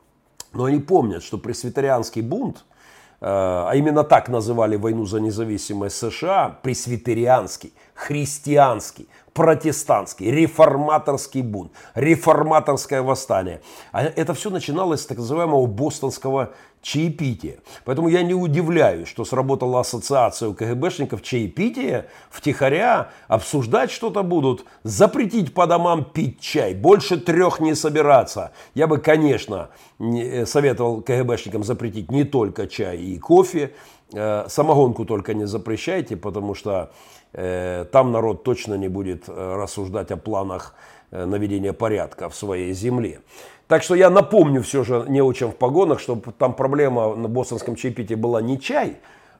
но 0.53 0.65
они 0.65 0.79
помнят, 0.79 1.23
что 1.23 1.37
пресвитерианский 1.37 2.21
бунт– 2.21 2.65
а 3.19 3.71
именно 3.73 4.03
так 4.03 4.29
называли 4.29 4.75
войну 4.75 5.05
за 5.05 5.19
независимость 5.19 5.97
США, 5.97 6.59
пресвитерианский, 6.61 7.73
христианский, 7.93 9.07
протестантский, 9.33 10.31
реформаторский 10.31 11.41
бунт, 11.41 11.71
реформаторское 11.93 13.01
восстание. 13.01 13.61
А 13.91 14.03
это 14.03 14.33
все 14.33 14.49
начиналось 14.49 15.01
с 15.01 15.05
так 15.05 15.17
называемого 15.19 15.65
бостонского 15.67 16.53
чаепития. 16.81 17.57
Поэтому 17.85 18.07
я 18.07 18.23
не 18.23 18.33
удивляюсь, 18.33 19.07
что 19.07 19.25
сработала 19.25 19.81
ассоциация 19.81 20.49
у 20.49 20.53
КГБшников 20.53 21.21
чаепития, 21.21 22.07
втихаря 22.29 23.09
обсуждать 23.27 23.91
что-то 23.91 24.23
будут, 24.23 24.65
запретить 24.83 25.53
по 25.53 25.67
домам 25.67 26.05
пить 26.05 26.39
чай, 26.39 26.73
больше 26.73 27.17
трех 27.17 27.59
не 27.59 27.75
собираться. 27.75 28.51
Я 28.73 28.87
бы, 28.87 28.99
конечно, 28.99 29.69
э, 29.99 30.45
советовал 30.45 31.01
КГБшникам 31.01 31.63
запретить 31.63 32.11
не 32.11 32.23
только 32.23 32.67
чай 32.67 32.97
и 32.97 33.19
кофе, 33.19 33.73
э, 34.13 34.45
самогонку 34.47 35.05
только 35.05 35.33
не 35.33 35.45
запрещайте, 35.45 36.15
потому 36.15 36.55
что 36.55 36.91
э, 37.33 37.85
там 37.91 38.11
народ 38.11 38.43
точно 38.43 38.75
не 38.75 38.87
будет 38.87 39.27
рассуждать 39.27 40.11
о 40.11 40.17
планах 40.17 40.75
наведения 41.11 41.71
порядка 41.71 42.27
в 42.29 42.35
своей 42.35 42.73
земле. 42.73 43.21
Так 43.67 43.83
что 43.83 43.95
я 43.95 44.09
напомню 44.09 44.63
все 44.63 44.83
же 44.83 45.05
неучам 45.09 45.51
в 45.51 45.55
погонах, 45.55 45.99
что 45.99 46.15
там 46.37 46.53
проблема 46.53 47.15
на 47.15 47.27
бостонском 47.27 47.75
чаепитии 47.75 48.15
была 48.15 48.41
не 48.41 48.59
чай, 48.59 48.97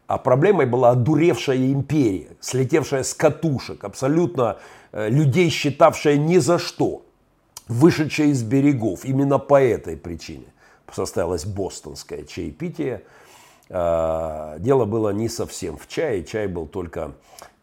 а 0.07 0.17
проблемой 0.17 0.65
была 0.65 0.91
одуревшая 0.91 1.57
империя, 1.57 2.27
слетевшая 2.41 3.03
с 3.03 3.13
катушек, 3.13 3.83
абсолютно 3.83 4.57
э, 4.91 5.09
людей 5.09 5.49
считавшая 5.49 6.17
ни 6.17 6.37
за 6.37 6.59
что, 6.59 7.03
вышедшая 7.67 8.27
из 8.27 8.43
берегов. 8.43 9.05
Именно 9.05 9.39
по 9.39 9.61
этой 9.61 9.95
причине 9.95 10.47
состоялось 10.91 11.45
бостонское 11.45 12.23
чаепитие. 12.23 13.03
А, 13.69 14.57
дело 14.59 14.85
было 14.85 15.09
не 15.09 15.27
совсем 15.27 15.77
в 15.77 15.87
чае, 15.87 16.23
чай 16.23 16.47
был 16.47 16.67
только 16.67 17.11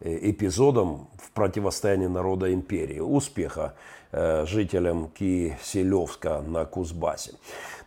э, 0.01 0.31
эпизодом 0.31 1.09
в 1.19 1.31
противостоянии 1.31 2.07
народа 2.07 2.53
империи. 2.53 3.01
Успеха 3.01 3.75
жителям 4.47 5.09
Киселевска 5.09 6.43
на 6.47 6.65
Кузбассе. 6.65 7.33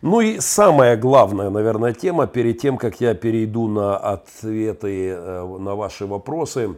Ну 0.00 0.20
и 0.20 0.38
самая 0.38 0.96
главная, 0.96 1.50
наверное, 1.50 1.92
тема, 1.92 2.26
перед 2.26 2.60
тем, 2.60 2.78
как 2.78 3.00
я 3.00 3.14
перейду 3.14 3.66
на 3.66 3.96
ответы 3.96 5.08
э, 5.08 5.56
на 5.58 5.74
ваши 5.74 6.06
вопросы, 6.06 6.76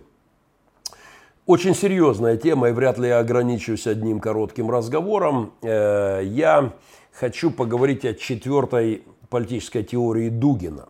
очень 1.44 1.74
серьезная 1.74 2.36
тема, 2.36 2.70
и 2.70 2.72
вряд 2.72 2.98
ли 2.98 3.08
я 3.08 3.18
ограничусь 3.18 3.86
одним 3.86 4.20
коротким 4.20 4.70
разговором. 4.70 5.52
Э, 5.62 6.20
я 6.22 6.72
хочу 7.12 7.50
поговорить 7.50 8.06
о 8.06 8.14
четвертой 8.14 9.04
политической 9.28 9.82
теории 9.82 10.28
Дугина 10.30 10.88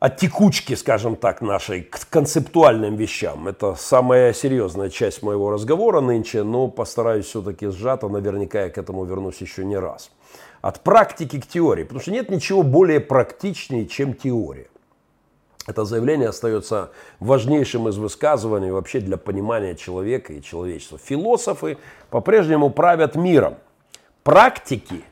от 0.00 0.16
текучки, 0.16 0.74
скажем 0.74 1.14
так, 1.14 1.42
нашей 1.42 1.82
к 1.82 2.08
концептуальным 2.08 2.96
вещам. 2.96 3.46
Это 3.48 3.74
самая 3.74 4.32
серьезная 4.32 4.88
часть 4.88 5.22
моего 5.22 5.50
разговора 5.50 6.00
нынче, 6.00 6.42
но 6.42 6.68
постараюсь 6.68 7.26
все-таки 7.26 7.68
сжато, 7.68 8.08
наверняка 8.08 8.62
я 8.62 8.70
к 8.70 8.78
этому 8.78 9.04
вернусь 9.04 9.42
еще 9.42 9.62
не 9.62 9.76
раз. 9.76 10.10
От 10.62 10.80
практики 10.80 11.38
к 11.38 11.46
теории, 11.46 11.84
потому 11.84 12.00
что 12.00 12.12
нет 12.12 12.30
ничего 12.30 12.62
более 12.62 13.00
практичнее, 13.00 13.86
чем 13.86 14.14
теория. 14.14 14.68
Это 15.66 15.84
заявление 15.84 16.30
остается 16.30 16.90
важнейшим 17.20 17.86
из 17.88 17.98
высказываний 17.98 18.70
вообще 18.70 19.00
для 19.00 19.18
понимания 19.18 19.74
человека 19.74 20.32
и 20.32 20.42
человечества. 20.42 20.98
Философы 20.98 21.76
по-прежнему 22.08 22.70
правят 22.70 23.16
миром. 23.16 23.56
Практики 24.22 25.04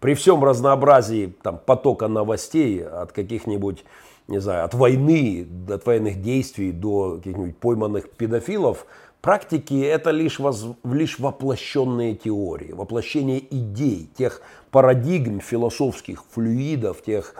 при 0.00 0.12
всем 0.12 0.44
разнообразии 0.44 1.34
там, 1.42 1.58
потока 1.64 2.08
новостей 2.08 2.84
от 2.84 3.12
каких-нибудь 3.12 3.84
не 4.26 4.40
знаю, 4.40 4.64
от 4.64 4.74
войны, 4.74 5.46
от 5.68 5.84
военных 5.86 6.22
действий 6.22 6.72
до 6.72 7.16
каких-нибудь 7.16 7.58
пойманных 7.58 8.10
педофилов, 8.10 8.86
практики 9.20 9.82
это 9.84 10.10
лишь, 10.10 10.38
воз, 10.38 10.66
лишь 10.84 11.18
воплощенные 11.18 12.14
теории, 12.14 12.72
воплощение 12.72 13.44
идей, 13.54 14.08
тех 14.16 14.40
парадигм 14.70 15.40
философских 15.40 16.24
флюидов, 16.30 17.02
тех, 17.02 17.34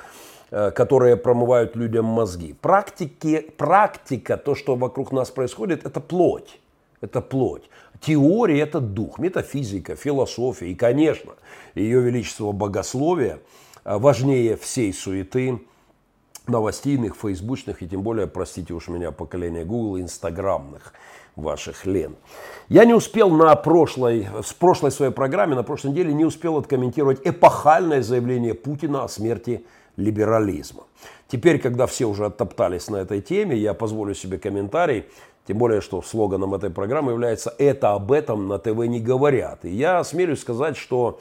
э, 0.51 0.70
которые 0.72 1.16
промывают 1.16 1.74
людям 1.74 2.05
мозги. 2.05 2.55
Практики, 2.61 3.41
практика, 3.57 4.37
то, 4.37 4.55
что 4.55 4.76
вокруг 4.76 5.11
нас 5.11 5.30
происходит, 5.30 5.87
это 5.87 6.01
плоть. 6.01 6.61
Это 7.01 7.20
плоть. 7.20 7.68
Теория– 8.01 8.61
это 8.62 8.80
дух, 8.80 9.18
метафизика, 9.18 9.97
философия. 9.97 10.70
И, 10.70 10.74
конечно, 10.74 11.32
ее 11.74 12.01
величество 12.01 12.53
богословие 12.53 13.41
э, 13.85 13.97
важнее 13.97 14.59
всей 14.59 14.93
суеты– 14.93 15.61
новостейных, 16.47 17.16
фейсбучных 17.16 17.82
и 17.82 17.88
тем 17.88 18.03
более, 18.03 18.26
простите 18.26 18.74
уж 18.74 18.88
меня, 18.88 19.11
поколение 19.11 19.64
Google, 19.64 20.01
инстаграмных 20.01 20.92
ваших 21.36 21.86
лен. 21.86 22.16
Я 22.68 22.84
не 22.84 22.95
успел 22.95 23.30
на 23.30 23.55
прошлой, 23.57 24.28
с 24.42 24.53
прошлой 24.53 24.90
своей 24.90 25.12
программе, 25.12 25.55
на 25.55 25.62
прошлой 25.62 25.90
неделе 25.90 26.12
не 26.12 26.24
успел 26.24 26.57
откомментировать 26.57 27.20
эпохальное 27.24 28.03
заявление 28.03 28.55
Путина 28.55 29.05
о 29.05 29.09
смерти 29.09 29.64
либерализма. 29.97 30.84
Теперь, 31.28 31.59
когда 31.59 31.86
все 31.86 32.07
уже 32.07 32.26
оттоптались 32.26 32.88
на 32.88 32.97
этой 32.97 33.20
теме, 33.20 33.57
я 33.57 33.74
позволю 33.74 34.14
себе 34.14 34.38
комментарий, 34.38 35.07
тем 35.47 35.59
более, 35.59 35.80
что 35.80 36.01
слоганом 36.03 36.55
этой 36.55 36.70
программы 36.70 37.12
является 37.12 37.55
«это 37.59 37.92
об 37.92 38.12
этом 38.12 38.49
на 38.49 38.59
ТВ 38.59 38.86
не 38.86 39.01
говорят». 39.01 39.64
И 39.64 39.70
я 39.70 40.03
смелюсь 40.05 40.40
сказать, 40.40 40.76
что 40.76 41.20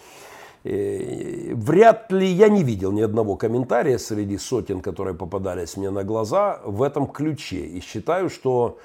вряд 0.64 2.12
ли 2.12 2.28
я 2.28 2.48
не 2.48 2.64
видел 2.64 2.92
ни 2.92 3.02
одного 3.02 3.36
комментария 3.36 3.98
среди 3.98 4.38
сотен, 4.38 4.80
которые 4.82 5.14
попадались 5.14 5.76
мне 5.76 5.90
на 5.90 6.04
глаза 6.04 6.62
в 6.64 6.82
этом 6.82 7.08
ключе. 7.08 7.66
И 7.66 7.82
считаю, 7.82 8.30
что, 8.30 8.78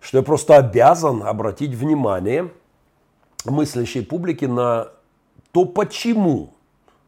что 0.00 0.18
я 0.18 0.24
просто 0.24 0.56
обязан 0.56 1.22
обратить 1.22 1.74
внимание 1.74 2.50
мыслящей 3.44 4.04
публики 4.04 4.46
на 4.46 4.88
то, 5.52 5.64
почему 5.64 6.50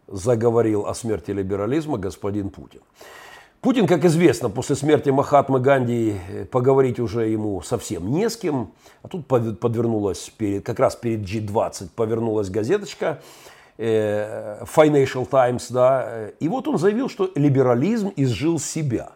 заговорил 0.06 0.86
о 0.86 0.94
смерти 0.94 1.32
либерализма 1.32 1.98
господин 1.98 2.50
Путин. 2.50 2.80
Путин, 3.60 3.88
как 3.88 4.04
известно, 4.04 4.48
после 4.48 4.76
смерти 4.76 5.10
Махатмы 5.10 5.58
Ганди 5.58 6.14
э, 6.28 6.44
поговорить 6.44 7.00
уже 7.00 7.26
ему 7.26 7.60
совсем 7.62 8.12
не 8.12 8.30
с 8.30 8.36
кем. 8.36 8.70
А 9.02 9.08
тут 9.08 9.26
подвернулась, 9.26 10.30
перед, 10.36 10.64
как 10.64 10.78
раз 10.78 10.94
перед 10.94 11.20
G20, 11.22 11.88
повернулась 11.96 12.48
газеточка 12.48 13.20
э, 13.20 13.55
Financial 13.78 15.28
Times, 15.28 15.72
да, 15.72 16.04
э, 16.06 16.32
и 16.40 16.48
вот 16.48 16.66
он 16.68 16.78
заявил, 16.78 17.08
что 17.08 17.30
либерализм 17.34 18.12
изжил 18.16 18.58
себя. 18.58 19.12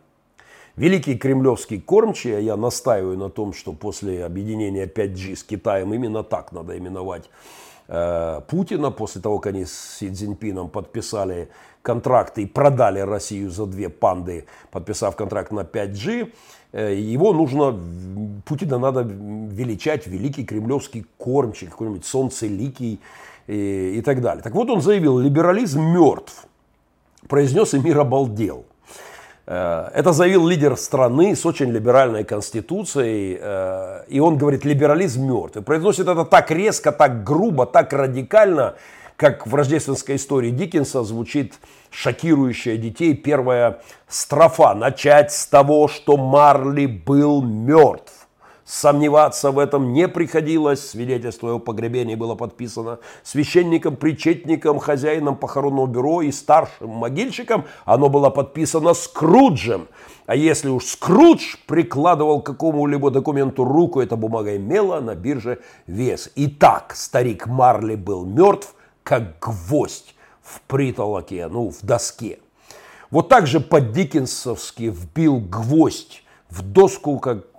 Великий 0.76 1.16
кремлевский 1.16 1.80
кормчий, 1.80 2.36
а 2.36 2.40
я 2.40 2.56
настаиваю 2.56 3.18
на 3.18 3.28
том, 3.28 3.52
что 3.52 3.72
после 3.72 4.24
объединения 4.24 4.86
5G 4.86 5.36
с 5.36 5.44
Китаем 5.44 5.92
именно 5.92 6.22
так 6.22 6.52
надо 6.52 6.78
именовать 6.78 7.30
Э, 7.92 8.40
Путина 8.46 8.92
после 8.92 9.20
того, 9.20 9.40
как 9.40 9.52
они 9.52 9.64
с 9.64 9.96
Си 9.98 10.10
Цзиньпином 10.10 10.68
подписали 10.68 11.48
контракты 11.82 12.42
и 12.42 12.46
продали 12.46 13.00
Россию 13.00 13.50
за 13.50 13.66
две 13.66 13.88
панды, 13.88 14.46
подписав 14.70 15.16
контракт 15.16 15.50
на 15.50 15.64
5G, 15.64 16.32
э, 16.70 16.94
его 16.94 17.32
нужно, 17.32 17.76
Путина 18.44 18.78
надо 18.78 19.02
величать 19.02 20.06
великий 20.06 20.44
кремлевский 20.44 21.04
кормчик, 21.18 21.70
какой-нибудь 21.70 22.04
солнцеликий 22.04 23.00
и, 23.50 23.98
и 23.98 24.02
так 24.02 24.20
далее. 24.20 24.42
Так 24.42 24.54
вот 24.54 24.70
он 24.70 24.80
заявил, 24.80 25.18
либерализм 25.18 25.82
мертв. 25.82 26.46
Произнес 27.28 27.74
и 27.74 27.78
мир 27.78 27.98
обалдел. 27.98 28.64
Э, 29.46 29.88
это 29.92 30.12
заявил 30.12 30.46
лидер 30.46 30.76
страны 30.76 31.34
с 31.34 31.44
очень 31.44 31.70
либеральной 31.70 32.24
конституцией. 32.24 33.38
Э, 33.40 34.04
и 34.08 34.20
он 34.20 34.38
говорит, 34.38 34.64
либерализм 34.64 35.24
мертв. 35.24 35.56
И 35.56 35.62
произносит 35.62 36.06
это 36.06 36.24
так 36.24 36.50
резко, 36.50 36.92
так 36.92 37.24
грубо, 37.24 37.66
так 37.66 37.92
радикально, 37.92 38.76
как 39.16 39.46
в 39.46 39.54
рождественской 39.54 40.16
истории 40.16 40.50
Диккенса 40.50 41.02
звучит 41.02 41.54
шокирующая 41.90 42.76
детей 42.76 43.14
первая 43.14 43.80
строфа. 44.08 44.74
Начать 44.74 45.32
с 45.32 45.46
того, 45.46 45.88
что 45.88 46.16
Марли 46.16 46.86
был 46.86 47.42
мертв. 47.42 48.19
Сомневаться 48.70 49.50
в 49.50 49.58
этом 49.58 49.92
не 49.92 50.06
приходилось. 50.06 50.90
Свидетельство 50.90 51.48
его 51.48 51.58
погребении 51.58 52.14
было 52.14 52.36
подписано 52.36 53.00
священником, 53.24 53.96
причетником, 53.96 54.78
хозяином 54.78 55.34
похоронного 55.34 55.88
бюро 55.88 56.22
и 56.22 56.30
старшим 56.30 56.90
могильщиком. 56.90 57.64
Оно 57.84 58.08
было 58.08 58.30
подписано 58.30 58.94
Скруджем. 58.94 59.88
А 60.26 60.36
если 60.36 60.68
уж 60.68 60.84
Скрудж 60.84 61.56
прикладывал 61.66 62.42
к 62.42 62.46
какому-либо 62.46 63.10
документу 63.10 63.64
руку, 63.64 64.00
эта 64.00 64.14
бумага 64.14 64.54
имела 64.56 65.00
на 65.00 65.16
бирже 65.16 65.58
вес. 65.88 66.30
Итак, 66.36 66.94
старик 66.94 67.48
Марли 67.48 67.96
был 67.96 68.24
мертв, 68.24 68.76
как 69.02 69.40
гвоздь 69.40 70.14
в 70.42 70.60
притолоке, 70.68 71.48
ну, 71.48 71.70
в 71.70 71.84
доске. 71.84 72.38
Вот 73.10 73.28
так 73.28 73.48
же 73.48 73.58
по-диккенсовски 73.58 74.94
вбил 74.94 75.40
гвоздь 75.40 76.22
в 76.48 76.62
доску, 76.62 77.18
как 77.18 77.49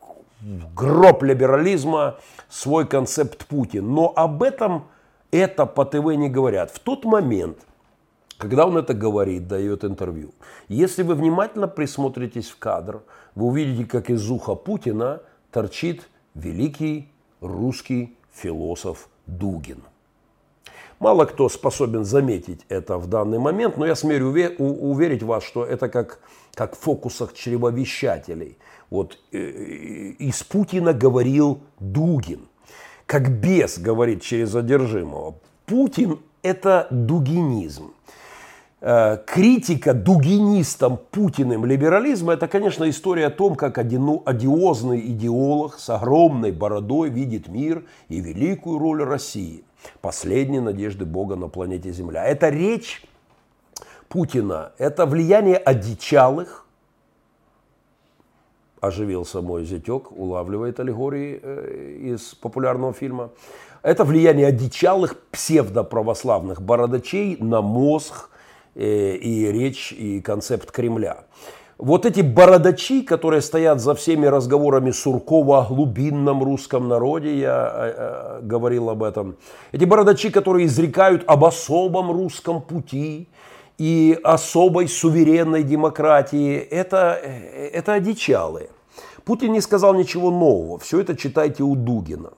гроб 0.42 1.24
либерализма, 1.24 2.18
свой 2.50 2.88
концепт 2.88 3.46
Путин. 3.46 3.94
Но 3.94 4.12
об 4.16 4.44
этом 4.44 4.86
это 5.32 5.66
по 5.66 5.86
ТВ 5.86 6.16
не 6.16 6.30
говорят. 6.30 6.72
В 6.72 6.80
тот 6.80 7.06
момент, 7.06 7.60
когда 8.38 8.66
он 8.66 8.78
это 8.78 8.94
говорит, 8.94 9.48
дает 9.48 9.84
интервью, 9.84 10.32
если 10.68 11.04
вы 11.04 11.16
внимательно 11.16 11.68
присмотритесь 11.68 12.50
в 12.50 12.58
кадр, 12.58 13.02
вы 13.36 13.48
увидите, 13.48 13.86
как 13.86 14.10
из 14.10 14.30
уха 14.30 14.56
Путина 14.56 15.22
торчит 15.52 16.10
великий 16.34 17.10
русский 17.40 18.18
философ 18.34 19.10
Дугин. 19.28 19.84
Мало 21.00 21.26
кто 21.26 21.50
способен 21.50 22.06
заметить 22.06 22.62
это 22.70 22.98
в 22.98 23.08
данный 23.08 23.40
момент, 23.40 23.76
но 23.78 23.88
я 23.88 23.96
смею 23.96 24.30
уверить 24.60 25.24
вас, 25.24 25.44
что 25.44 25.66
это 25.66 25.90
как, 25.90 26.20
как 26.54 26.76
в 26.76 26.80
фокусах 26.80 27.34
чревовещателей– 27.34 28.58
вот 28.92 29.18
э, 29.32 29.40
из 30.20 30.44
Путина 30.44 30.94
говорил 30.94 31.62
Дугин, 31.80 32.42
как 33.08 33.32
бес 33.32 33.80
говорит 33.80 34.22
через 34.22 34.54
одержимого. 34.54 35.36
Путин– 35.66 36.20
это 36.44 36.88
дугинизм. 36.92 37.94
Э, 38.82 39.18
критика 39.26 39.94
дугинистам 39.94 41.00
Путиным 41.10 41.66
либерализма– 41.66 42.34
это, 42.34 42.50
конечно, 42.50 42.88
история 42.90 43.28
о 43.28 43.32
том, 43.32 43.56
как 43.56 43.78
одиозный 43.78 45.00
идеолог 45.00 45.80
с 45.80 45.90
огромной 45.90 46.52
бородой 46.52 47.10
видит 47.10 47.48
мир 47.48 47.86
и 48.10 48.20
великую 48.20 48.78
роль 48.78 49.04
России, 49.04 49.64
последней 50.02 50.60
надежды 50.60 51.06
Бога 51.06 51.38
на 51.38 51.48
планете 51.48 51.94
Земля. 51.94 52.26
Это 52.26 52.50
речь 52.50 53.04
Путина, 54.10 54.74
это 54.78 55.06
влияние 55.06 55.56
одичалых, 55.56 56.66
оживился 58.82 59.42
мой 59.42 59.64
зятек, 59.64 60.12
улавливает 60.12 60.80
аллегории 60.80 61.40
э, 61.42 61.98
из 62.02 62.34
популярного 62.34 62.94
фильма. 62.94 63.30
Это 63.84 64.04
влияние 64.04 64.48
одичалых 64.48 65.18
псевдоправославных 65.32 66.62
бородачей 66.62 67.38
на 67.40 67.62
мозг 67.62 68.30
э, 68.76 69.16
и 69.16 69.52
речь, 69.52 69.92
и 69.92 70.20
концепт 70.20 70.72
Кремля. 70.72 71.24
Вот 71.78 72.06
эти 72.06 72.22
бородачи, 72.22 73.02
которые 73.02 73.42
стоят 73.42 73.82
за 73.82 73.96
всеми 73.96 74.28
разговорами 74.28 74.92
Суркова 74.92 75.62
о 75.62 75.66
глубинном 75.68 76.44
русском 76.44 76.88
народе, 76.88 77.40
я 77.40 77.72
э, 77.74 78.40
говорил 78.44 78.90
об 78.90 79.04
этом. 79.04 79.38
Эти 79.72 79.86
бородачи, 79.86 80.32
которые 80.32 80.66
изрекают 80.66 81.24
об 81.28 81.44
особом 81.44 82.12
русском 82.12 82.62
пути 82.62 83.30
и 83.82 84.20
особой 84.24 84.88
суверенной 84.88 85.64
демократии, 85.64 86.56
это, 86.56 87.20
это 87.74 87.94
одичалые. 87.94 88.70
Путин 89.26 89.54
не 89.54 89.62
сказал 89.62 89.96
ничего 89.96 90.30
нового. 90.30 90.78
Все 90.78 91.00
это 91.00 91.18
читайте 91.18 91.64
у 91.64 91.76
Дугина. 91.76 92.30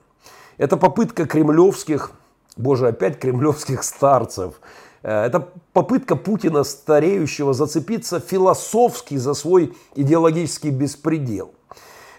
Это 0.56 0.78
попытка 0.78 1.26
кремлевских, 1.26 2.12
боже, 2.56 2.88
опять 2.88 3.18
кремлевских 3.18 3.84
старцев. 3.84 4.54
Э, 5.02 5.26
это 5.26 5.46
попытка 5.74 6.16
Путина 6.16 6.64
стареющего 6.64 7.52
зацепиться 7.52 8.20
философски 8.20 9.18
за 9.18 9.34
свой 9.34 9.76
идеологический 9.94 10.70
беспредел. 10.70 11.52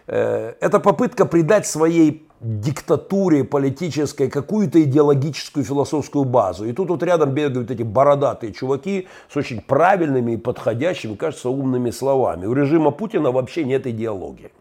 Э, 0.05 0.53
это 0.59 0.79
попытка 0.79 1.25
придать 1.25 1.65
своей 1.65 2.24
диктатуре 2.41 3.43
политической 3.43 4.29
какую-то 4.29 4.81
идеологическую 4.83 5.63
философскую 5.63 6.25
базу. 6.25 6.65
И 6.65 6.73
тут 6.73 6.89
вот 6.89 7.03
рядом 7.03 7.31
бегают 7.31 7.71
эти 7.71 7.83
бородатые 7.83 8.53
чуваки 8.53 9.07
с 9.31 9.37
очень 9.37 9.61
правильными 9.61 10.33
и 10.33 10.37
подходящими, 10.37 11.15
кажется, 11.15 11.49
умными 11.49 11.91
словами. 11.91 12.45
У 12.45 12.53
режима 12.53 12.91
Путина 12.91 13.31
вообще 13.31 13.63
нет 13.63 13.87
идеологии. 13.87 14.51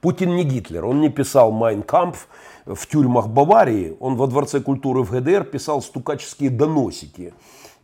Путин 0.00 0.36
не 0.36 0.44
Гитлер, 0.44 0.84
он 0.84 1.00
не 1.00 1.08
писал 1.08 1.50
«Майн 1.50 1.82
Кампф» 1.82 2.28
в 2.66 2.86
тюрьмах 2.86 3.28
Баварии, 3.28 3.96
он 3.98 4.16
во 4.16 4.26
Дворце 4.26 4.60
культуры 4.60 5.02
в 5.02 5.10
ГДР 5.10 5.44
писал 5.44 5.80
стукаческие 5.80 6.50
доносики 6.50 7.32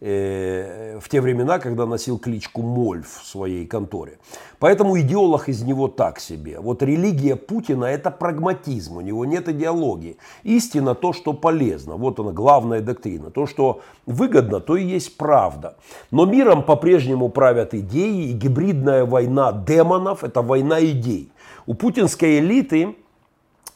в 0.03 1.09
те 1.09 1.21
времена, 1.21 1.61
когда 1.61 1.87
носил 1.87 2.19
кличку 2.19 2.61
Моль 2.61 3.21
в 3.23 3.25
своей 3.25 3.67
конторе. 3.67 4.19
Поэтому 4.59 4.99
идеолог 4.99 5.49
из 5.49 5.63
него 5.63 5.87
так 5.87 6.19
себе. 6.19 6.59
Вот 6.59 6.83
религия 6.83 7.37
Путина– 7.37 7.85
это 7.87 8.11
прагматизм, 8.11 8.97
у 8.97 9.01
него 9.01 9.25
нет 9.25 9.49
идеологии. 9.49 10.17
Истина– 10.43 10.95
то, 10.97 11.13
что 11.13 11.33
полезно. 11.33 11.95
Вот 11.95 12.19
она, 12.19 12.33
главная 12.33 12.81
доктрина. 12.81 13.31
То, 13.31 13.47
что 13.47 13.83
выгодно, 14.07 14.59
то 14.59 14.77
и 14.77 14.85
есть 14.85 15.17
правда. 15.17 15.77
Но 16.11 16.27
миром 16.27 16.65
по-прежнему 16.65 17.29
правят 17.29 17.73
идеи, 17.73 18.31
и 18.31 18.33
гибридная 18.33 19.05
война 19.05 19.53
демонов– 19.53 20.25
это 20.25 20.43
война 20.43 20.85
идей. 20.85 21.31
У 21.67 21.75
путинской 21.75 22.41
элиты 22.41 22.97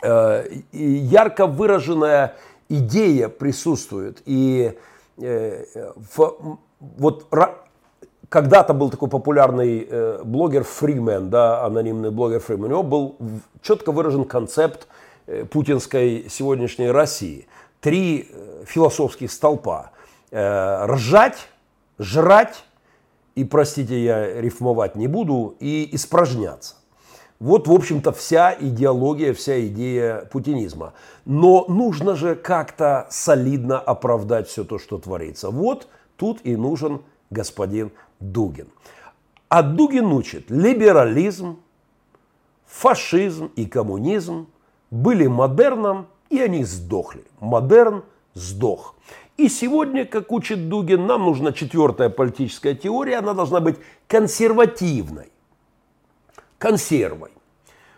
э, 0.03 0.45
ярко 0.73 1.47
выраженная 1.47 2.35
идея 2.69 3.29
присутствует. 3.29 4.23
И 4.27 4.73
э, 4.73 4.96
в, 5.17 6.59
вот 6.81 7.27
когда-то 8.29 8.75
был 8.75 8.91
такой 8.91 9.09
популярный 9.09 9.87
э, 9.89 10.23
блогер 10.25 10.65
Фримен, 10.65 11.31
да, 11.31 11.65
анонимный 11.65 12.11
блогер 12.11 12.41
Фримен, 12.41 12.65
у 12.65 12.69
него 12.69 12.83
был 12.83 13.17
четко 13.63 13.93
выражен 13.93 14.25
концепт 14.25 14.89
э, 15.27 15.45
путинской 15.45 16.27
сегодняшней 16.29 16.91
России. 16.91 17.47
Три 17.81 18.29
э, 18.29 18.65
философских 18.67 19.31
столпа. 19.31 19.91
Э, 20.31 20.87
ржать, 20.87 21.49
жрать 21.99 22.65
и, 23.35 23.45
простите, 23.45 24.03
я 24.03 24.41
рифмовать 24.41 24.97
не 24.97 25.07
буду, 25.07 25.57
и 25.61 25.89
испражняться. 25.95 26.76
Вот, 27.39 27.69
в 27.69 27.73
общем-то, 27.73 28.13
вся 28.13 28.57
идеология, 28.59 29.35
вся 29.35 29.67
идея 29.67 30.25
путинизма. 30.33 30.95
Но 31.27 31.67
нужно 31.69 32.17
же 32.17 32.35
как-то 32.35 33.07
солидно 33.11 33.79
оправдать 33.79 34.49
все 34.49 34.65
то, 34.65 34.79
что 34.79 34.99
творится. 34.99 35.51
Вот 35.51 35.89
тут 36.17 36.41
и 36.45 36.57
нужен 36.57 37.03
господин 37.31 37.93
Дугин. 38.21 38.69
А 39.49 39.63
Дугин 39.63 40.07
учит, 40.13 40.51
либерализм, 40.51 41.59
фашизм 42.67 43.51
и 43.55 43.67
коммунизм 43.67 44.49
были 44.91 45.27
модерном 45.27 46.07
И 46.31 46.41
они 46.41 46.65
сдохли. 46.65 47.25
Модерн 47.41 48.03
сдох. 48.35 48.95
И 49.37 49.49
сегодня, 49.49 50.05
как 50.07 50.33
учит 50.33 50.69
Дугин, 50.69 51.07
нам 51.07 51.25
нужна 51.25 51.53
четвертая 51.53 52.09
политическая 52.09 52.75
теория. 52.75 53.19
Она 53.19 53.35
должна 53.35 53.61
быть 53.61 53.77
консервативной. 54.09 55.31
Консервой. 56.59 57.31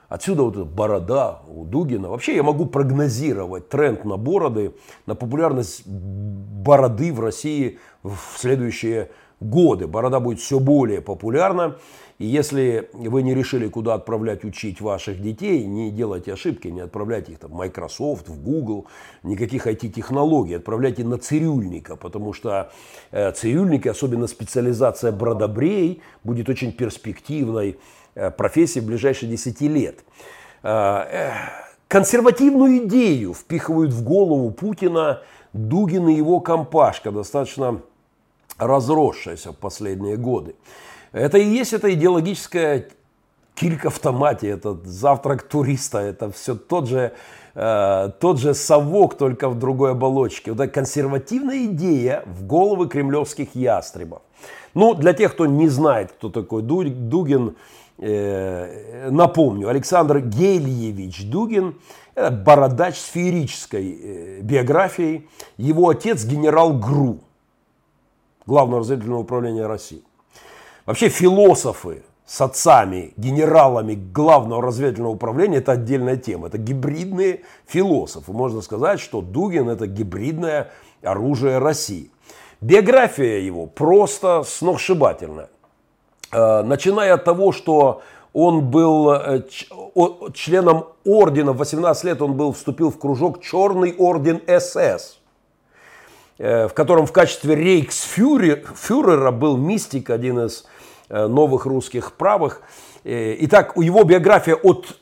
Отсюда 0.08 0.42
вот 0.42 0.56
эта 0.56 0.64
борода 0.64 1.42
у 1.46 1.64
Дугина. 1.64 2.08
Вообще 2.08 2.34
я 2.34 2.42
могу 2.42 2.64
прогнозировать 2.64 3.68
тренд 3.68 4.04
на 4.04 4.16
бороды, 4.16 4.74
на 5.04 5.14
популярность 5.14 5.86
бороды 5.86 7.12
в 7.12 7.20
России 7.20 7.78
в 8.02 8.16
следующие 8.36 9.10
годы. 9.40 9.86
Борода 9.86 10.18
будет 10.18 10.40
все 10.40 10.58
более 10.58 11.02
популярна. 11.02 11.76
И 12.18 12.26
если 12.26 12.90
вы 12.94 13.22
не 13.22 13.32
решили, 13.32 13.68
куда 13.68 13.94
отправлять 13.94 14.44
учить 14.44 14.80
ваших 14.80 15.22
детей, 15.22 15.64
не 15.66 15.92
делайте 15.92 16.32
ошибки, 16.32 16.66
не 16.66 16.80
отправляйте 16.80 17.32
их 17.32 17.38
там, 17.38 17.52
в 17.52 17.54
Microsoft, 17.54 18.28
в 18.28 18.42
Google, 18.42 18.88
никаких 19.22 19.68
IT-технологий, 19.68 20.56
отправляйте 20.56 21.04
на 21.04 21.18
цирюльника, 21.18 21.94
потому 21.94 22.32
что 22.32 22.72
э, 23.12 23.30
цирюльники, 23.30 23.86
особенно 23.86 24.26
специализация 24.26 25.12
бродобрей, 25.12 26.02
будет 26.24 26.48
очень 26.48 26.72
перспективной 26.72 27.78
э, 28.18 28.30
профессией 28.30 28.84
в 28.84 28.86
ближайшие 28.86 29.30
10 29.30 29.60
лет. 29.62 30.00
Э, 30.62 31.04
э, 31.10 31.32
консервативную 31.88 32.86
идею 32.86 33.34
впихивают 33.34 33.92
в 33.92 34.02
голову 34.02 34.50
Путина 34.50 35.22
Дугин 35.52 36.08
и 36.08 36.14
его 36.14 36.40
компашка, 36.40 37.10
достаточно 37.10 37.80
разросшаяся 38.58 39.52
в 39.52 39.56
последние 39.56 40.16
годы. 40.16 40.54
Это 41.12 41.38
и 41.38 41.44
есть 41.44 41.72
эта 41.72 41.92
идеологическая 41.94 42.88
килька 43.54 43.88
автомате, 43.88 44.48
этот 44.48 44.86
завтрак 44.86 45.42
туриста, 45.42 45.98
это 45.98 46.30
все 46.30 46.54
тот 46.54 46.88
же, 46.88 47.12
э, 47.54 48.10
тот 48.20 48.38
же 48.38 48.54
совок, 48.54 49.16
только 49.16 49.48
в 49.48 49.58
другой 49.58 49.92
оболочке. 49.92 50.52
Вот 50.52 50.60
эта 50.60 50.72
консервативная 50.72 51.66
идея 51.66 52.22
в 52.26 52.46
головы 52.46 52.88
кремлевских 52.88 53.54
ястребов. 53.54 54.22
Ну, 54.74 54.94
для 54.94 55.12
тех, 55.12 55.32
кто 55.32 55.46
не 55.46 55.68
знает, 55.68 56.12
кто 56.12 56.28
такой 56.28 56.62
Дугин, 56.62 57.56
напомню, 57.98 59.68
Александр 59.68 60.20
Гельевич 60.20 61.28
Дугин, 61.28 61.74
это 62.18 62.30
бородач 62.32 62.96
сферической 62.96 64.00
э, 64.02 64.40
биографией. 64.40 65.28
Его 65.56 65.88
отец 65.88 66.24
генерал 66.24 66.76
ГРУ, 66.76 67.20
Главного 68.44 68.80
разведывательного 68.80 69.20
управления 69.20 69.66
России. 69.66 70.02
Вообще 70.84 71.10
философы 71.10 72.02
с 72.26 72.40
отцами, 72.40 73.12
генералами 73.16 73.94
главного 73.94 74.62
разведывательного 74.62 75.12
управления– 75.12 75.56
это 75.58 75.72
отдельная 75.72 76.16
тема. 76.16 76.48
Это 76.48 76.58
гибридные 76.58 77.42
философы. 77.66 78.32
Можно 78.32 78.62
сказать, 78.62 79.00
что 79.00 79.20
Дугин– 79.20 79.68
это 79.70 79.86
гибридное 79.86 80.70
оружие 81.02 81.58
России. 81.58 82.10
Биография 82.60 83.38
его 83.38 83.66
просто 83.66 84.42
сногсшибательная. 84.44 85.50
Э, 86.30 86.62
начиная 86.62 87.14
от 87.14 87.24
того, 87.24 87.52
что 87.52 88.02
он 88.32 88.70
был 88.70 89.12
э, 89.12 89.42
членом 90.34 90.86
ордена, 91.04 91.52
в 91.52 91.58
18 91.58 92.04
лет 92.04 92.22
он 92.22 92.34
был, 92.34 92.52
вступил 92.52 92.90
в 92.90 92.98
кружок 92.98 93.42
«Черный 93.42 93.94
орден 93.96 94.42
СС», 94.46 95.18
э, 96.38 96.68
в 96.68 96.74
котором 96.74 97.06
в 97.06 97.12
качестве 97.12 97.54
рейхсфюрера 97.54 99.30
был 99.30 99.56
мистик, 99.56 100.10
один 100.10 100.40
из 100.40 100.66
новых 101.08 101.64
русских 101.64 102.12
правых. 102.12 102.60
Итак, 103.02 103.78
у 103.78 103.80
его 103.80 104.04
биография 104.04 104.56
от 104.56 104.98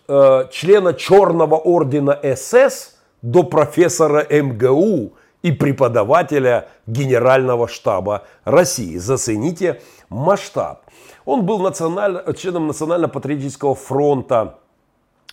члена 0.52 0.94
Черного 0.94 1.56
ордена 1.56 2.16
СС 2.36 2.94
до 3.22 3.42
профессора 3.42 4.24
МГУ 4.30 5.14
и 5.46 5.52
преподавателя 5.52 6.68
Генерального 6.86 7.68
штаба 7.68 8.24
России. 8.44 8.96
Зацените 8.96 9.80
масштаб. 10.08 10.82
Он 11.24 11.46
был 11.46 11.58
националь... 11.58 12.22
членом 12.36 12.66
Национально-патриотического 12.66 13.74
фронта. 13.74 14.58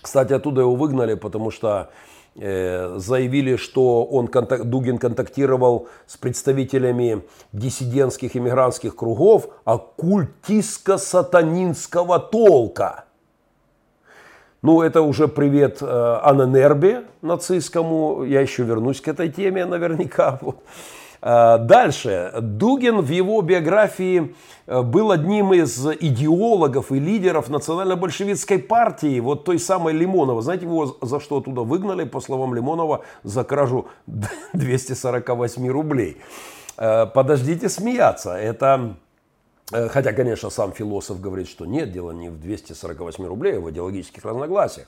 Кстати, 0.02 0.34
оттуда 0.34 0.62
его 0.62 0.76
выгнали, 0.76 1.16
потому 1.16 1.52
что 1.52 1.90
Э, 2.36 2.96
заявили, 2.98 3.58
что 3.58 4.06
он, 4.06 4.28
Дугин 4.64 4.98
контактировал 4.98 5.88
с 6.08 6.18
представителями 6.18 7.22
диссидентских 7.52 8.36
иммигрантских 8.36 8.96
кругов 8.96 9.50
оккультистско-сатанинского 9.66 12.18
толка. 12.32 13.06
Ну, 14.64 14.82
это 14.82 15.02
уже 15.02 15.28
привет 15.28 15.80
э, 15.82 16.20
Аненербе 16.24 17.04
нацистскому. 17.22 18.24
Я 18.24 18.40
еще 18.40 18.64
вернусь 18.64 19.02
к 19.02 19.10
этой 19.10 19.30
теме 19.30 19.66
наверняка. 19.66 20.40
А, 21.26 21.58
дальше. 21.58 22.34
Дугин 22.42 23.00
в 23.00 23.10
его 23.10 23.42
биографии 23.42 24.36
э, 24.68 24.82
был 24.82 25.12
одним 25.12 25.54
из 25.54 25.88
идеологов 25.88 26.92
и 26.92 27.00
лидеров 27.00 27.50
национально-большевистской 27.50 28.60
партии, 28.60 29.22
вот 29.22 29.46
той 29.46 29.58
самой 29.58 29.94
Лимонова. 29.94 30.42
Знаете, 30.42 30.66
его 30.66 30.98
за 31.02 31.22
что 31.22 31.38
оттуда 31.38 31.62
выгнали, 31.62 32.04
по 32.04 32.20
словам 32.20 32.54
Лимонова, 32.54 33.06
за 33.24 33.46
кражу 33.46 33.88
248 34.54 35.68
рублей. 35.70 36.18
Э, 36.78 37.06
подождите 37.06 37.70
смеяться, 37.70 38.36
это... 38.36 38.96
Э, 39.74 39.90
хотя, 39.90 40.14
конечно, 40.14 40.50
сам 40.50 40.72
философ 40.72 41.20
говорит, 41.20 41.48
что 41.48 41.66
нет, 41.66 41.92
дело 41.92 42.12
не 42.12 42.30
в 42.30 42.40
248 42.40 43.26
рублей, 43.26 43.58
а 43.58 43.60
в 43.60 43.70
идеологических 43.72 44.24
разногласиях. 44.24 44.88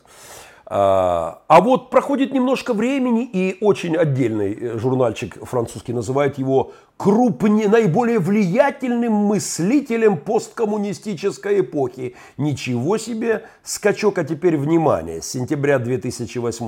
А, 0.67 1.41
а 1.47 1.61
вот 1.61 1.89
проходит 1.89 2.33
немножко 2.33 2.73
времени, 2.73 3.23
и 3.25 3.57
очень 3.61 3.95
отдельный 3.95 4.53
э, 4.53 4.77
журнальчик 4.79 5.43
французский 5.45 5.93
называет 5.93 6.37
его 6.37 6.71
крупне, 6.97 7.67
наиболее 7.67 8.19
влиятельным 8.19 9.13
мыслителем 9.13 10.17
посткоммунистической 10.17 11.61
эпохи. 11.61 12.15
Ничего 12.37 12.97
себе 12.97 13.45
скачок, 13.63 14.19
а 14.19 14.23
теперь 14.23 14.57
внимание. 14.57 15.21
С 15.21 15.27
сентября 15.27 15.79
2008 15.79 16.65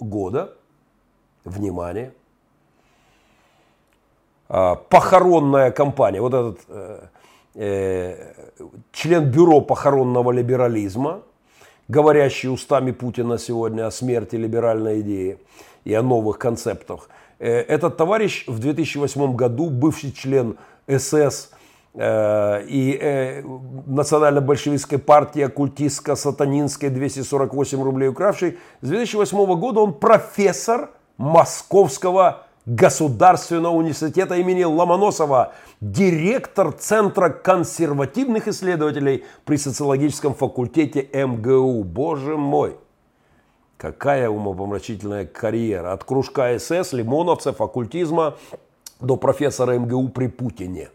года, 0.00 0.54
внимание, 1.44 2.12
а, 4.48 4.76
похоронная 4.76 5.70
компания, 5.70 6.20
вот 6.20 6.34
этот 6.34 6.60
э, 6.68 7.00
член 7.56 9.30
бюро 9.30 9.60
похоронного 9.60 10.30
либерализма– 10.30 11.22
говорящий 11.88 12.48
устами 12.48 12.92
Путина 12.92 13.38
сегодня 13.38 13.86
о 13.86 13.90
смерти 13.90 14.36
либеральной 14.36 15.00
идеи 15.00 15.38
и 15.84 15.94
о 15.94 16.02
новых 16.02 16.38
концептах. 16.38 17.08
Э, 17.38 17.60
этот 17.60 17.96
товарищ 17.96 18.44
в 18.46 18.58
2008 18.58 19.36
году, 19.36 19.70
бывший 19.70 20.12
член 20.12 20.56
СС 20.88 21.50
э, 21.94 22.64
и 22.68 22.98
э, 23.00 23.42
национально-большевистской 23.86 24.98
партии 24.98 25.42
оккультистско-сатанинской 25.42 26.90
248 26.90 27.82
рублей 27.82 28.08
укравший, 28.08 28.58
с 28.80 28.88
2008 28.88 29.58
года 29.58 29.80
он 29.80 29.94
профессор 29.94 30.90
Московского 31.18 32.45
Государственного 32.66 33.74
университета 33.74 34.34
имени 34.34 34.64
Ломоносова, 34.64 35.52
директор 35.80 36.72
Центра 36.72 37.28
консервативных 37.28 38.48
исследователей 38.48 39.24
при 39.44 39.56
социологическом 39.56 40.34
факультете 40.34 41.08
МГУ. 41.12 41.84
Боже 41.84 42.36
мой! 42.36 42.76
Какая 43.76 44.28
умопомрачительная 44.28 45.26
карьера. 45.26 45.92
От 45.92 46.02
кружка 46.02 46.58
СС, 46.58 46.92
лимоновцев, 46.92 47.60
оккультизма 47.60 48.36
до 49.00 49.16
профессора 49.16 49.78
МГУ 49.78 50.08
при 50.08 50.26
Путине. 50.26 50.90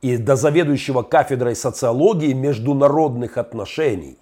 И 0.00 0.16
до 0.16 0.36
заведующего 0.36 1.02
кафедрой 1.02 1.56
социологии 1.56 2.32
международных 2.32 3.36
отношений 3.36 4.16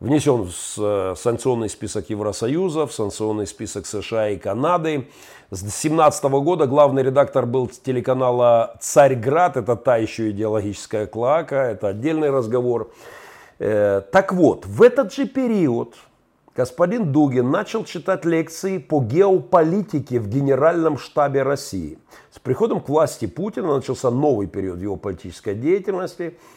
внесен 0.00 0.44
в 0.44 1.14
санкционный 1.16 1.68
список 1.68 2.10
Евросоюза, 2.10 2.86
в 2.86 2.92
санкционный 2.92 3.46
список 3.46 3.86
США 3.86 4.30
и 4.30 4.38
Канады. 4.38 5.08
С 5.50 5.60
2017 5.60 6.24
года 6.24 6.66
главный 6.66 7.02
редактор 7.02 7.46
был 7.46 7.68
телеканала 7.68 8.76
«Царьград». 8.80 9.56
Это 9.56 9.76
та 9.76 9.98
еще 9.98 10.30
идеологическая 10.30 11.06
клака, 11.06 11.70
это 11.70 11.88
отдельный 11.88 12.30
разговор. 12.30 12.90
Э, 13.58 14.00
так 14.10 14.32
вот, 14.32 14.64
в 14.64 14.80
этот 14.80 15.12
же 15.12 15.26
период 15.26 15.94
господин 16.56 17.12
Дугин 17.12 17.50
начал 17.50 17.84
читать 17.84 18.24
лекции 18.24 18.78
по 18.78 19.00
геополитике 19.00 20.18
в 20.18 20.28
Генеральном 20.28 20.98
штабе 20.98 21.42
России. 21.42 21.98
С 22.30 22.38
приходом 22.38 22.80
к 22.80 22.88
власти 22.88 23.26
Путина 23.26 23.76
начался 23.76 24.10
новый 24.10 24.46
период 24.46 24.80
его 24.80 24.96
политической 24.96 25.54
деятельности– 25.54 26.38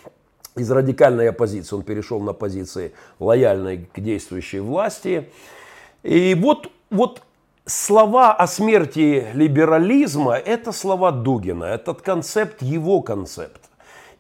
из 0.56 0.70
радикальной 0.72 1.30
оппозиции 1.30 1.76
он 1.76 1.84
перешел 1.84 2.20
на 2.20 2.34
позиции 2.34 2.94
лояльной 3.20 3.90
к 3.92 4.00
действующей 4.00 4.60
власти. 4.60 5.30
И 6.04 6.36
вот, 6.36 6.72
вот 6.90 7.22
слова 7.66 8.34
о 8.34 8.48
смерти 8.48 9.28
либерализма– 9.34 10.36
это 10.46 10.72
слова 10.72 11.12
Дугина, 11.12 11.66
этот 11.66 12.02
концепт– 12.02 12.62
его 12.62 13.02
концепт. 13.02 13.62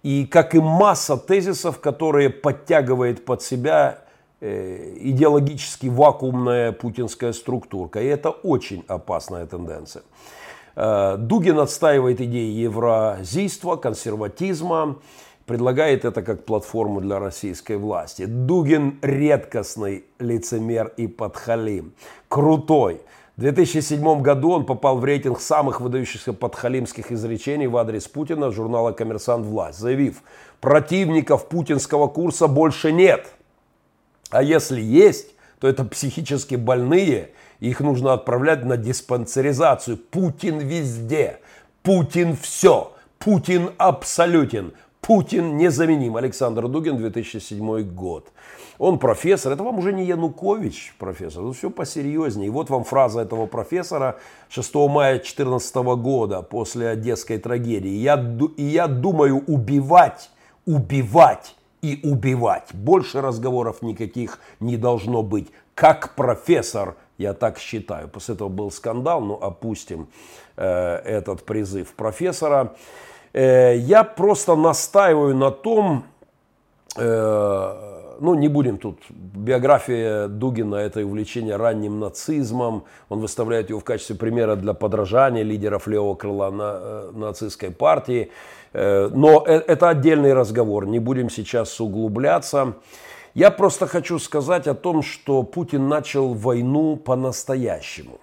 И 0.02 0.26
как 0.26 0.56
и 0.56 0.60
масса 0.60 1.18
тезисов, 1.18 1.80
которые 1.80 2.30
подтягивает 2.30 3.24
под 3.24 3.42
себя 3.42 4.00
э, 4.42 4.96
идеологически 5.00 5.88
вакуумная 5.88 6.74
путинская 6.74 7.32
структурка. 7.32 8.02
И 8.02 8.08
это 8.08 8.30
очень 8.30 8.84
опасная 8.88 9.46
тенденция. 9.46 10.04
Э, 10.76 11.16
Дугин 11.18 11.60
отстаивает 11.60 12.20
идеи 12.20 12.52
евразийства, 12.52 13.78
консерватизма, 13.78 14.98
предлагает 15.46 16.06
это 16.06 16.22
как 16.22 16.46
платформу 16.46 17.02
для 17.02 17.20
российской 17.20 17.78
власти. 17.78 18.26
Дугин 18.26 19.00
редкостный 19.02 20.06
лицемер 20.20 20.94
и 20.98 21.08
подхалим. 21.08 21.94
Крутой. 22.28 23.02
В 23.36 23.42
2007 23.42 24.22
году 24.22 24.52
он 24.52 24.66
попал 24.66 24.98
в 24.98 25.06
рейтинг 25.06 25.42
самых 25.42 25.82
выдающихся 25.82 26.34
подхалимских 26.34 27.12
изречений 27.12 27.66
в 27.66 27.76
адрес 27.78 28.08
Путина 28.08 28.52
журнала 28.52 28.92
«Коммерсант. 28.92 29.46
Власть», 29.46 29.80
заявив, 29.80 30.22
противников 30.62 31.50
путинского 31.50 32.08
курса 32.08 32.48
больше 32.48 32.92
нет. 32.92 33.34
А 34.30 34.44
если 34.44 34.80
есть, 34.80 35.34
то 35.60 35.68
это 35.68 35.84
психически 35.84 36.56
больные, 36.56 37.32
их 37.60 37.80
нужно 37.80 38.14
отправлять 38.14 38.66
на 38.66 38.78
диспансеризацию. 38.78 39.98
Путин 39.98 40.60
везде, 40.60 41.40
Путин 41.82 42.36
все, 42.36 42.94
Путин 43.18 43.72
абсолютен, 43.78 44.74
Путин 45.04 45.58
незаменим. 45.58 46.16
Александр 46.16 46.70
Дугин, 46.70 46.98
2007 46.98 47.82
год. 47.94 48.32
Он 48.80 48.98
профессор, 48.98 49.52
это 49.52 49.62
вам 49.62 49.78
уже 49.78 49.92
не 49.92 50.06
Янукович 50.06 50.96
профессор, 50.98 51.44
тут 51.44 51.58
все 51.58 51.70
посерьезнее. 51.70 52.48
И 52.48 52.50
вот 52.50 52.70
вам 52.70 52.86
фраза 52.86 53.20
этого 53.20 53.46
профессора 53.46 54.18
6 54.50 54.76
мая 54.76 55.16
2014 55.16 55.76
года 55.76 56.42
после 56.42 56.88
одесской 56.88 57.38
трагедии. 57.38 57.90
Я, 57.90 58.16
и 58.56 58.64
я 58.64 58.88
думаю 58.88 59.44
убивать, 59.46 60.32
убивать 60.66 61.56
и 61.82 62.00
убивать. 62.04 62.74
Больше 62.74 63.20
разговоров 63.20 63.82
никаких 63.82 64.40
не 64.62 64.78
должно 64.78 65.22
быть. 65.22 65.50
Как 65.76 66.16
профессор, 66.16 66.96
я 67.18 67.34
так 67.34 67.60
считаю. 67.60 68.08
После 68.08 68.36
этого 68.36 68.48
был 68.48 68.72
скандал, 68.72 69.20
но 69.20 69.36
опустим 69.36 70.08
э, 70.56 70.96
этот 71.04 71.44
призыв 71.44 71.94
профессора. 71.94 72.74
Э, 73.34 73.76
я 73.76 74.04
просто 74.04 74.56
настаиваю 74.56 75.36
на 75.36 75.52
том, 75.52 76.04
э, 76.96 78.16
ну, 78.20 78.36
не 78.36 78.48
будем 78.48 78.78
тут, 78.78 79.00
биография 79.10 80.28
Дугина– 80.28 80.76
это 80.78 81.04
увлечение 81.04 81.56
ранним 81.56 82.00
нацизмом, 82.00 82.84
он 83.10 83.20
выставляет 83.20 83.70
его 83.70 83.80
в 83.80 83.84
качестве 83.84 84.16
примера 84.16 84.56
для 84.56 84.74
подражания 84.74 85.44
лидеров 85.44 85.88
левого 85.88 86.14
крыла 86.16 86.52
на, 86.52 86.74
э, 86.76 87.12
нацистской 87.14 87.72
партии, 87.72 88.32
но 88.76 89.44
это 89.46 89.90
отдельный 89.90 90.34
разговор, 90.34 90.88
не 90.88 90.98
будем 90.98 91.30
сейчас 91.30 91.80
углубляться. 91.80 92.74
Я 93.36 93.52
просто 93.52 93.86
хочу 93.86 94.18
сказать 94.18 94.66
о 94.66 94.74
том, 94.74 95.04
что 95.04 95.44
Путин 95.44 95.88
начал 95.88 96.34
войну 96.34 96.96
по-настоящему. 96.96 98.20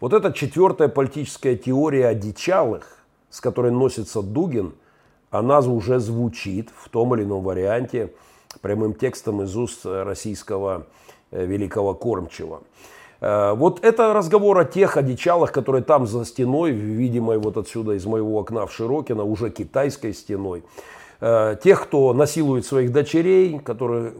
Вот 0.00 0.12
эта 0.12 0.30
четвертая 0.34 0.88
политическая 0.88 1.56
теория 1.56 2.08
одичалых, 2.08 2.97
с 3.30 3.40
которой 3.40 3.72
носится 3.72 4.22
Дугин, 4.22 4.74
она 5.30 5.60
уже 5.60 5.98
звучит 6.00 6.70
в 6.74 6.88
том 6.88 7.14
или 7.14 7.22
ином 7.24 7.42
варианте 7.42 8.12
прямым 8.62 8.94
текстом 8.94 9.42
из 9.42 9.56
уст 9.56 9.84
российского 9.84 10.86
э, 11.30 11.44
великого 11.44 11.94
кормчего. 11.94 12.62
Э, 13.20 13.52
вот 13.52 13.84
это 13.84 14.14
разговор 14.14 14.58
о 14.58 14.64
тех 14.64 14.96
одичалах, 14.96 15.52
которые 15.52 15.82
там 15.82 16.06
за 16.06 16.24
стеной, 16.24 16.70
видимой 16.70 17.38
вот 17.38 17.56
отсюда 17.56 17.92
из 17.92 18.06
моего 18.06 18.38
окна 18.38 18.66
в 18.66 18.72
Широкино, 18.72 19.24
уже 19.24 19.50
китайской 19.50 20.14
стеной. 20.14 20.64
Э, 21.20 21.56
тех, 21.62 21.82
кто 21.82 22.14
насилует 22.14 22.64
своих 22.64 22.90
дочерей, 22.90 23.58
которые 23.58 24.12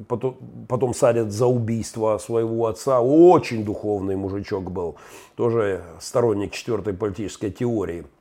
потом, 0.69 0.93
садят 0.93 1.33
за 1.33 1.47
убийство 1.47 2.19
своего 2.19 2.67
отца. 2.67 3.01
Очень 3.01 3.65
духовный 3.65 4.17
мужичок 4.17 4.71
был, 4.71 4.97
тоже 5.37 5.83
сторонник 6.01 6.53
четвертой 6.53 6.93
политической 6.93 7.51
теории– 7.51 8.05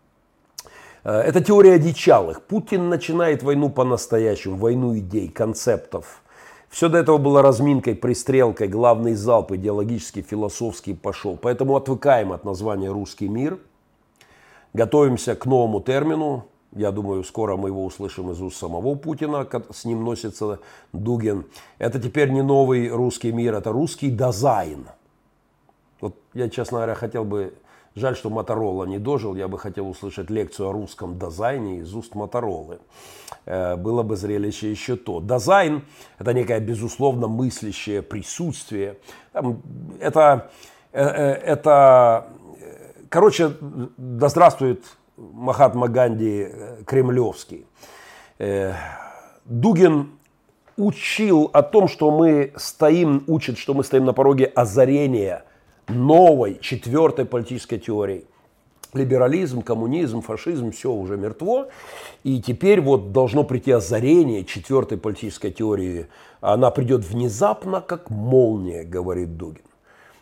это 1.04 1.44
теория 1.44 1.74
одичалых. 1.74 2.42
Путин 2.44 2.90
начинает 2.90 3.44
войну 3.44 3.70
по-настоящему, 3.70 4.58
войну 4.58 4.98
идей, 4.98 5.30
концептов. 5.30 6.22
Все 6.70 6.90
до 6.90 6.98
этого 6.98 7.18
было 7.18 7.42
разминкой, 7.42 7.96
пристрелкой, 7.96 8.68
главный 8.68 9.14
залп 9.14 9.54
идеологический, 9.54 10.22
философский 10.22 10.94
пошел. 10.94 11.38
Поэтому 11.38 11.76
отвыкаем 11.76 12.34
от 12.34 12.44
названия 12.44 12.92
«русский 12.92 13.30
мир», 13.30 13.58
готовимся 14.74 15.36
к 15.36 15.46
новому 15.46 15.80
термину. 15.80 16.46
Я 16.74 16.92
думаю, 16.92 17.24
скоро 17.24 17.56
мы 17.56 17.70
его 17.70 17.86
услышим 17.86 18.30
из 18.32 18.42
уст 18.42 18.58
самого 18.58 18.96
Путина, 18.96 19.48
с 19.72 19.86
ним 19.86 20.04
носится 20.04 20.60
Дугин. 20.92 21.46
Это 21.80 22.00
теперь 22.00 22.30
не 22.32 22.42
новый 22.42 22.90
русский 22.90 23.32
мир, 23.32 23.56
это 23.56 23.72
русский 23.72 24.12
дизайн. 24.12 24.88
Вот 26.02 26.18
я, 26.34 26.50
честно 26.50 26.80
говоря, 26.80 26.96
хотел 26.96 27.24
бы 27.24 27.54
Жаль, 27.98 28.16
что 28.16 28.30
Моторола 28.30 28.86
не 28.86 29.00
дожил. 29.00 29.36
Я 29.36 29.48
бы 29.48 29.58
хотел 29.58 29.90
услышать 29.90 30.30
лекцию 30.30 30.70
о 30.70 30.72
русском 30.72 31.18
дизайне 31.18 31.80
из 31.80 31.96
уст 31.96 32.14
Моторолы. 32.14 32.78
Э, 33.48 33.76
было 33.76 34.04
бы 34.04 34.16
зрелище 34.16 34.70
еще 34.70 34.96
то. 34.98 35.20
Дизайн– 35.20 35.82
это 36.20 36.32
некое 36.32 36.60
безусловно 36.60 37.28
мыслящее 37.28 38.04
присутствие. 38.04 39.00
Это, 40.00 40.52
э, 40.92 41.04
э, 41.04 41.34
это 41.56 42.28
короче, 43.10 43.54
да 43.98 44.30
здравствует 44.30 44.84
Махатма 45.18 45.88
Ганди 45.88 46.50
кремлевский. 46.86 47.66
Дугин 49.46 50.12
учил 50.76 51.50
о 51.52 51.64
том, 51.64 51.88
что 51.88 52.12
мы 52.12 52.54
стоим, 52.58 53.24
учит, 53.26 53.58
что 53.58 53.74
мы 53.74 53.84
стоим 53.84 54.06
на 54.06 54.14
пороге 54.14 54.46
озарения– 54.46 55.46
новой, 55.88 56.60
четвертой 56.62 57.26
политической 57.26 57.78
теорией. 57.78 58.26
Либерализм, 58.94 59.62
коммунизм, 59.62 60.22
фашизм, 60.22 60.72
все 60.72 60.92
уже 60.92 61.18
мертво. 61.18 61.68
И 62.24 62.42
теперь 62.42 62.82
вот 62.82 63.12
должно 63.12 63.44
прийти 63.44 63.72
озарение 63.72 64.46
четвертой 64.46 64.98
политической 64.98 65.52
теории. 65.52 66.08
Она 66.40 66.72
придет 66.72 67.06
внезапно, 67.06 67.82
как 67.82 68.10
молния, 68.10 68.84
говорит 68.84 69.38
Дугин. 69.38 69.64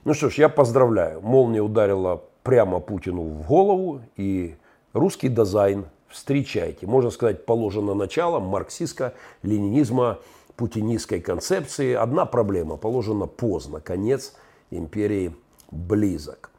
Ну 0.04 0.14
что 0.14 0.30
ж, 0.30 0.36
я 0.40 0.50
поздравляю. 0.50 1.22
Молния 1.22 1.62
ударила 1.62 2.24
прямо 2.44 2.80
Путину 2.80 3.24
в 3.24 3.48
голову. 3.48 4.02
И 4.18 4.56
русский 4.94 5.30
дизайн 5.30 5.86
встречайте. 6.08 6.88
Можно 6.88 7.12
сказать, 7.12 7.46
положено 7.46 7.94
начало 7.94 8.40
марксистско-ленинизма, 8.40 10.20
путинистской 10.56 11.20
концепции. 11.20 11.94
Одна 11.94 12.26
проблема, 12.26 12.78
положено 12.78 13.28
поздно, 13.28 13.80
конец 13.80 14.34
империи 14.72 15.36
близок. 15.72 16.52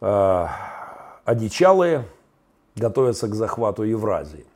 А, 0.00 0.50
одичалые 1.24 2.04
готовятся 2.76 3.28
к 3.28 3.34
захвату 3.34 3.82
Евразии. 3.82 4.46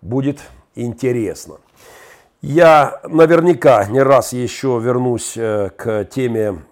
Будет 0.00 0.40
интересно. 0.74 1.58
Я 2.42 3.00
наверняка 3.08 3.86
не 3.86 4.00
раз 4.00 4.32
еще 4.32 4.78
вернусь 4.80 5.36
э, 5.36 5.70
к 5.70 6.04
теме, 6.04 6.62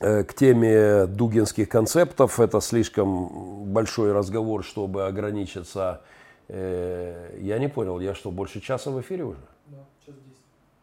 э, 0.00 0.24
к 0.24 0.32
теме 0.34 1.06
дугинских 1.06 1.68
концептов. 1.68 2.40
Это 2.40 2.60
слишком 2.60 3.64
большой 3.66 4.12
разговор, 4.12 4.64
чтобы 4.64 5.06
ограничиться. 5.06 6.00
Э, 6.48 7.36
я 7.40 7.58
не 7.58 7.68
понял, 7.68 8.00
я 8.00 8.14
что, 8.14 8.30
больше 8.30 8.60
часа 8.60 8.90
в 8.90 9.00
эфире 9.00 9.24
уже? 9.24 9.40
Да, 9.66 9.78
час 10.06 10.14
10. 10.14 10.38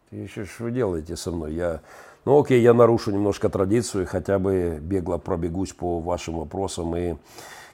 Ты 0.10 0.16
еще 0.18 0.46
что 0.46 0.66
вы 0.66 0.72
делаете 0.72 1.16
со 1.16 1.32
мной? 1.32 1.54
Я 1.54 1.82
ну 2.26 2.40
окей, 2.40 2.62
я 2.62 2.74
нарушу 2.74 3.12
немножко 3.12 3.50
традицию 3.50 4.08
хотя 4.08 4.40
бы 4.40 4.80
бегло 4.82 5.18
пробегусь 5.18 5.74
по 5.74 6.00
вашим 6.00 6.40
вопросам 6.40 6.96
и 6.96 7.16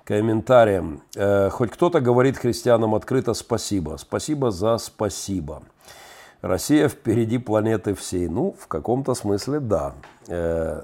комментариям. 0.04 1.02
Э, 1.16 1.50
хоть 1.50 1.72
кто-то 1.72 2.02
говорит 2.02 2.38
христианам 2.38 2.96
открыто 2.96 3.34
спасибо. 3.34 3.98
Спасибо 3.98 4.52
за 4.52 4.78
спасибо. 4.78 5.64
Россия 6.42 6.90
впереди 6.90 7.38
планеты 7.38 7.94
всей. 7.94 8.28
Ну, 8.28 8.56
в 8.60 8.68
каком-то 8.68 9.14
смысле 9.14 9.60
да. 9.60 9.94
Э, 10.28 10.84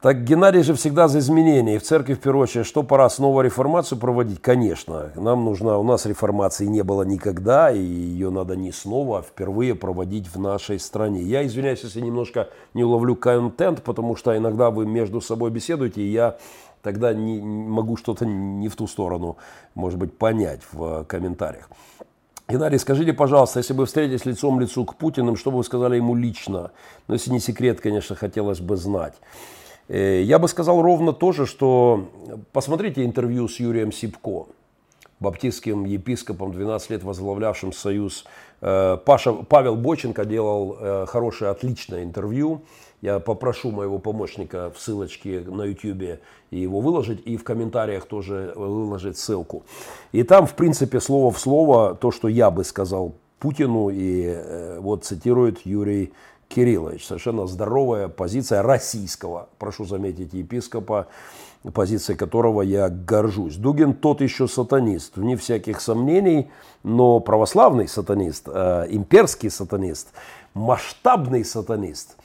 так 0.00 0.24
Геннадий 0.24 0.62
же 0.62 0.74
всегда 0.74 1.08
за 1.08 1.20
изменения. 1.20 1.76
И 1.76 1.78
в 1.78 1.82
церкви, 1.82 2.14
в 2.14 2.20
первую 2.20 2.44
очередь, 2.44 2.66
что 2.66 2.82
пора 2.82 3.08
снова 3.08 3.40
реформацию 3.40 3.98
проводить? 3.98 4.42
Конечно. 4.42 5.10
Нам 5.16 5.44
нужна, 5.44 5.78
у 5.78 5.82
нас 5.82 6.04
реформации 6.06 6.66
не 6.66 6.82
было 6.82 7.02
никогда, 7.02 7.70
и 7.70 7.80
ее 7.80 8.30
надо 8.30 8.56
не 8.56 8.72
снова, 8.72 9.18
а 9.18 9.22
впервые 9.22 9.74
проводить 9.74 10.28
в 10.28 10.38
нашей 10.38 10.78
стране. 10.78 11.22
Я 11.22 11.46
извиняюсь, 11.46 11.82
если 11.82 12.00
немножко 12.00 12.50
не 12.74 12.84
уловлю 12.84 13.16
контент, 13.16 13.82
потому 13.82 14.16
что 14.16 14.36
иногда 14.36 14.70
вы 14.70 14.86
между 14.86 15.20
собой 15.20 15.50
беседуете, 15.50 16.02
и 16.02 16.10
я 16.10 16.36
тогда 16.82 17.14
не, 17.14 17.40
могу 17.40 17.96
что-то 17.96 18.26
не 18.26 18.68
в 18.68 18.76
ту 18.76 18.86
сторону, 18.86 19.38
может 19.74 19.98
быть, 19.98 20.16
понять 20.16 20.60
в 20.72 21.04
комментариях. 21.04 21.70
Геннадий, 22.48 22.78
скажите, 22.78 23.12
пожалуйста, 23.12 23.58
если 23.58 23.72
бы 23.72 23.86
встретились 23.86 24.24
лицом 24.24 24.58
к 24.58 24.60
лицу 24.60 24.84
к 24.84 24.94
Путину, 24.94 25.34
что 25.34 25.50
бы 25.50 25.56
вы 25.56 25.64
сказали 25.64 25.96
ему 25.96 26.14
лично? 26.14 26.70
Ну, 27.08 27.14
если 27.14 27.32
не 27.32 27.40
секрет, 27.40 27.80
конечно, 27.80 28.14
хотелось 28.14 28.60
бы 28.60 28.76
знать. 28.76 29.14
Э, 29.88 30.22
я 30.22 30.38
бы 30.38 30.48
сказал 30.48 30.82
ровно 30.82 31.12
то 31.12 31.32
же, 31.32 31.46
что 31.46 32.08
посмотрите 32.52 33.04
интервью 33.04 33.48
с 33.48 33.60
Юрием 33.60 33.92
Сипко, 33.92 34.46
баптистским 35.20 35.84
епископом, 35.84 36.52
12 36.52 36.90
лет 36.90 37.02
возглавлявшим 37.02 37.72
союз 37.72 38.24
Паша, 38.60 39.32
Павел 39.32 39.76
Боченко 39.76 40.24
делал 40.24 41.06
хорошее, 41.06 41.50
отличное 41.50 42.04
интервью. 42.04 42.62
Я 43.02 43.18
попрошу 43.18 43.70
моего 43.70 43.98
помощника 43.98 44.70
в 44.74 44.80
ссылочке 44.80 45.40
на 45.40 45.64
YouTube 45.64 46.20
его 46.50 46.80
выложить, 46.80 47.20
и 47.26 47.36
в 47.36 47.44
комментариях 47.44 48.06
тоже 48.06 48.52
выложить 48.56 49.18
ссылку. 49.18 49.62
И 50.12 50.22
там, 50.22 50.46
в 50.46 50.54
принципе, 50.54 51.00
слово 51.00 51.30
в 51.30 51.38
слово 51.38 51.94
то, 51.94 52.10
что 52.10 52.28
я 52.28 52.50
бы 52.50 52.64
сказал 52.64 53.14
Путину, 53.38 53.90
и 53.90 54.78
вот 54.80 55.04
цитирует 55.04 55.64
Юрий 55.66 56.12
Кириллович. 56.48 57.06
Совершенно 57.06 57.46
здоровая 57.46 58.08
позиция 58.08 58.62
российского, 58.62 59.48
прошу 59.58 59.84
заметить, 59.84 60.32
епископа, 60.32 61.08
позицией 61.72 62.16
которого 62.16 62.62
я 62.62 62.88
горжусь. 62.88 63.56
Дугин 63.56 63.94
тот 63.94 64.20
еще 64.20 64.48
сатанист, 64.48 65.16
вне 65.16 65.36
всяких 65.36 65.80
сомнений, 65.80 66.50
но 66.82 67.20
православный 67.20 67.88
сатанист, 67.88 68.48
э, 68.48 68.86
имперский 68.90 69.50
сатанист, 69.50 70.08
масштабный 70.54 71.44
сатанист. 71.44 72.16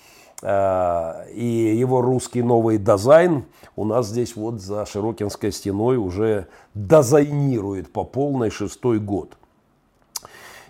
Э, 0.41 1.29
и 1.33 1.75
его 1.75 2.01
русский 2.01 2.43
новый 2.43 2.77
дизайн 2.77 3.45
у 3.75 3.85
нас 3.85 4.07
здесь 4.07 4.35
вот 4.35 4.61
за 4.61 4.85
Широкинской 4.85 5.51
стеной 5.51 5.97
уже 5.97 6.47
дизайнирует 6.75 7.91
по 7.91 8.03
полной 8.03 8.49
шестой 8.49 8.99
год. 8.99 9.37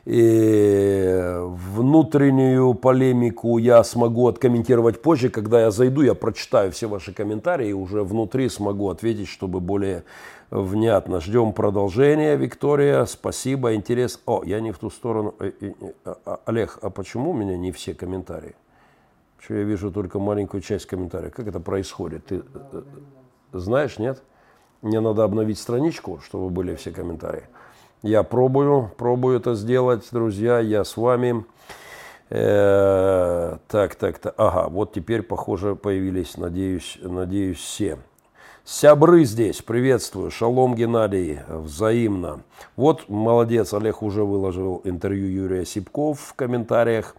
И 0.06 1.36
внутреннюю 1.40 2.74
полемику 2.74 3.60
я 3.60 3.84
смогу 3.84 4.28
откомментировать 4.28 5.02
позже, 5.02 5.30
когда 5.30 5.62
я 5.62 5.72
зайду, 5.72 6.02
я 6.02 6.16
прочитаю 6.16 6.72
все 6.72 6.88
ваши 6.88 7.14
комментарии 7.14 7.70
и 7.70 7.74
уже 7.74 8.04
внутри 8.04 8.50
смогу 8.50 8.90
ответить, 8.90 9.28
чтобы 9.28 9.60
более 9.60 10.04
внятно. 10.50 11.22
Ждем 11.22 11.54
продолжения, 11.54 12.36
Виктория. 12.36 13.06
Спасибо, 13.06 13.76
интерес. 13.76 14.20
О, 14.26 14.42
я 14.44 14.60
не 14.60 14.72
в 14.72 14.80
ту 14.80 14.90
сторону. 14.90 15.36
Э, 15.40 15.52
э, 15.62 15.72
э, 15.82 16.16
а, 16.26 16.40
Олег, 16.46 16.80
а 16.82 16.90
почему 16.90 17.32
у 17.32 17.34
меня 17.34 17.56
не 17.56 17.72
все 17.72 17.94
комментарии? 17.94 18.56
Что 19.40 19.54
я 19.54 19.64
вижу 19.64 19.92
только 19.92 20.18
маленькую 20.18 20.62
часть 20.62 20.88
комментариев. 20.88 21.34
Как 21.34 21.48
это 21.48 21.60
происходит? 21.60 22.26
Ты 22.26 22.44
знаешь, 23.54 24.00
нет? 24.00 24.22
Мне 24.82 25.00
надо 25.00 25.24
обновить 25.24 25.60
страничку, 25.60 26.20
чтобы 26.24 26.50
были 26.50 26.76
все 26.76 26.92
комментарии. 26.92 27.44
Я 28.04 28.24
пробую, 28.24 28.92
пробую 28.98 29.38
это 29.38 29.54
сделать, 29.54 30.08
друзья, 30.12 30.60
я 30.60 30.84
с 30.84 30.98
вами. 30.98 31.46
Э, 32.32 33.58
так, 33.68 33.94
так, 33.94 34.18
так, 34.18 34.34
ага, 34.38 34.70
вот 34.70 34.94
теперь, 34.94 35.22
похоже, 35.22 35.76
появились, 35.76 36.36
надеюсь, 36.36 36.98
надеюсь, 37.04 37.60
все. 37.60 38.00
Сябры 38.66 39.24
здесь, 39.26 39.62
приветствую, 39.62 40.32
шалом 40.32 40.74
Геннадий, 40.74 41.42
взаимно. 41.48 42.42
Вот, 42.76 43.08
молодец, 43.08 43.72
Олег 43.72 44.02
уже 44.02 44.24
выложил 44.24 44.82
интервью 44.84 45.44
Юрия 45.44 45.64
Сипков 45.64 46.22
в 46.22 46.34
комментариях. 46.34 47.16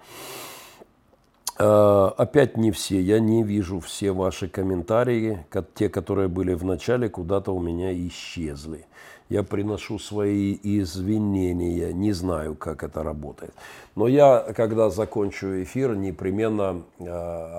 Э, 1.60 2.10
опять 2.16 2.56
не 2.56 2.72
все, 2.72 3.00
я 3.00 3.20
не 3.20 3.44
вижу 3.44 3.78
все 3.78 4.10
ваши 4.10 4.48
комментарии, 4.48 5.46
те, 5.76 5.88
которые 5.88 6.26
были 6.26 6.54
в 6.54 6.64
начале, 6.64 7.08
куда-то 7.08 7.54
у 7.54 7.60
меня 7.60 7.92
исчезли 8.08 8.86
я 9.32 9.42
приношу 9.42 9.98
свои 9.98 10.58
извинения. 10.62 11.92
Не 11.92 12.12
знаю, 12.12 12.54
как 12.54 12.84
это 12.84 13.02
работает. 13.02 13.54
Но 13.96 14.06
я, 14.06 14.40
когда 14.54 14.90
закончу 14.90 15.62
эфир, 15.62 15.96
непременно 15.96 16.82
э, 16.98 17.06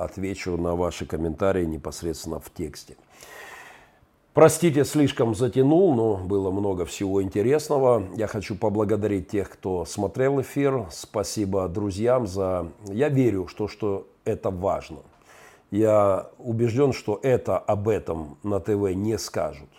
отвечу 0.03 0.55
на 0.55 0.75
ваши 0.75 1.07
комментарии 1.07 1.65
непосредственно 1.65 2.39
в 2.39 2.51
тексте. 2.53 2.95
Простите, 4.35 4.85
слишком 4.85 5.33
затянул, 5.33 5.95
но 5.95 6.17
было 6.17 6.51
много 6.51 6.85
всего 6.85 7.23
интересного. 7.23 8.03
Я 8.15 8.27
хочу 8.27 8.55
поблагодарить 8.55 9.29
тех, 9.29 9.49
кто 9.49 9.83
смотрел 9.85 10.41
эфир. 10.41 10.85
Спасибо 10.91 11.67
друзьям 11.67 12.27
за... 12.27 12.67
Я 12.87 13.09
верю, 13.09 13.47
что, 13.47 13.67
что 13.67 14.07
это 14.25 14.51
важно. 14.51 14.99
Я 15.71 16.29
убежден, 16.37 16.93
что 16.93 17.19
это 17.23 17.57
об 17.57 17.89
этом 17.89 18.37
на 18.43 18.59
ТВ 18.59 18.93
не 18.93 19.17
скажут. 19.17 19.69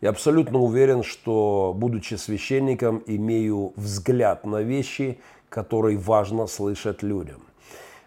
Я 0.00 0.10
абсолютно 0.10 0.58
уверен, 0.58 1.02
что, 1.02 1.74
будучи 1.76 2.14
священником, 2.14 3.02
имею 3.06 3.72
взгляд 3.76 4.44
на 4.44 4.62
вещи, 4.62 5.18
которые 5.48 5.96
важно 5.96 6.46
слышать 6.46 7.02
людям. 7.02 7.40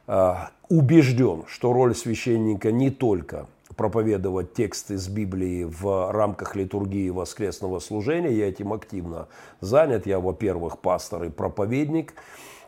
А, 0.07 0.51
убежден, 0.69 1.45
что 1.47 1.73
роль 1.73 1.95
священника 1.95 2.71
не 2.71 2.91
только 2.91 3.47
проповедовать 3.75 4.53
текст 4.53 4.91
из 4.91 5.07
Библии 5.07 5.63
в 5.63 6.11
рамках 6.11 6.55
литургии 6.55 7.09
воскресного 7.09 7.79
служения. 7.79 8.31
Я 8.31 8.49
этим 8.49 8.73
активно 8.73 9.27
занят. 9.61 10.05
Я, 10.05 10.19
во-первых, 10.19 10.79
пастор 10.79 11.23
и 11.23 11.29
проповедник, 11.29 12.13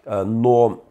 а, 0.06 0.24
но 0.24 0.84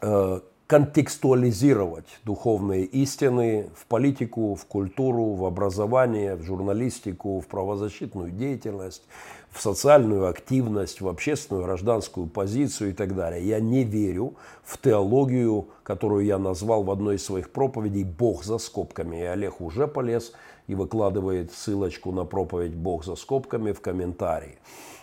а, 0.00 0.42
контекстуализировать 0.72 2.06
духовные 2.24 2.86
истины 2.86 3.68
в 3.76 3.84
политику, 3.84 4.54
в 4.54 4.64
культуру, 4.64 5.34
в 5.34 5.44
образование, 5.44 6.34
в 6.34 6.44
журналистику, 6.44 7.40
в 7.40 7.46
правозащитную 7.46 8.30
деятельность, 8.30 9.02
в 9.50 9.60
социальную 9.60 10.28
активность, 10.28 11.02
в 11.02 11.08
общественную 11.08 11.66
гражданскую 11.66 12.26
позицию 12.26 12.88
и 12.88 12.92
так 12.94 13.14
далее. 13.14 13.46
Я 13.46 13.60
не 13.60 13.84
верю 13.84 14.32
в 14.64 14.78
теологию, 14.78 15.68
которую 15.82 16.24
я 16.24 16.38
назвал 16.38 16.84
в 16.84 16.90
одной 16.90 17.16
из 17.16 17.24
своих 17.26 17.50
проповедей 17.50 18.04
«Бог 18.04 18.42
за 18.42 18.56
скобками». 18.56 19.18
И 19.18 19.24
Олег 19.24 19.60
уже 19.60 19.86
полез 19.86 20.32
и 20.68 20.74
выкладывает 20.74 21.52
ссылочку 21.52 22.12
на 22.12 22.24
проповедь 22.24 22.74
«Бог 22.74 23.04
за 23.04 23.16
скобками» 23.16 23.72
в 23.72 23.82
комментарии. 23.82 24.56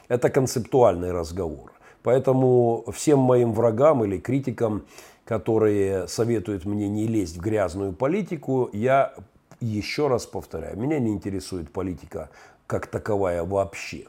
Это 0.08 0.32
концептуальный 0.32 1.12
разговор. 1.12 1.74
Поэтому 2.02 2.86
всем 2.92 3.20
моим 3.20 3.54
врагам 3.54 4.04
или 4.04 4.18
критикам 4.18 4.84
которые 5.30 6.08
советуют 6.08 6.66
мне 6.66 6.90
не 6.90 7.06
лезть 7.06 7.38
в 7.38 7.40
грязную 7.40 7.94
политику, 7.94 8.68
я 8.74 9.14
еще 9.62 10.08
раз 10.08 10.26
повторяю, 10.26 10.76
меня 10.76 10.98
не 10.98 11.12
интересует 11.12 11.72
политика 11.72 12.32
как 12.66 12.88
таковая 12.88 13.44
вообще. 13.44 14.08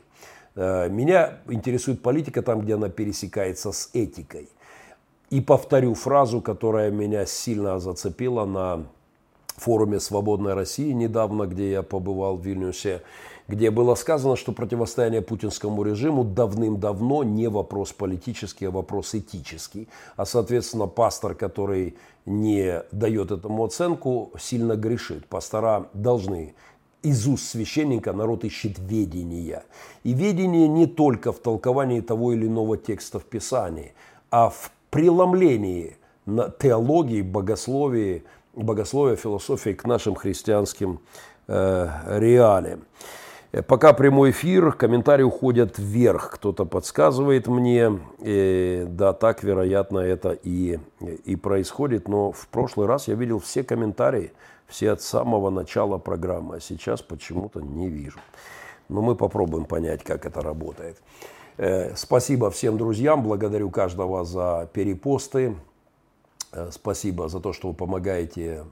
Э, 0.54 0.88
меня 0.88 1.40
интересует 1.46 2.00
политика 2.00 2.40
там, 2.40 2.62
где 2.62 2.72
она 2.72 2.88
пересекается 2.88 3.70
с 3.70 3.90
этикой. 3.92 4.48
И 5.28 5.42
повторю 5.42 5.92
фразу, 5.92 6.40
которая 6.40 6.90
меня 6.90 7.26
сильно 7.26 7.78
зацепила 7.80 8.46
на 8.46 8.86
форуме 9.58 10.00
«Свободной 10.00 10.54
России» 10.54 10.90
недавно, 10.92 11.44
где 11.44 11.70
я 11.70 11.82
побывал 11.82 12.38
в 12.38 12.46
Вильнюсе 12.46 13.02
где 13.50 13.70
было 13.70 13.96
сказано, 13.96 14.36
что 14.36 14.52
противостояние 14.52 15.22
путинскому 15.22 15.82
режиму 15.82 16.24
давным-давно 16.24 17.24
не 17.24 17.48
вопрос 17.48 17.92
политический, 17.92 18.66
а 18.66 18.70
вопрос 18.70 19.14
этический. 19.14 19.88
А, 20.16 20.24
соответственно, 20.24 20.86
пастор, 20.86 21.34
который 21.34 21.96
не 22.26 22.82
дает 22.92 23.32
этому 23.32 23.64
оценку, 23.64 24.30
сильно 24.38 24.76
грешит. 24.76 25.26
Пастора 25.26 25.88
должны 25.94 26.54
из 27.02 27.26
уст 27.26 27.44
священника 27.44 28.12
народ 28.12 28.44
ищет 28.44 28.78
ведения. 28.78 29.64
И 30.04 30.12
ведение 30.12 30.68
не 30.68 30.86
только 30.86 31.32
в 31.32 31.40
толковании 31.40 32.00
того 32.00 32.32
или 32.32 32.46
иного 32.46 32.76
текста 32.76 33.18
в 33.18 33.24
Писании, 33.24 33.94
а 34.30 34.50
в 34.50 34.70
преломлении 34.90 35.96
на 36.24 36.50
теологии, 36.50 37.22
богословии, 37.22 38.22
богословия, 38.54 39.16
философии 39.16 39.70
к 39.70 39.84
нашим 39.86 40.14
христианским 40.14 41.00
э, 41.48 41.88
реалиям. 42.18 42.84
Э, 43.52 43.62
пока 43.62 43.92
прямой 43.92 44.30
эфир, 44.30 44.72
комментарии 44.72 45.22
уходят 45.22 45.78
вверх. 45.78 46.30
Кто-то 46.32 46.64
подсказывает 46.64 47.46
мне. 47.46 47.98
И, 48.20 48.84
да, 48.88 49.12
так, 49.12 49.42
вероятно, 49.42 49.98
это 49.98 50.30
и, 50.30 50.78
и 51.24 51.36
происходит. 51.36 52.08
Но 52.08 52.32
в 52.32 52.48
прошлый 52.48 52.86
раз 52.86 53.08
я 53.08 53.14
видел 53.14 53.38
все 53.38 53.62
комментарии, 53.62 54.32
все 54.66 54.92
от 54.92 55.02
самого 55.02 55.50
начала 55.50 55.98
программы. 55.98 56.56
А 56.56 56.60
сейчас 56.60 57.02
почему-то 57.02 57.60
не 57.60 57.88
вижу. 57.88 58.20
Но 58.88 59.02
мы 59.02 59.14
попробуем 59.14 59.64
понять, 59.64 60.02
как 60.02 60.26
это 60.26 60.40
работает. 60.40 61.00
Э, 61.56 61.94
спасибо 61.96 62.50
всем 62.50 62.78
друзьям. 62.78 63.22
Благодарю 63.22 63.70
каждого 63.70 64.24
за 64.24 64.68
перепосты. 64.72 65.56
Э, 66.52 66.70
спасибо 66.72 67.28
за 67.28 67.40
то, 67.40 67.52
что 67.52 67.68
вы 67.68 67.74
помогаете 67.74 68.64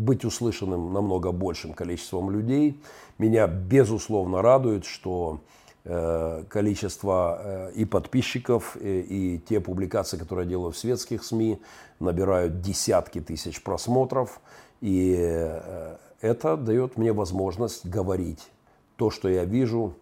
быть 0.00 0.24
услышанным 0.24 0.92
намного 0.92 1.30
большим 1.30 1.74
количеством 1.74 2.30
людей. 2.30 2.80
Меня 3.20 3.46
безусловно 3.48 4.40
радует, 4.40 4.86
что 4.86 5.40
э, 5.84 6.42
количество 6.48 7.38
э, 7.42 7.72
и 7.72 7.84
подписчиков, 7.84 8.78
и, 8.80 9.34
и 9.34 9.38
те 9.38 9.60
публикации, 9.60 10.16
которые 10.16 10.46
я 10.46 10.50
делаю 10.52 10.72
в 10.72 10.78
светских 10.78 11.22
СМИ, 11.22 11.60
набирают 11.98 12.62
десятки 12.62 13.20
тысяч 13.20 13.62
просмотров. 13.62 14.40
И 14.80 15.18
э, 15.20 15.96
это 16.22 16.56
дает 16.56 16.96
мне 16.96 17.12
возможность 17.12 17.84
говорить 17.84 18.48
то, 18.96 19.10
что 19.10 19.28
я 19.28 19.44
вижу, 19.44 19.92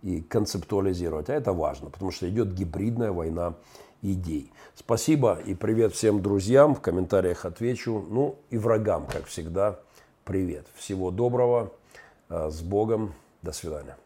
и 0.00 0.22
концептуализировать. 0.22 1.28
А 1.28 1.34
это 1.34 1.52
важно, 1.52 1.90
потому 1.90 2.12
что 2.12 2.26
идет 2.30 2.54
гибридная 2.54 3.12
война 3.12 3.56
идей. 4.00 4.50
Спасибо 4.74 5.38
и 5.44 5.54
привет 5.54 5.92
всем 5.92 6.22
друзьям. 6.22 6.74
В 6.74 6.80
комментариях 6.80 7.44
отвечу. 7.44 8.06
Ну 8.08 8.36
и 8.48 8.56
врагам, 8.56 9.06
как 9.06 9.26
всегда, 9.26 9.80
привет. 10.24 10.66
Всего 10.76 11.10
доброго. 11.10 11.72
Э, 12.28 12.50
с 12.50 12.60
Богом. 12.62 13.14
До 13.42 13.52
свидания. 13.52 13.96